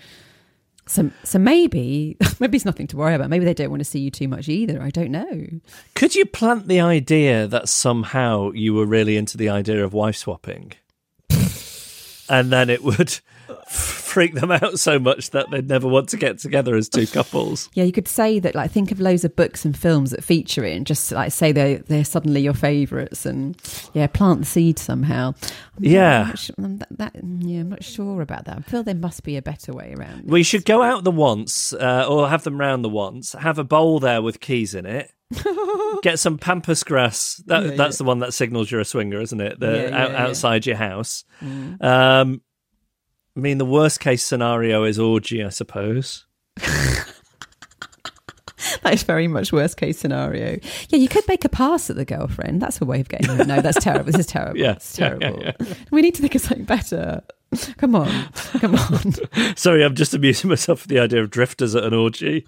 So, 0.87 1.11
so 1.23 1.37
maybe 1.37 2.17
maybe 2.39 2.55
it's 2.55 2.65
nothing 2.65 2.87
to 2.87 2.97
worry 2.97 3.13
about. 3.13 3.29
Maybe 3.29 3.45
they 3.45 3.53
don't 3.53 3.69
want 3.69 3.81
to 3.81 3.85
see 3.85 3.99
you 3.99 4.09
too 4.09 4.27
much 4.27 4.49
either. 4.49 4.81
I 4.81 4.89
don't 4.89 5.11
know. 5.11 5.47
Could 5.93 6.15
you 6.15 6.25
plant 6.25 6.67
the 6.67 6.79
idea 6.79 7.47
that 7.47 7.69
somehow 7.69 8.51
you 8.51 8.73
were 8.73 8.85
really 8.85 9.15
into 9.15 9.37
the 9.37 9.49
idea 9.49 9.83
of 9.83 9.93
wife 9.93 10.15
swapping, 10.15 10.73
and 12.29 12.51
then 12.51 12.69
it 12.69 12.83
would 12.83 13.19
freak 13.69 14.33
them 14.33 14.51
out 14.51 14.79
so 14.79 14.97
much 14.99 15.29
that 15.31 15.49
they'd 15.51 15.67
never 15.67 15.87
want 15.87 16.09
to 16.09 16.17
get 16.17 16.39
together 16.39 16.75
as 16.75 16.89
two 16.89 17.05
couples? 17.07 17.69
Yeah, 17.73 17.83
you 17.83 17.91
could 17.91 18.07
say 18.07 18.39
that. 18.39 18.55
Like, 18.55 18.71
think 18.71 18.91
of 18.91 18.99
loads 18.99 19.23
of 19.23 19.35
books 19.35 19.63
and 19.65 19.77
films 19.77 20.11
that 20.11 20.23
feature 20.23 20.63
it, 20.65 20.75
and 20.75 20.85
just 20.87 21.11
like 21.11 21.31
say 21.31 21.51
they 21.51 21.75
they're 21.75 22.03
suddenly 22.03 22.41
your 22.41 22.53
favourites, 22.53 23.25
and 23.25 23.55
yeah, 23.93 24.07
plant 24.07 24.39
the 24.41 24.45
seed 24.45 24.79
somehow. 24.79 25.33
I'm 25.77 25.83
Yeah. 25.83 26.21
I'm 26.21 26.27
not 26.29 26.49
I'm 26.57 26.77
that, 26.77 26.87
that- 26.97 27.15
yeah, 27.15 27.59
I'm 27.61 27.69
not 27.69 27.83
sure 27.83 28.21
about 28.21 28.45
that. 28.45 28.57
I 28.57 28.61
feel 28.61 28.83
there 28.83 28.95
must 28.95 29.23
be 29.23 29.37
a 29.37 29.41
better 29.41 29.71
way 29.73 29.93
around. 29.97 30.25
We 30.25 30.43
should 30.43 30.65
go 30.65 30.81
out 30.81 31.03
the 31.03 31.11
once, 31.11 31.73
uh, 31.73 32.05
or 32.09 32.27
have 32.29 32.43
them 32.43 32.59
round 32.59 32.83
the 32.83 32.89
once. 32.89 33.33
Have 33.33 33.59
a 33.59 33.63
bowl 33.63 33.99
there 33.99 34.21
with 34.21 34.39
keys 34.39 34.73
in 34.73 34.85
it. 34.85 35.11
Get 36.01 36.17
some 36.17 36.39
pampas 36.39 36.83
grass. 36.83 37.41
That, 37.45 37.63
Yeah, 37.63 37.69
that's 37.75 37.95
yeah. 37.95 37.97
the 37.99 38.03
one 38.05 38.19
that 38.19 38.33
signals 38.33 38.71
you're 38.71 38.81
a 38.81 38.85
swinger, 38.85 39.21
isn't 39.21 39.39
it? 39.39 39.59
The 39.59 39.89
Yeah, 39.91 40.03
out. 40.05 40.11
Mm. 40.11 40.15
outside 40.15 40.65
your 40.65 40.75
house. 40.77 41.23
Um, 41.81 42.41
I 43.39 43.41
mean, 43.41 43.57
the 43.57 43.63
worst 43.65 44.01
case 44.01 44.21
scenario 44.21 44.83
is 44.83 44.99
orgy, 44.99 45.41
I 45.41 45.47
suppose. 45.47 46.25
That 48.83 48.93
is 48.93 49.03
very 49.03 49.27
much 49.27 49.51
worst 49.51 49.77
case 49.77 49.97
scenario. 49.97 50.59
Yeah, 50.89 50.99
you 50.99 51.07
could 51.07 51.27
make 51.27 51.43
a 51.45 51.49
pass 51.49 51.89
at 51.89 51.95
the 51.95 52.05
girlfriend. 52.05 52.61
That's 52.61 52.79
a 52.81 52.85
way 52.85 52.99
of 52.99 53.07
getting. 53.09 53.27
her. 53.27 53.45
No, 53.45 53.61
that's 53.61 53.81
terrible. 53.83 54.05
This 54.11 54.19
is 54.19 54.25
terrible. 54.27 54.59
Yeah, 54.59 54.73
it's 54.73 54.99
yeah, 54.99 55.17
yeah, 55.19 55.51
terrible. 55.51 55.75
We 55.91 56.01
need 56.01 56.15
to 56.15 56.21
think 56.21 56.35
of 56.35 56.41
something 56.41 56.65
better. 56.65 57.21
Come 57.77 57.95
on, 57.95 58.29
come 58.59 58.75
on. 58.75 59.13
Sorry, 59.55 59.83
I'm 59.83 59.95
just 59.95 60.13
amusing 60.13 60.49
myself 60.49 60.83
with 60.83 60.89
the 60.89 60.99
idea 60.99 61.23
of 61.23 61.29
drifters 61.31 61.73
at 61.73 61.83
an 61.83 61.93
orgy. 61.93 62.47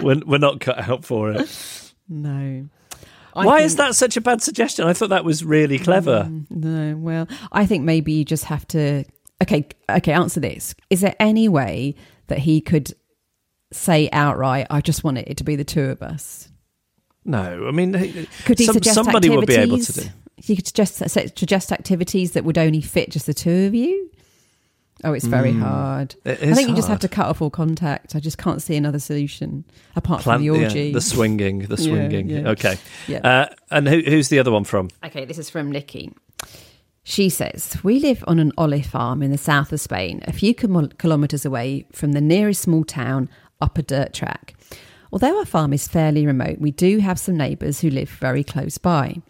we're, 0.00 0.20
we're 0.26 0.38
not 0.38 0.60
cut 0.60 0.78
out 0.88 1.04
for 1.04 1.30
it. 1.30 1.92
No. 2.08 2.68
I 3.34 3.44
Why 3.46 3.58
think- 3.58 3.66
is 3.66 3.76
that 3.76 3.94
such 3.94 4.16
a 4.16 4.20
bad 4.20 4.42
suggestion? 4.42 4.86
I 4.86 4.92
thought 4.92 5.10
that 5.10 5.24
was 5.24 5.44
really 5.44 5.78
clever. 5.78 6.24
Mm, 6.28 6.50
no, 6.50 6.96
well, 6.96 7.28
I 7.52 7.66
think 7.66 7.84
maybe 7.84 8.12
you 8.12 8.24
just 8.24 8.44
have 8.44 8.66
to. 8.68 9.04
Okay, 9.42 9.66
okay. 9.90 10.12
Answer 10.12 10.40
this: 10.40 10.74
Is 10.90 11.00
there 11.00 11.14
any 11.20 11.48
way 11.48 11.94
that 12.28 12.38
he 12.38 12.60
could 12.60 12.94
say 13.72 14.08
outright, 14.12 14.66
"I 14.70 14.80
just 14.80 15.04
want 15.04 15.18
it 15.18 15.36
to 15.36 15.44
be 15.44 15.56
the 15.56 15.64
two 15.64 15.84
of 15.84 16.02
us"? 16.02 16.48
No, 17.24 17.66
I 17.66 17.70
mean, 17.72 17.92
Could 18.44 18.58
he 18.58 18.66
some- 18.66 18.74
suggest 18.74 18.94
somebody 18.94 19.28
activities? 19.28 19.36
would 19.36 19.46
be 19.46 19.54
able 19.74 19.78
to 19.78 19.92
do. 19.92 20.02
He 20.36 20.54
could 20.56 20.66
suggest 20.66 20.96
suggest 21.10 21.72
activities 21.72 22.32
that 22.32 22.44
would 22.44 22.58
only 22.58 22.80
fit 22.80 23.10
just 23.10 23.26
the 23.26 23.34
two 23.34 23.66
of 23.66 23.74
you. 23.74 24.10
Oh, 25.04 25.12
it's 25.12 25.26
very 25.26 25.52
hard. 25.52 26.14
Hmm. 26.22 26.28
It 26.30 26.38
I 26.42 26.46
is 26.46 26.56
think 26.56 26.68
you 26.70 26.74
just 26.76 26.88
have 26.88 27.00
to 27.00 27.08
cut 27.08 27.26
off 27.26 27.42
all 27.42 27.50
contact. 27.50 28.16
I 28.16 28.20
just 28.20 28.38
can't 28.38 28.62
see 28.62 28.76
another 28.76 28.98
solution 28.98 29.64
apart 29.94 30.22
Plant 30.22 30.38
from 30.38 30.46
the 30.46 30.58
yeah, 30.58 30.64
orgy. 30.64 30.92
the 30.92 31.00
swinging, 31.02 31.58
the 31.60 31.76
Yeah, 31.78 31.84
swinging. 31.84 32.30
yeah. 32.30 32.48
Okay. 32.50 32.78
Yeah. 33.06 33.18
Uh, 33.18 33.46
and 33.70 33.86
who, 33.88 34.00
who's 34.00 34.28
the 34.30 34.38
other 34.38 34.50
one 34.50 34.64
from? 34.64 34.88
Okay, 35.04 35.26
this 35.26 35.36
is 35.38 35.50
from 35.50 35.70
Nikki. 35.70 36.12
She 37.08 37.28
says, 37.28 37.78
We 37.84 38.00
live 38.00 38.24
on 38.26 38.40
an 38.40 38.50
olive 38.58 38.86
farm 38.86 39.22
in 39.22 39.30
the 39.30 39.38
south 39.38 39.72
of 39.72 39.80
Spain, 39.80 40.24
a 40.26 40.32
few 40.32 40.52
kilo- 40.52 40.88
kilometres 40.88 41.46
away 41.46 41.86
from 41.92 42.12
the 42.12 42.20
nearest 42.20 42.62
small 42.62 42.82
town 42.82 43.28
up 43.60 43.78
a 43.78 43.82
dirt 43.82 44.12
track. 44.12 44.56
Although 45.12 45.38
our 45.38 45.44
farm 45.44 45.72
is 45.72 45.86
fairly 45.86 46.26
remote, 46.26 46.58
we 46.58 46.72
do 46.72 46.98
have 46.98 47.20
some 47.20 47.36
neighbours 47.36 47.80
who 47.80 47.90
live 47.90 48.10
very 48.10 48.42
close 48.42 48.76
by. 48.76 49.22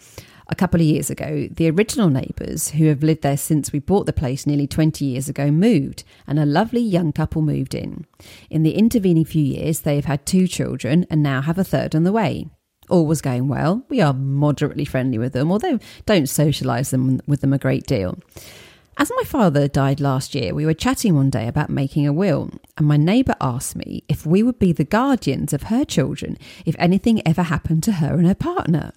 A 0.48 0.54
couple 0.54 0.80
of 0.80 0.86
years 0.86 1.10
ago, 1.10 1.48
the 1.50 1.68
original 1.68 2.08
neighbours, 2.08 2.70
who 2.70 2.86
have 2.86 3.02
lived 3.02 3.20
there 3.20 3.36
since 3.36 3.72
we 3.72 3.78
bought 3.78 4.06
the 4.06 4.12
place 4.14 4.46
nearly 4.46 4.66
20 4.66 5.04
years 5.04 5.28
ago, 5.28 5.50
moved, 5.50 6.02
and 6.26 6.38
a 6.38 6.46
lovely 6.46 6.80
young 6.80 7.12
couple 7.12 7.42
moved 7.42 7.74
in. 7.74 8.06
In 8.48 8.62
the 8.62 8.78
intervening 8.78 9.26
few 9.26 9.44
years, 9.44 9.80
they 9.80 9.96
have 9.96 10.06
had 10.06 10.24
two 10.24 10.48
children 10.48 11.06
and 11.10 11.22
now 11.22 11.42
have 11.42 11.58
a 11.58 11.64
third 11.64 11.94
on 11.94 12.04
the 12.04 12.12
way. 12.12 12.46
All 12.88 13.06
was 13.06 13.20
going 13.20 13.48
well. 13.48 13.84
We 13.88 14.00
are 14.00 14.12
moderately 14.12 14.84
friendly 14.84 15.18
with 15.18 15.32
them, 15.32 15.50
although 15.50 15.78
don't 16.04 16.24
socialise 16.24 16.90
them 16.90 17.20
with 17.26 17.40
them 17.40 17.52
a 17.52 17.58
great 17.58 17.86
deal. 17.86 18.18
As 18.98 19.12
my 19.14 19.24
father 19.24 19.68
died 19.68 20.00
last 20.00 20.34
year, 20.34 20.54
we 20.54 20.64
were 20.64 20.72
chatting 20.72 21.14
one 21.14 21.28
day 21.28 21.46
about 21.46 21.68
making 21.68 22.06
a 22.06 22.12
will, 22.14 22.50
and 22.78 22.86
my 22.86 22.96
neighbour 22.96 23.34
asked 23.42 23.76
me 23.76 24.02
if 24.08 24.24
we 24.24 24.42
would 24.42 24.58
be 24.58 24.72
the 24.72 24.84
guardians 24.84 25.52
of 25.52 25.64
her 25.64 25.84
children 25.84 26.38
if 26.64 26.74
anything 26.78 27.20
ever 27.26 27.42
happened 27.42 27.82
to 27.82 27.92
her 27.92 28.14
and 28.14 28.26
her 28.26 28.34
partner. 28.34 28.92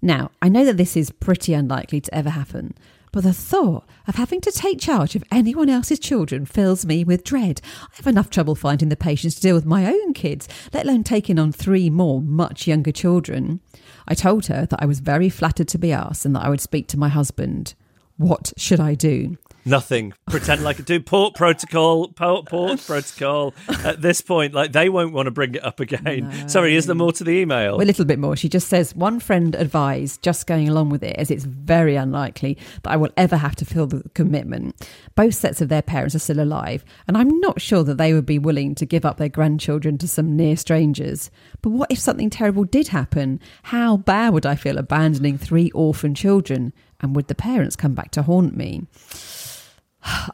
Now, 0.00 0.30
I 0.40 0.48
know 0.48 0.64
that 0.64 0.76
this 0.76 0.96
is 0.96 1.10
pretty 1.10 1.54
unlikely 1.54 2.00
to 2.02 2.14
ever 2.14 2.30
happen, 2.30 2.74
but 3.16 3.24
the 3.24 3.32
thought 3.32 3.88
of 4.06 4.16
having 4.16 4.42
to 4.42 4.52
take 4.52 4.78
charge 4.78 5.16
of 5.16 5.24
anyone 5.30 5.70
else's 5.70 5.98
children 5.98 6.44
fills 6.44 6.84
me 6.84 7.02
with 7.02 7.24
dread. 7.24 7.62
I 7.84 7.96
have 7.96 8.06
enough 8.06 8.28
trouble 8.28 8.54
finding 8.54 8.90
the 8.90 8.94
patience 8.94 9.36
to 9.36 9.40
deal 9.40 9.54
with 9.54 9.64
my 9.64 9.86
own 9.86 10.12
kids, 10.12 10.46
let 10.74 10.84
alone 10.84 11.02
taking 11.02 11.38
on 11.38 11.50
three 11.50 11.88
more 11.88 12.20
much 12.20 12.66
younger 12.66 12.92
children. 12.92 13.60
I 14.06 14.12
told 14.12 14.48
her 14.48 14.66
that 14.66 14.82
I 14.82 14.84
was 14.84 15.00
very 15.00 15.30
flattered 15.30 15.68
to 15.68 15.78
be 15.78 15.92
asked 15.92 16.26
and 16.26 16.36
that 16.36 16.44
I 16.44 16.50
would 16.50 16.60
speak 16.60 16.88
to 16.88 16.98
my 16.98 17.08
husband. 17.08 17.72
What 18.18 18.52
should 18.58 18.80
I 18.80 18.92
do? 18.92 19.38
Nothing. 19.66 20.14
Pretend 20.30 20.62
like 20.62 20.78
I 20.78 20.84
do 20.84 21.00
port 21.00 21.34
protocol, 21.34 22.06
port, 22.08 22.46
port 22.46 22.80
protocol. 22.86 23.52
At 23.84 24.00
this 24.00 24.20
point, 24.20 24.54
like 24.54 24.70
they 24.70 24.88
won't 24.88 25.12
want 25.12 25.26
to 25.26 25.32
bring 25.32 25.56
it 25.56 25.64
up 25.64 25.80
again. 25.80 26.48
Sorry, 26.48 26.76
is 26.76 26.86
there 26.86 26.94
more 26.94 27.10
to 27.12 27.24
the 27.24 27.32
email? 27.32 27.74
A 27.74 27.82
little 27.82 28.04
bit 28.04 28.20
more. 28.20 28.36
She 28.36 28.48
just 28.48 28.68
says, 28.68 28.94
one 28.94 29.18
friend 29.18 29.56
advised 29.56 30.22
just 30.22 30.46
going 30.46 30.68
along 30.68 30.90
with 30.90 31.02
it 31.02 31.16
as 31.16 31.32
it's 31.32 31.44
very 31.44 31.96
unlikely 31.96 32.56
that 32.84 32.92
I 32.92 32.96
will 32.96 33.10
ever 33.16 33.36
have 33.36 33.56
to 33.56 33.64
feel 33.64 33.88
the 33.88 34.08
commitment. 34.14 34.88
Both 35.16 35.34
sets 35.34 35.60
of 35.60 35.68
their 35.68 35.82
parents 35.82 36.14
are 36.14 36.20
still 36.20 36.40
alive, 36.40 36.84
and 37.08 37.16
I'm 37.16 37.40
not 37.40 37.60
sure 37.60 37.82
that 37.82 37.98
they 37.98 38.14
would 38.14 38.26
be 38.26 38.38
willing 38.38 38.76
to 38.76 38.86
give 38.86 39.04
up 39.04 39.16
their 39.16 39.28
grandchildren 39.28 39.98
to 39.98 40.06
some 40.06 40.36
near 40.36 40.56
strangers. 40.56 41.28
But 41.60 41.70
what 41.70 41.90
if 41.90 41.98
something 41.98 42.30
terrible 42.30 42.64
did 42.64 42.88
happen? 42.88 43.40
How 43.64 43.96
bad 43.96 44.32
would 44.32 44.46
I 44.46 44.54
feel 44.54 44.78
abandoning 44.78 45.38
three 45.38 45.72
orphan 45.72 46.14
children? 46.14 46.72
And 47.00 47.14
would 47.14 47.28
the 47.28 47.34
parents 47.34 47.76
come 47.76 47.92
back 47.92 48.10
to 48.12 48.22
haunt 48.22 48.56
me? 48.56 48.86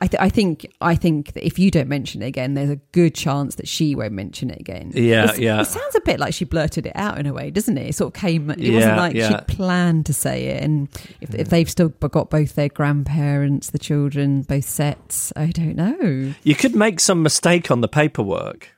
I, 0.01 0.07
th- 0.07 0.21
I 0.21 0.29
think 0.29 0.67
I 0.83 0.95
think 0.95 1.33
that 1.33 1.47
if 1.47 1.59
you 1.59 1.71
don't 1.71 1.89
mention 1.89 2.21
it 2.23 2.27
again, 2.27 2.55
there's 2.55 2.69
a 2.71 2.77
good 2.93 3.15
chance 3.15 3.55
that 3.55 3.67
she 3.67 3.95
won't 3.95 4.13
mention 4.13 4.51
it 4.51 4.61
again. 4.61 4.93
Yeah, 4.95 5.25
It's- 5.25 5.39
yeah. 5.39 5.61
It 5.63 5.65
sounds 5.67 5.95
a 5.97 6.01
bit 6.03 6.21
like 6.21 6.35
she 6.35 6.45
blurted 6.45 6.85
it 6.87 6.93
out 6.95 7.19
in 7.19 7.27
a 7.27 7.33
way, 7.33 7.51
doesn't 7.51 7.79
it? 7.79 7.89
It 7.89 7.95
sort 7.95 8.15
of 8.15 8.21
came. 8.21 8.51
It 8.51 8.59
Yeah, 8.59 8.75
wasn't 8.75 8.97
like 8.99 9.15
yeah. 9.17 9.29
she 9.47 9.55
planned 9.55 10.07
to 10.07 10.13
say 10.15 10.47
it. 10.47 10.63
And 10.63 10.89
if, 11.21 11.35
if 11.35 11.49
they've 11.49 11.71
still 11.71 11.89
got 11.89 12.29
both 12.29 12.55
their 12.55 12.69
grandparents, 12.69 13.71
the 13.71 13.79
children, 13.79 14.43
both 14.43 14.65
sets, 14.69 15.33
I 15.37 15.47
don't 15.47 15.77
know. 15.77 16.35
you 16.43 16.55
could 16.55 16.75
make 16.75 17.01
some 17.01 17.23
mistake 17.23 17.71
on 17.71 17.81
the 17.81 17.89
paperwork. 17.89 18.69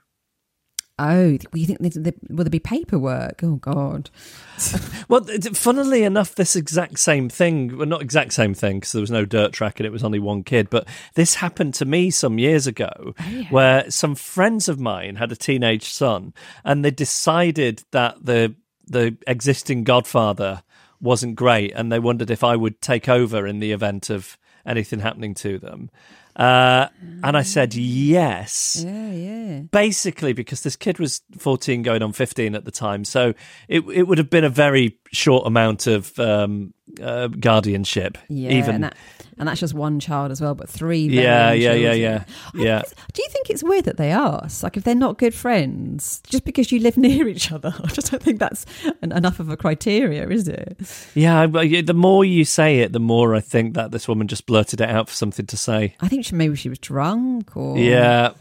Oh, 0.97 1.37
you 1.53 1.67
think 1.67 1.81
there, 1.81 2.13
will 2.29 2.45
there 2.45 2.51
be 2.51 2.61
paperwork? 2.61 3.43
Oh 3.43 3.57
God. 3.57 4.11
Well, 5.07 5.27
funnily 5.53 6.03
enough, 6.03 6.35
this 6.35 6.57
exact 6.57 6.99
same 6.99 7.29
thing, 7.29 7.77
well, 7.77 7.87
not 7.87 8.01
exact 8.01 8.33
same 8.33 8.55
thing 8.55 8.79
because 8.79 8.93
there 8.93 9.03
was 9.03 9.11
no 9.11 9.27
dirt 9.27 9.53
track 9.53 9.79
and 9.79 9.87
it 9.87 9.93
was 9.93 10.03
only 10.03 10.19
one 10.19 10.45
kid, 10.45 10.71
but 10.71 10.89
this 11.15 11.35
happened 11.35 11.75
to 11.75 11.85
me 11.85 12.11
some 12.11 12.39
years 12.39 12.67
ago 12.67 13.15
oh, 13.21 13.45
where 13.51 13.91
some 13.91 14.15
friends 14.15 14.67
of 14.67 14.81
mine 14.81 15.17
had 15.17 15.31
a 15.31 15.37
teenage 15.37 15.93
son 15.93 16.33
and 16.65 16.83
they 16.85 16.91
decided 16.91 17.83
that 17.91 18.25
the 18.25 18.55
the 18.87 19.17
existing 19.27 19.85
godfather 19.85 20.63
wasn't 21.01 21.37
great 21.37 21.73
and 21.73 21.93
they 21.93 21.99
wondered 21.99 22.31
if 22.31 22.43
I 22.43 22.57
would 22.57 22.81
take 22.81 23.09
over 23.09 23.47
in 23.47 23.59
the 23.59 23.73
event 23.73 24.09
of 24.09 24.39
anything 24.67 25.01
happening 25.01 25.35
to 25.35 25.59
them. 25.59 25.91
Uh, 26.37 26.89
and 27.23 27.37
I 27.37 27.43
said 27.43 27.75
yes 27.75 28.83
Yeah, 28.85 29.11
yeah. 29.13 29.59
basically 29.71 30.33
because 30.33 30.63
this 30.63 30.75
kid 30.77 30.99
was 30.99 31.23
14 31.39 31.83
going 31.83 32.03
on 32.03 32.13
15 32.13 32.55
at 32.57 32.65
the 32.65 32.73
time 32.73 33.05
so 33.05 33.35
it 33.69 33.85
it 33.93 34.09
would 34.09 34.19
have 34.19 34.31
been 34.31 34.43
a 34.45 34.49
very 34.51 34.99
short 35.13 35.47
amount 35.47 35.87
of 35.87 36.19
um, 36.19 36.75
uh, 37.01 37.29
guardianship 37.29 38.19
Yeah, 38.29 38.51
even 38.51 38.81
that, 38.81 38.97
and 39.39 39.49
that's 39.49 39.61
just 39.61 39.75
one 39.75 40.01
child 40.01 40.31
as 40.31 40.41
well, 40.41 40.55
but 40.55 40.69
three. 40.69 41.07
yeah 41.09 41.53
yeah 41.53 41.73
yeah 41.73 41.93
yeah 41.93 42.25
yeah 42.55 42.83
Do 43.13 43.23
you 43.23 43.29
think 43.31 43.51
it's 43.51 43.63
weird 43.63 43.85
that 43.87 43.97
they 43.97 44.11
ask? 44.11 44.63
Like, 44.63 44.77
if 44.77 44.85
they're 44.85 44.95
not 44.95 45.19
good 45.19 45.35
friends, 45.35 46.21
just 46.29 46.45
because 46.45 46.71
you 46.73 46.81
live 46.81 46.97
near 47.09 47.27
each 47.29 47.51
other, 47.53 47.75
I 47.83 47.89
just 47.89 48.11
don't 48.11 48.23
think 48.23 48.39
that's 48.39 48.65
an, 49.03 49.13
enough 49.13 49.41
of 49.41 49.49
a 49.49 49.57
criteria, 49.57 50.29
is 50.29 50.49
it? 50.49 50.79
yeah 51.15 51.47
the 51.47 51.95
more 51.95 52.25
you 52.25 52.45
say 52.45 52.81
it 52.81 52.93
the 52.93 53.01
more 53.01 53.35
i 53.35 53.41
think 53.41 53.75
that 53.75 53.91
this 53.91 54.07
woman 54.09 54.27
just 54.29 54.47
blurted 54.47 54.81
it 54.81 54.89
out 54.89 55.09
for 55.09 55.15
something 55.15 55.47
to 55.47 55.57
say 55.57 55.95
I 56.01 56.09
think 56.09 56.25
she, 56.27 56.35
maybe 56.35 56.57
she 56.57 56.69
was 56.69 56.79
drunk, 56.79 57.57
or 57.57 57.77
yeah 57.79 58.33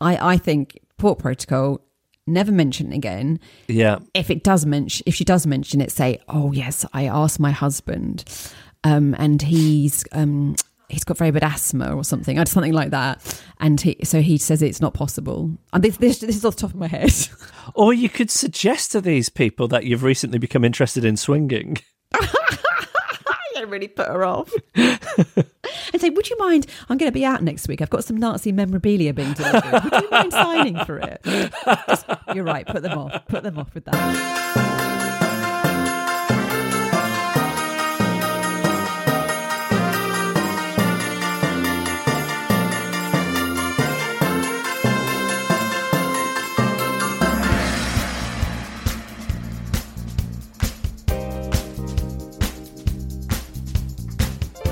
I, 0.00 0.34
I 0.34 0.36
think 0.36 0.78
port 0.98 1.18
protocol. 1.18 1.80
Never 2.26 2.52
mention 2.52 2.92
it 2.92 2.96
again. 2.96 3.40
yeah 3.68 3.98
If 4.14 4.30
it 4.30 4.44
does 4.44 4.64
mention, 4.64 5.02
if 5.06 5.14
she 5.14 5.24
does 5.24 5.46
mention 5.46 5.80
it, 5.80 5.90
say, 5.90 6.18
"Oh 6.28 6.52
yes, 6.52 6.84
I 6.92 7.06
asked 7.06 7.40
my 7.40 7.50
husband, 7.50 8.24
um, 8.84 9.14
and 9.18 9.40
he's 9.42 10.04
um, 10.12 10.56
he's 10.88 11.04
got 11.04 11.16
very 11.18 11.30
bad 11.30 11.44
asthma 11.44 11.94
or 11.94 12.04
something, 12.04 12.38
or 12.38 12.46
something 12.46 12.72
like 12.72 12.90
that." 12.90 13.42
And 13.60 13.80
he, 13.80 13.96
so 14.04 14.20
he 14.20 14.38
says 14.38 14.62
it's 14.62 14.80
not 14.80 14.94
possible. 14.94 15.50
And 15.72 15.82
this, 15.82 15.96
this, 15.98 16.18
this 16.20 16.36
is 16.36 16.44
off 16.44 16.56
the 16.56 16.62
top 16.62 16.70
of 16.70 16.76
my 16.76 16.88
head. 16.88 17.12
or 17.74 17.92
you 17.92 18.08
could 18.08 18.30
suggest 18.30 18.92
to 18.92 19.00
these 19.00 19.28
people 19.28 19.68
that 19.68 19.84
you've 19.84 20.02
recently 20.02 20.38
become 20.38 20.64
interested 20.64 21.04
in 21.04 21.16
swinging 21.16 21.78
I 23.62 23.64
really 23.64 23.88
put 23.88 24.08
her 24.08 24.24
off. 24.24 24.52
and 24.74 26.00
say, 26.00 26.10
would 26.10 26.28
you 26.28 26.36
mind? 26.38 26.66
I'm 26.88 26.98
going 26.98 27.10
to 27.10 27.14
be 27.14 27.24
out 27.24 27.42
next 27.42 27.68
week. 27.68 27.80
I've 27.80 27.90
got 27.90 28.02
some 28.02 28.16
Nazi 28.16 28.50
memorabilia 28.50 29.12
being 29.14 29.34
delivered. 29.34 29.84
Would 29.84 30.02
you 30.02 30.10
mind 30.10 30.32
signing 30.32 30.84
for 30.84 30.98
it? 30.98 31.20
Just- 31.24 32.06
you're 32.34 32.44
right. 32.44 32.66
Put 32.66 32.82
them 32.82 32.98
off. 32.98 33.24
Put 33.28 33.44
them 33.44 33.58
off 33.58 33.72
with 33.74 33.84
that. 33.84 34.61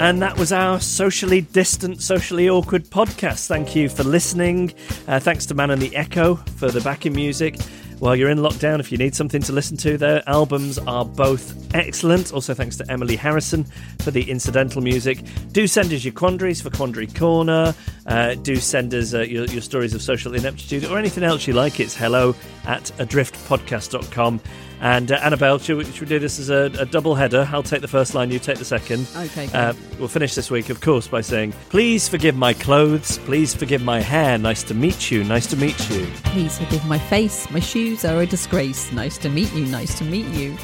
And 0.01 0.23
that 0.23 0.39
was 0.39 0.51
our 0.51 0.81
socially 0.81 1.43
distant, 1.43 2.01
socially 2.01 2.49
awkward 2.49 2.85
podcast. 2.85 3.49
Thank 3.49 3.77
you 3.77 3.91
for 3.91 4.03
listening. 4.03 4.73
Uh, 5.07 5.21
thanks 5.21 5.45
to 5.45 5.55
Man 5.55 5.71
and 5.71 5.83
the 5.83 5.95
Echo 5.95 6.37
for 6.57 6.71
the 6.71 6.81
backing 6.81 7.13
music. 7.13 7.61
While 7.99 8.17
you're 8.17 8.31
in 8.31 8.39
lockdown, 8.39 8.81
if 8.81 8.91
you 8.91 8.97
need 8.97 9.15
something 9.15 9.43
to 9.43 9.53
listen 9.53 9.77
to, 9.77 9.99
their 9.99 10.27
albums 10.27 10.79
are 10.79 11.05
both 11.05 11.55
excellent. 11.75 12.33
Also, 12.33 12.55
thanks 12.55 12.79
to 12.79 12.91
Emily 12.91 13.15
Harrison 13.15 13.65
for 13.99 14.11
the 14.11 14.23
incidental 14.31 14.81
music. 14.81 15.23
Do 15.53 15.67
send 15.67 15.93
us 15.93 16.03
your 16.03 16.15
quandaries 16.15 16.63
for 16.63 16.71
Quandary 16.71 17.07
Corner. 17.07 17.75
Uh, 18.07 18.37
do 18.37 18.57
send 18.57 18.95
us 18.95 19.13
uh, 19.13 19.21
your, 19.21 19.45
your 19.45 19.61
stories 19.61 19.93
of 19.93 20.01
social 20.01 20.35
ineptitude 20.35 20.87
or 20.87 20.99
anything 20.99 21.25
else 21.25 21.47
you 21.47 21.53
like. 21.53 21.79
It's 21.79 21.95
hello 21.95 22.35
at 22.65 22.85
adriftpodcast.com. 22.97 24.41
And 24.81 25.13
uh, 25.13 25.17
Annabel, 25.17 25.59
should 25.59 25.77
we, 25.77 25.85
should 25.85 26.01
we 26.01 26.07
do 26.07 26.19
this 26.19 26.39
as 26.39 26.49
a, 26.49 26.71
a 26.79 26.87
double 26.87 27.15
header? 27.15 27.47
I'll 27.53 27.63
take 27.63 27.83
the 27.83 27.89
first 27.89 28.15
line, 28.15 28.31
you 28.31 28.39
take 28.39 28.59
the 28.59 28.65
second. 28.65 29.07
Okay. 29.15 29.49
Uh, 29.53 29.75
we'll 29.99 30.09
finish 30.09 30.35
this 30.35 30.51
week, 30.51 30.71
of 30.71 30.81
course, 30.81 31.07
by 31.07 31.21
saying, 31.21 31.53
Please 31.69 32.09
forgive 32.09 32.35
my 32.35 32.55
clothes. 32.55 33.19
Please 33.19 33.55
forgive 33.55 33.83
my 33.83 34.01
hair. 34.01 34.39
Nice 34.39 34.63
to 34.65 34.75
meet 34.75 35.11
you. 35.11 35.23
Nice 35.25 35.47
to 35.49 35.57
meet 35.57 35.79
you. 35.91 36.07
Please 36.25 36.59
forgive 36.59 36.85
my 36.87 36.99
face. 36.99 37.51
My 37.51 37.61
shoes 37.61 38.05
are 38.05 38.21
a 38.21 38.27
disgrace. 38.27 38.91
Nice 38.93 39.19
to 39.19 39.29
meet 39.29 39.53
you. 39.53 39.67
Nice 39.67 39.99
to 39.99 40.05
meet 40.05 40.27
you. 40.27 40.57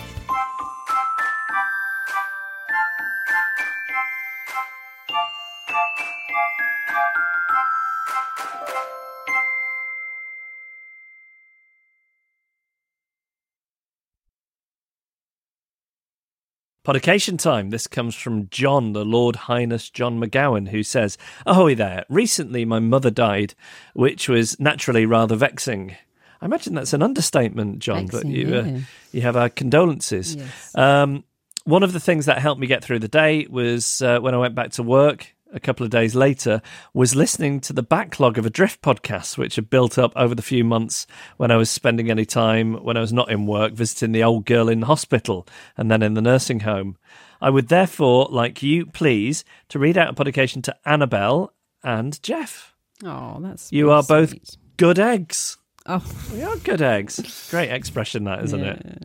Podication 16.86 17.36
time. 17.36 17.70
This 17.70 17.88
comes 17.88 18.14
from 18.14 18.48
John, 18.48 18.92
the 18.92 19.04
Lord 19.04 19.34
Highness 19.34 19.90
John 19.90 20.20
McGowan, 20.20 20.68
who 20.68 20.84
says, 20.84 21.18
Ahoy 21.44 21.74
there. 21.74 22.04
Recently, 22.08 22.64
my 22.64 22.78
mother 22.78 23.10
died, 23.10 23.54
which 23.94 24.28
was 24.28 24.60
naturally 24.60 25.04
rather 25.04 25.34
vexing. 25.34 25.96
I 26.40 26.44
imagine 26.44 26.74
that's 26.74 26.92
an 26.92 27.02
understatement, 27.02 27.80
John, 27.80 28.06
but 28.06 28.22
Vexing, 28.22 28.30
you, 28.30 28.54
uh, 28.54 28.78
you 29.10 29.20
have 29.22 29.36
our 29.36 29.48
condolences. 29.48 30.36
Yes. 30.36 30.76
Um, 30.76 31.24
one 31.64 31.82
of 31.82 31.92
the 31.92 31.98
things 31.98 32.26
that 32.26 32.38
helped 32.38 32.60
me 32.60 32.68
get 32.68 32.84
through 32.84 33.00
the 33.00 33.08
day 33.08 33.48
was 33.50 34.00
uh, 34.00 34.20
when 34.20 34.34
I 34.34 34.38
went 34.38 34.54
back 34.54 34.70
to 34.74 34.84
work 34.84 35.34
a 35.56 35.60
couple 35.60 35.82
of 35.84 35.90
days 35.90 36.14
later, 36.14 36.62
was 36.94 37.16
listening 37.16 37.58
to 37.62 37.72
the 37.72 37.82
backlog 37.82 38.38
of 38.38 38.46
Adrift 38.46 38.80
podcasts, 38.82 39.36
which 39.36 39.56
had 39.56 39.68
built 39.70 39.98
up 39.98 40.12
over 40.14 40.34
the 40.34 40.42
few 40.42 40.62
months 40.62 41.06
when 41.38 41.50
I 41.50 41.56
was 41.56 41.70
spending 41.70 42.10
any 42.10 42.24
time 42.24 42.74
when 42.84 42.96
I 42.96 43.00
was 43.00 43.12
not 43.12 43.30
in 43.30 43.46
work, 43.46 43.72
visiting 43.72 44.12
the 44.12 44.22
old 44.22 44.44
girl 44.46 44.68
in 44.68 44.80
the 44.80 44.86
hospital 44.86 45.48
and 45.76 45.90
then 45.90 46.02
in 46.02 46.14
the 46.14 46.22
nursing 46.22 46.60
home. 46.60 46.96
I 47.40 47.50
would 47.50 47.68
therefore 47.68 48.28
like 48.30 48.62
you, 48.62 48.86
please, 48.86 49.44
to 49.70 49.78
read 49.78 49.98
out 49.98 50.10
a 50.10 50.12
podication 50.12 50.62
to 50.62 50.76
Annabel 50.84 51.52
and 51.82 52.22
Geoff. 52.22 52.74
Oh, 53.04 53.38
that's 53.40 53.72
You 53.72 53.90
are 53.90 54.02
both 54.02 54.30
sweet. 54.30 54.56
good 54.76 54.98
eggs. 54.98 55.58
Oh, 55.86 56.04
We 56.32 56.42
are 56.42 56.56
good 56.56 56.82
eggs. 56.82 57.48
Great 57.50 57.70
expression, 57.70 58.24
that 58.24 58.42
isn't 58.44 58.62
it? 58.64 59.02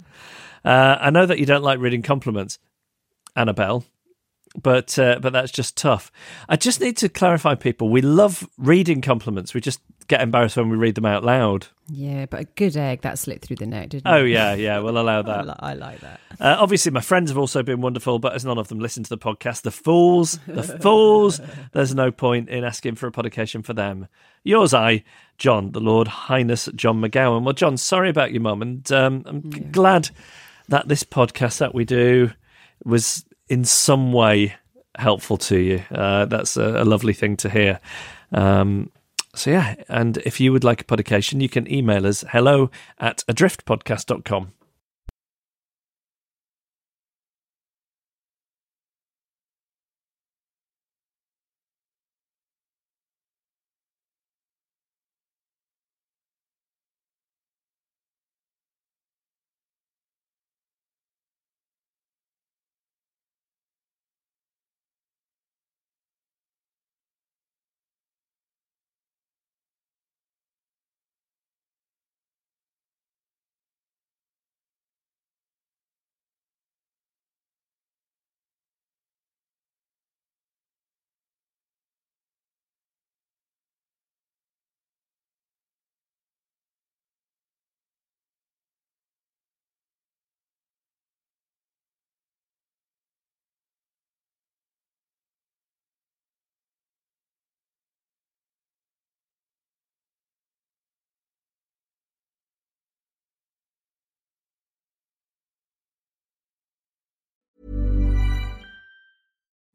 Uh, 0.64 0.98
I 1.00 1.10
know 1.10 1.26
that 1.26 1.40
you 1.40 1.46
don't 1.46 1.64
like 1.64 1.80
reading 1.80 2.02
compliments, 2.02 2.58
Annabel, 3.36 3.84
but 4.62 4.98
uh, 5.00 5.20
but 5.22 5.34
that's 5.34 5.52
just 5.52 5.78
tough. 5.78 6.12
I 6.50 6.56
just 6.56 6.82
need 6.82 6.98
to 6.98 7.10
clarify, 7.10 7.56
people. 7.56 7.90
We 7.90 8.02
love 8.02 8.48
reading 8.58 9.02
compliments. 9.02 9.54
We 9.54 9.62
just 9.62 9.80
get 10.08 10.22
embarrassed 10.22 10.58
when 10.58 10.70
we 10.70 10.76
read 10.78 10.96
them 10.96 11.06
out 11.06 11.24
loud. 11.24 11.68
yeah, 11.88 12.26
but 12.26 12.40
a 12.42 12.44
good 12.44 12.76
egg 12.76 13.00
that 13.02 13.18
slipped 13.18 13.46
through 13.46 13.56
the 13.56 13.66
net, 13.66 13.88
didn't 13.90 14.08
Oh 14.12 14.18
it? 14.18 14.20
Oh 14.22 14.24
yeah, 14.26 14.54
yeah. 14.56 14.80
We'll 14.80 14.98
allow 14.98 15.20
I, 15.20 15.22
that. 15.24 15.48
li- 15.48 15.54
I 15.60 15.74
like 15.76 16.00
that. 16.02 16.20
Uh, 16.40 16.58
obviously, 16.60 16.92
my 16.92 17.00
friends 17.02 17.30
have 17.30 17.38
also 17.38 17.64
been 17.64 17.80
wonderful, 17.82 18.20
but 18.20 18.34
as 18.34 18.44
none 18.44 18.58
of 18.58 18.68
them 18.68 18.80
listen 18.80 19.04
to 19.04 19.10
the 19.10 19.18
podcast, 19.18 19.62
the 19.62 19.72
fools, 19.72 20.38
the 20.48 20.64
fools, 20.64 21.40
there's 21.72 21.96
no 21.96 22.12
point 22.12 22.50
in 22.50 22.64
asking 22.66 22.96
for 22.96 23.08
a 23.08 23.12
podication 23.12 23.62
for 23.62 23.74
them. 23.74 24.08
Yours, 24.44 24.74
I, 24.74 25.04
John, 25.38 25.72
the 25.72 25.80
Lord 25.80 26.08
Highness 26.10 26.68
John 26.76 27.00
McGowan. 27.02 27.44
Well, 27.44 27.54
John, 27.54 27.78
sorry 27.78 28.10
about 28.10 28.32
your 28.34 28.42
mum, 28.42 28.62
and 28.62 28.92
um, 28.92 29.24
I'm 29.26 29.50
g- 29.52 29.60
glad 29.62 30.10
that 30.68 30.88
this 30.90 31.04
podcast 31.04 31.60
that 31.60 31.74
we 31.76 31.86
do 31.86 32.32
was 32.84 33.24
in 33.52 33.66
some 33.66 34.14
way 34.14 34.56
helpful 34.98 35.36
to 35.36 35.58
you. 35.58 35.84
Uh, 35.92 36.24
that's 36.24 36.56
a, 36.56 36.84
a, 36.84 36.86
lovely 36.86 37.12
thing 37.12 37.36
to 37.36 37.50
hear. 37.50 37.82
Um, 38.32 38.90
so 39.36 39.52
yeah, 39.52 39.76
and 39.90 40.18
if 40.20 40.40
you 40.40 40.54
would 40.54 40.64
like 40.64 40.80
a 40.82 40.86
podication, 40.86 41.42
you 41.42 41.50
can 41.50 41.72
email 41.72 42.08
us 42.08 42.24
hello 42.30 42.72
at 42.98 43.26
adriftpodcast.com. 43.28 44.54